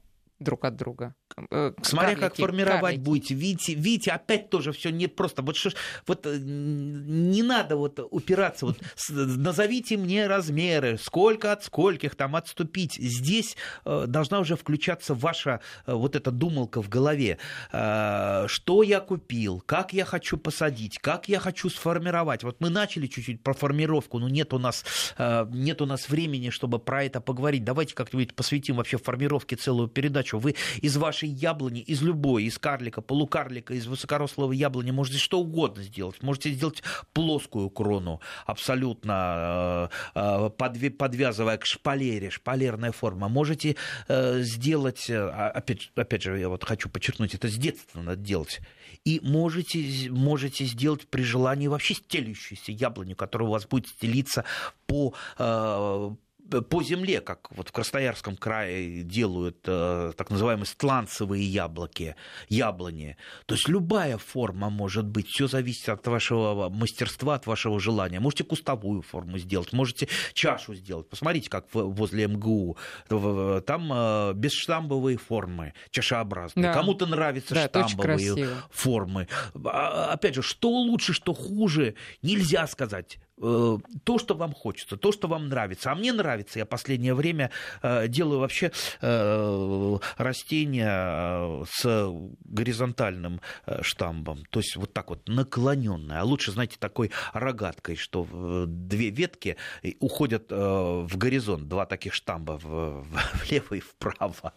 друг 0.43 0.65
от 0.65 0.75
друга? 0.75 1.15
Э, 1.51 1.73
Смотря 1.81 2.09
карлики, 2.09 2.21
как 2.21 2.35
формировать 2.35 2.81
карлики. 2.81 3.01
будете. 3.01 3.33
Видите, 3.35 3.73
видите, 3.73 4.11
опять 4.11 4.49
тоже 4.49 4.71
все 4.71 4.91
не 4.91 5.07
просто. 5.07 5.41
Вот, 5.41 5.55
что, 5.55 5.71
вот 6.07 6.25
э, 6.25 6.37
не 6.37 7.43
надо 7.43 7.75
вот 7.75 7.99
упираться. 8.11 8.67
Вот, 8.67 8.77
назовите 9.09 9.97
мне 9.97 10.27
размеры, 10.27 10.97
сколько 10.97 11.51
от 11.51 11.63
скольких 11.63 12.15
там 12.15 12.35
отступить. 12.35 12.95
Здесь 12.95 13.55
э, 13.85 14.05
должна 14.07 14.39
уже 14.39 14.55
включаться 14.55 15.13
ваша 15.13 15.61
вот 15.85 16.15
эта 16.15 16.31
думалка 16.31 16.81
в 16.81 16.89
голове. 16.89 17.37
Что 17.69 18.83
я 18.83 18.99
купил, 18.99 19.61
как 19.65 19.93
я 19.93 20.05
хочу 20.05 20.37
посадить, 20.37 20.99
как 20.99 21.27
я 21.27 21.39
хочу 21.39 21.69
сформировать. 21.69 22.43
Вот 22.43 22.57
мы 22.59 22.69
начали 22.69 23.07
чуть-чуть 23.07 23.41
про 23.43 23.53
формировку, 23.53 24.19
но 24.19 24.29
нет 24.29 24.53
у 24.53 24.59
нас, 24.59 24.85
нет 25.17 25.81
у 25.81 25.85
нас 25.85 26.09
времени, 26.09 26.49
чтобы 26.49 26.79
про 26.79 27.03
это 27.03 27.21
поговорить. 27.21 27.63
Давайте 27.63 27.95
как-нибудь 27.95 28.35
посвятим 28.35 28.75
вообще 28.75 28.97
формировке 28.97 29.55
целую 29.55 29.87
передачу. 29.87 30.32
Вы 30.39 30.55
из 30.81 30.97
вашей 30.97 31.13
вашей 31.13 31.29
яблони, 31.29 31.81
из 31.81 32.01
любой, 32.01 32.45
из 32.45 32.57
карлика, 32.57 33.01
полукарлика, 33.01 33.73
из 33.73 33.87
высокорослого 33.87 34.51
яблони, 34.51 34.91
можете 34.91 35.19
что 35.19 35.39
угодно 35.39 35.83
сделать. 35.83 36.23
Можете 36.23 36.51
сделать 36.51 36.83
плоскую 37.13 37.69
крону, 37.69 38.19
абсолютно 38.45 39.89
э, 40.15 40.49
э, 40.55 40.89
подвязывая 40.89 41.57
к 41.57 41.65
шпалере, 41.65 42.29
шпалерная 42.29 42.91
форма. 42.91 43.29
Можете 43.29 43.75
э, 44.07 44.41
сделать, 44.41 45.07
а, 45.09 45.51
опять, 45.53 45.91
опять 45.95 46.23
же, 46.23 46.39
я 46.39 46.49
вот 46.49 46.63
хочу 46.63 46.89
подчеркнуть, 46.89 47.35
это 47.35 47.47
с 47.47 47.55
детства 47.55 48.01
надо 48.01 48.21
делать. 48.21 48.59
И 49.05 49.19
можете, 49.23 50.09
можете 50.09 50.65
сделать 50.65 51.07
при 51.07 51.23
желании 51.23 51.67
вообще 51.67 51.93
стелющуюся 51.93 52.71
яблоню, 52.71 53.15
которая 53.15 53.49
у 53.49 53.51
вас 53.51 53.65
будет 53.67 53.87
стелиться 53.87 54.45
по, 54.87 55.13
по 56.61 56.83
земле, 56.83 57.21
как 57.21 57.49
вот 57.51 57.69
в 57.69 57.71
Красноярском 57.71 58.37
крае 58.37 59.03
делают 59.03 59.59
э, 59.65 60.13
так 60.15 60.29
называемые 60.29 60.65
стланцевые 60.65 61.43
яблоки, 61.43 62.15
яблони. 62.49 63.17
То 63.45 63.55
есть 63.55 63.67
любая 63.67 64.17
форма 64.17 64.69
может 64.69 65.05
быть, 65.05 65.27
все 65.27 65.47
зависит 65.47 65.89
от 65.89 66.05
вашего 66.07 66.69
мастерства, 66.69 67.35
от 67.35 67.47
вашего 67.47 67.79
желания. 67.79 68.19
Можете 68.19 68.43
кустовую 68.43 69.01
форму 69.01 69.37
сделать, 69.37 69.73
можете 69.73 70.07
чашу 70.33 70.73
сделать. 70.73 71.09
Посмотрите, 71.09 71.49
как 71.49 71.65
возле 71.73 72.27
МГУ. 72.27 72.77
Там 73.07 73.91
э, 73.93 74.33
бесштамбовые 74.33 75.17
формы, 75.17 75.73
чашеобразные. 75.91 76.63
Да. 76.63 76.73
Кому-то 76.73 77.05
нравятся 77.05 77.53
да, 77.55 77.67
штамбовые 77.67 78.49
формы. 78.71 79.27
А, 79.65 80.11
опять 80.13 80.35
же, 80.35 80.41
что 80.41 80.69
лучше, 80.69 81.13
что 81.13 81.33
хуже, 81.33 81.95
нельзя 82.21 82.67
сказать. 82.67 83.19
Э, 83.41 83.77
то, 84.03 84.19
что 84.19 84.35
вам 84.35 84.53
хочется, 84.53 84.95
то, 84.95 85.11
что 85.11 85.27
вам 85.27 85.49
нравится. 85.49 85.91
А 85.91 85.95
мне 85.95 86.13
нравится, 86.13 86.59
я 86.59 86.65
последнее 86.65 87.15
время 87.15 87.49
э, 87.81 88.07
делаю 88.07 88.39
вообще 88.39 88.71
э, 89.01 89.97
растения 90.17 91.65
с 91.65 92.11
горизонтальным 92.45 93.41
штамбом, 93.81 94.45
то 94.49 94.59
есть 94.59 94.75
вот 94.75 94.93
так 94.93 95.09
вот 95.09 95.27
наклоненное, 95.27 96.21
а 96.21 96.23
лучше, 96.23 96.51
знаете, 96.51 96.77
такой 96.79 97.11
рогаткой, 97.33 97.95
что 97.95 98.65
две 98.67 99.09
ветки 99.09 99.57
уходят 99.99 100.51
в 100.51 101.17
горизонт, 101.17 101.67
два 101.67 101.85
таких 101.85 102.13
штамба 102.13 102.59
влево 102.63 103.73
и 103.75 103.79
вправо. 103.79 104.53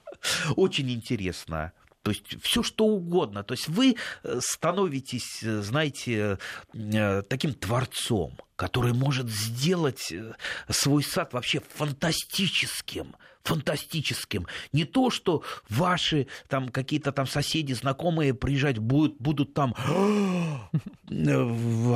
Очень 0.56 0.90
интересно. 0.90 1.72
То 2.02 2.10
есть 2.10 2.40
все 2.42 2.62
что 2.62 2.86
угодно. 2.86 3.42
То 3.42 3.54
есть 3.54 3.68
вы 3.68 3.96
становитесь, 4.38 5.40
знаете, 5.40 6.38
таким 7.28 7.54
творцом 7.54 8.38
который 8.56 8.94
может 8.94 9.28
сделать 9.28 10.10
э, 10.10 10.34
свой 10.70 11.02
сад 11.02 11.32
вообще 11.34 11.60
фантастическим, 11.60 13.14
фантастическим. 13.46 14.46
Не 14.72 14.84
то, 14.84 15.10
что 15.10 15.42
ваши 15.68 16.26
там 16.48 16.68
какие-то 16.68 17.12
там 17.12 17.26
соседи, 17.26 17.72
знакомые 17.72 18.34
приезжать 18.34 18.78
будут, 18.78 19.16
будут 19.18 19.54
там 19.54 19.74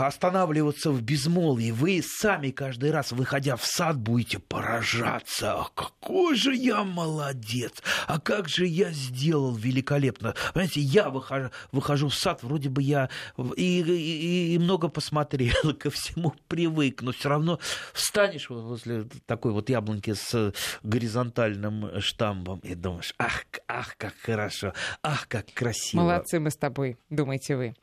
останавливаться 0.01 0.91
в 0.91 1.03
безмолвии. 1.03 1.73
Вы 1.73 2.03
сами 2.03 2.51
каждый 2.51 2.93
раз, 2.93 3.13
выходя 3.13 3.57
в 3.57 3.65
сад, 3.65 3.99
будете 3.99 4.39
поражаться. 4.39 5.55
А 5.55 5.69
какой 5.75 6.37
же 6.37 6.55
я 6.55 6.85
молодец! 6.85 7.83
А 8.07 8.21
как 8.21 8.49
же 8.49 8.67
я 8.67 8.91
сделал 8.93 9.55
великолепно! 9.55 10.35
Понимаете, 10.55 10.81
я 10.81 11.11
выхожу, 11.11 11.51
выхожу 11.73 12.09
в 12.09 12.15
сад, 12.15 12.43
вроде 12.43 12.69
бы 12.69 12.83
я 12.83 13.09
и, 13.57 13.81
и, 13.81 14.55
и 14.55 14.59
много 14.59 14.89
посмотрел, 14.89 15.75
ко 15.79 15.91
всему 15.91 16.35
привык, 16.49 17.03
но 17.03 17.13
все 17.13 17.29
равно 17.29 17.59
встанешь 17.93 18.49
возле 18.49 19.07
такой 19.27 19.53
вот 19.53 19.69
яблоньки 19.71 20.15
с 20.15 20.53
горизонтальной 20.83 21.40
горизонтальным 21.41 22.01
штамбом 22.01 22.61
и 22.61 22.75
думаешь, 22.75 23.15
ах, 23.19 23.45
ах, 23.69 23.97
как 23.97 24.15
хорошо, 24.23 24.73
ах, 25.03 25.27
как 25.29 25.47
красиво. 25.53 26.03
Молодцы 26.03 26.39
мы 26.39 26.51
с 26.51 26.57
тобой, 26.57 26.97
думаете 27.09 27.57
вы. 27.57 27.75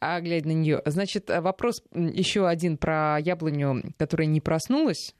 А 0.00 0.20
глядя 0.20 0.48
на 0.48 0.52
нее, 0.52 0.82
значит, 0.86 1.28
вопрос 1.28 1.82
еще 1.92 2.48
один 2.48 2.76
про 2.76 3.18
яблоню, 3.18 3.82
которая 3.98 4.26
не 4.26 4.40
проснулась. 4.40 5.14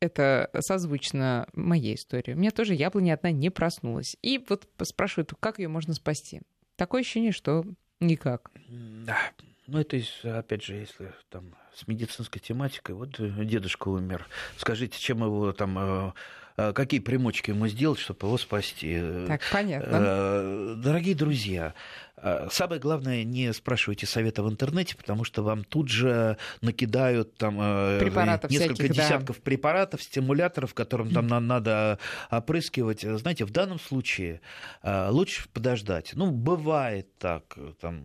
Это 0.00 0.50
созвучно 0.58 1.46
моей 1.54 1.94
истории. 1.94 2.34
У 2.34 2.36
меня 2.36 2.50
тоже 2.50 2.74
яблоня 2.74 3.14
одна 3.14 3.30
не 3.30 3.48
проснулась. 3.50 4.16
И 4.20 4.44
вот 4.48 4.68
спрашивают, 4.82 5.32
как 5.40 5.58
ее 5.58 5.68
можно 5.68 5.94
спасти. 5.94 6.42
Такое 6.76 7.00
ощущение, 7.00 7.32
что 7.32 7.64
никак. 8.00 8.50
Да. 8.68 9.18
Ну, 9.66 9.78
это, 9.78 9.98
опять 10.24 10.62
же, 10.62 10.74
если 10.74 11.14
там 11.30 11.54
с 11.74 11.86
медицинской 11.86 12.42
тематикой, 12.42 12.96
вот 12.96 13.16
дедушка 13.46 13.88
умер. 13.88 14.26
Скажите, 14.58 14.98
чем 14.98 15.24
его 15.24 15.52
там 15.52 15.78
э, 15.78 16.12
Э, 16.12 16.12
какие 16.56 17.00
примочки 17.00 17.50
ему 17.50 17.66
сделать, 17.68 17.98
чтобы 17.98 18.26
его 18.26 18.38
спасти. 18.38 19.00
Так, 19.26 19.40
понятно. 19.52 19.90
Э, 19.92 20.74
дорогие 20.76 21.14
друзья, 21.16 21.74
э, 22.16 22.48
Самое 22.50 22.80
главное, 22.80 23.24
не 23.24 23.52
спрашивайте 23.52 24.06
совета 24.06 24.42
в 24.42 24.48
интернете, 24.48 24.96
потому 24.96 25.24
что 25.24 25.42
вам 25.42 25.64
тут 25.64 25.88
же 25.88 26.38
накидают 26.60 27.36
там 27.36 27.56
препаратов 27.98 28.50
несколько 28.50 28.74
всяких, 28.74 28.94
десятков 28.94 29.36
да. 29.36 29.42
препаратов, 29.42 30.02
стимуляторов, 30.02 30.74
которым 30.74 31.10
там 31.10 31.26
надо 31.26 31.98
опрыскивать. 32.30 33.00
Знаете, 33.00 33.44
в 33.44 33.50
данном 33.50 33.80
случае 33.80 34.40
лучше 34.84 35.48
подождать. 35.52 36.12
Ну, 36.14 36.30
бывает 36.30 37.08
так, 37.18 37.58
там, 37.80 38.04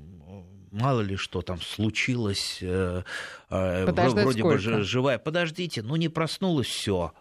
мало 0.72 1.02
ли 1.02 1.16
что 1.16 1.42
там 1.42 1.62
случилось, 1.62 2.64
Подождать 3.50 4.24
вроде 4.24 4.40
сколько? 4.40 4.70
бы 4.72 4.84
живая. 4.84 5.20
Подождите, 5.20 5.82
ну 5.84 5.96
не 5.96 6.10
проснулось 6.10 6.68
все. 6.68 7.14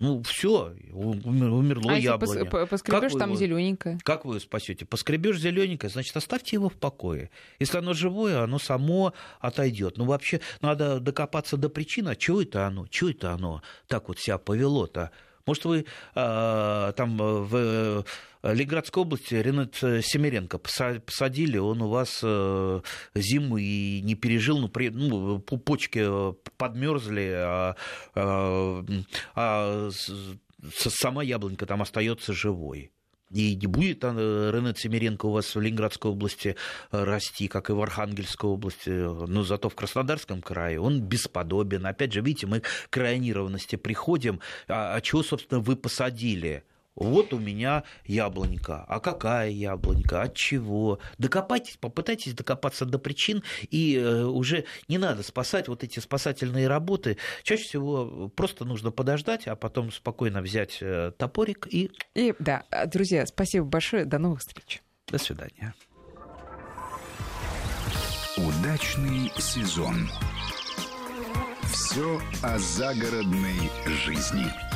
Ну, 0.00 0.22
все, 0.22 0.76
умерло 0.92 1.92
а 1.92 1.98
яблоня. 1.98 2.44
Если 2.44 2.66
поскребешь, 2.66 3.12
там 3.14 3.34
зелененькое. 3.34 3.98
Как 4.04 4.24
вы 4.24 4.34
его 4.34 4.40
спасете? 4.40 4.84
Поскребешь 4.84 5.40
зелененькое, 5.40 5.90
значит, 5.90 6.16
оставьте 6.16 6.54
его 6.54 6.68
в 6.68 6.74
покое. 6.74 7.30
Если 7.58 7.78
оно 7.78 7.94
живое, 7.94 8.42
оно 8.42 8.60
само 8.60 9.12
отойдет. 9.40 9.98
Ну, 9.98 10.04
вообще, 10.04 10.40
надо 10.60 11.00
докопаться 11.00 11.56
до 11.56 11.68
причины, 11.68 12.10
а 12.10 12.16
чего 12.16 12.42
это 12.42 12.66
оно? 12.66 12.86
Чего 12.86 13.10
это 13.10 13.32
оно 13.32 13.62
так 13.88 14.06
вот 14.06 14.20
себя 14.20 14.38
повело-то? 14.38 15.10
Может, 15.48 15.64
вы 15.64 15.86
а, 16.14 16.92
там 16.92 17.16
в 17.16 18.04
Ленинградской 18.42 19.02
области 19.02 19.34
Ренат 19.34 19.76
Семеренко 19.76 20.58
посадили, 20.58 21.56
он 21.56 21.80
у 21.80 21.88
вас 21.88 22.20
э, 22.22 22.80
зиму 23.14 23.56
и 23.56 24.02
не 24.02 24.14
пережил, 24.14 24.58
ну, 24.58 24.68
при, 24.68 24.90
ну 24.90 25.38
почки 25.38 26.06
подмерзли, 26.58 27.32
а, 27.34 27.76
а, 28.14 28.84
а 29.34 29.90
сама 30.70 31.22
яблонька 31.22 31.64
там 31.64 31.80
остается 31.80 32.34
живой. 32.34 32.92
И 33.30 33.56
не 33.56 33.66
будет 33.66 34.04
э, 34.04 34.50
Рене 34.52 34.72
Цемеренко 34.72 35.26
у 35.26 35.32
вас 35.32 35.54
в 35.54 35.60
Ленинградской 35.60 36.10
области 36.10 36.56
э, 36.90 37.04
расти, 37.04 37.46
как 37.48 37.68
и 37.68 37.72
в 37.74 37.82
Архангельской 37.82 38.48
области, 38.48 38.88
но 38.90 39.42
зато 39.42 39.68
в 39.68 39.74
Краснодарском 39.74 40.40
крае 40.40 40.80
он 40.80 41.02
бесподобен. 41.02 41.84
Опять 41.84 42.12
же, 42.14 42.22
видите, 42.22 42.46
мы 42.46 42.60
к 42.60 42.90
крайнированности 42.90 43.76
приходим. 43.76 44.40
А, 44.66 44.94
а 44.94 45.00
чего, 45.02 45.22
собственно, 45.22 45.60
вы 45.60 45.76
посадили? 45.76 46.64
Вот 46.98 47.32
у 47.32 47.38
меня 47.38 47.84
яблонька. 48.04 48.84
А 48.88 48.98
какая 48.98 49.50
яблонька? 49.50 50.22
От 50.22 50.34
чего? 50.34 50.98
Докопайтесь, 51.16 51.76
попытайтесь 51.76 52.34
докопаться 52.34 52.84
до 52.84 52.98
причин, 52.98 53.44
и 53.70 53.96
э, 53.96 54.24
уже 54.24 54.64
не 54.88 54.98
надо 54.98 55.22
спасать 55.22 55.68
вот 55.68 55.84
эти 55.84 56.00
спасательные 56.00 56.66
работы. 56.66 57.16
Чаще 57.44 57.62
всего 57.62 58.28
просто 58.34 58.64
нужно 58.64 58.90
подождать, 58.90 59.46
а 59.46 59.54
потом 59.54 59.92
спокойно 59.92 60.42
взять 60.42 60.78
э, 60.80 61.12
топорик 61.16 61.68
и... 61.70 61.92
И 62.14 62.34
да, 62.40 62.64
друзья, 62.86 63.26
спасибо 63.26 63.66
большое, 63.66 64.04
до 64.04 64.18
новых 64.18 64.40
встреч. 64.40 64.82
До 65.06 65.18
свидания. 65.18 65.74
Удачный 68.36 69.32
сезон. 69.38 70.08
Все 71.72 72.20
о 72.42 72.58
загородной 72.58 73.70
жизни. 74.04 74.67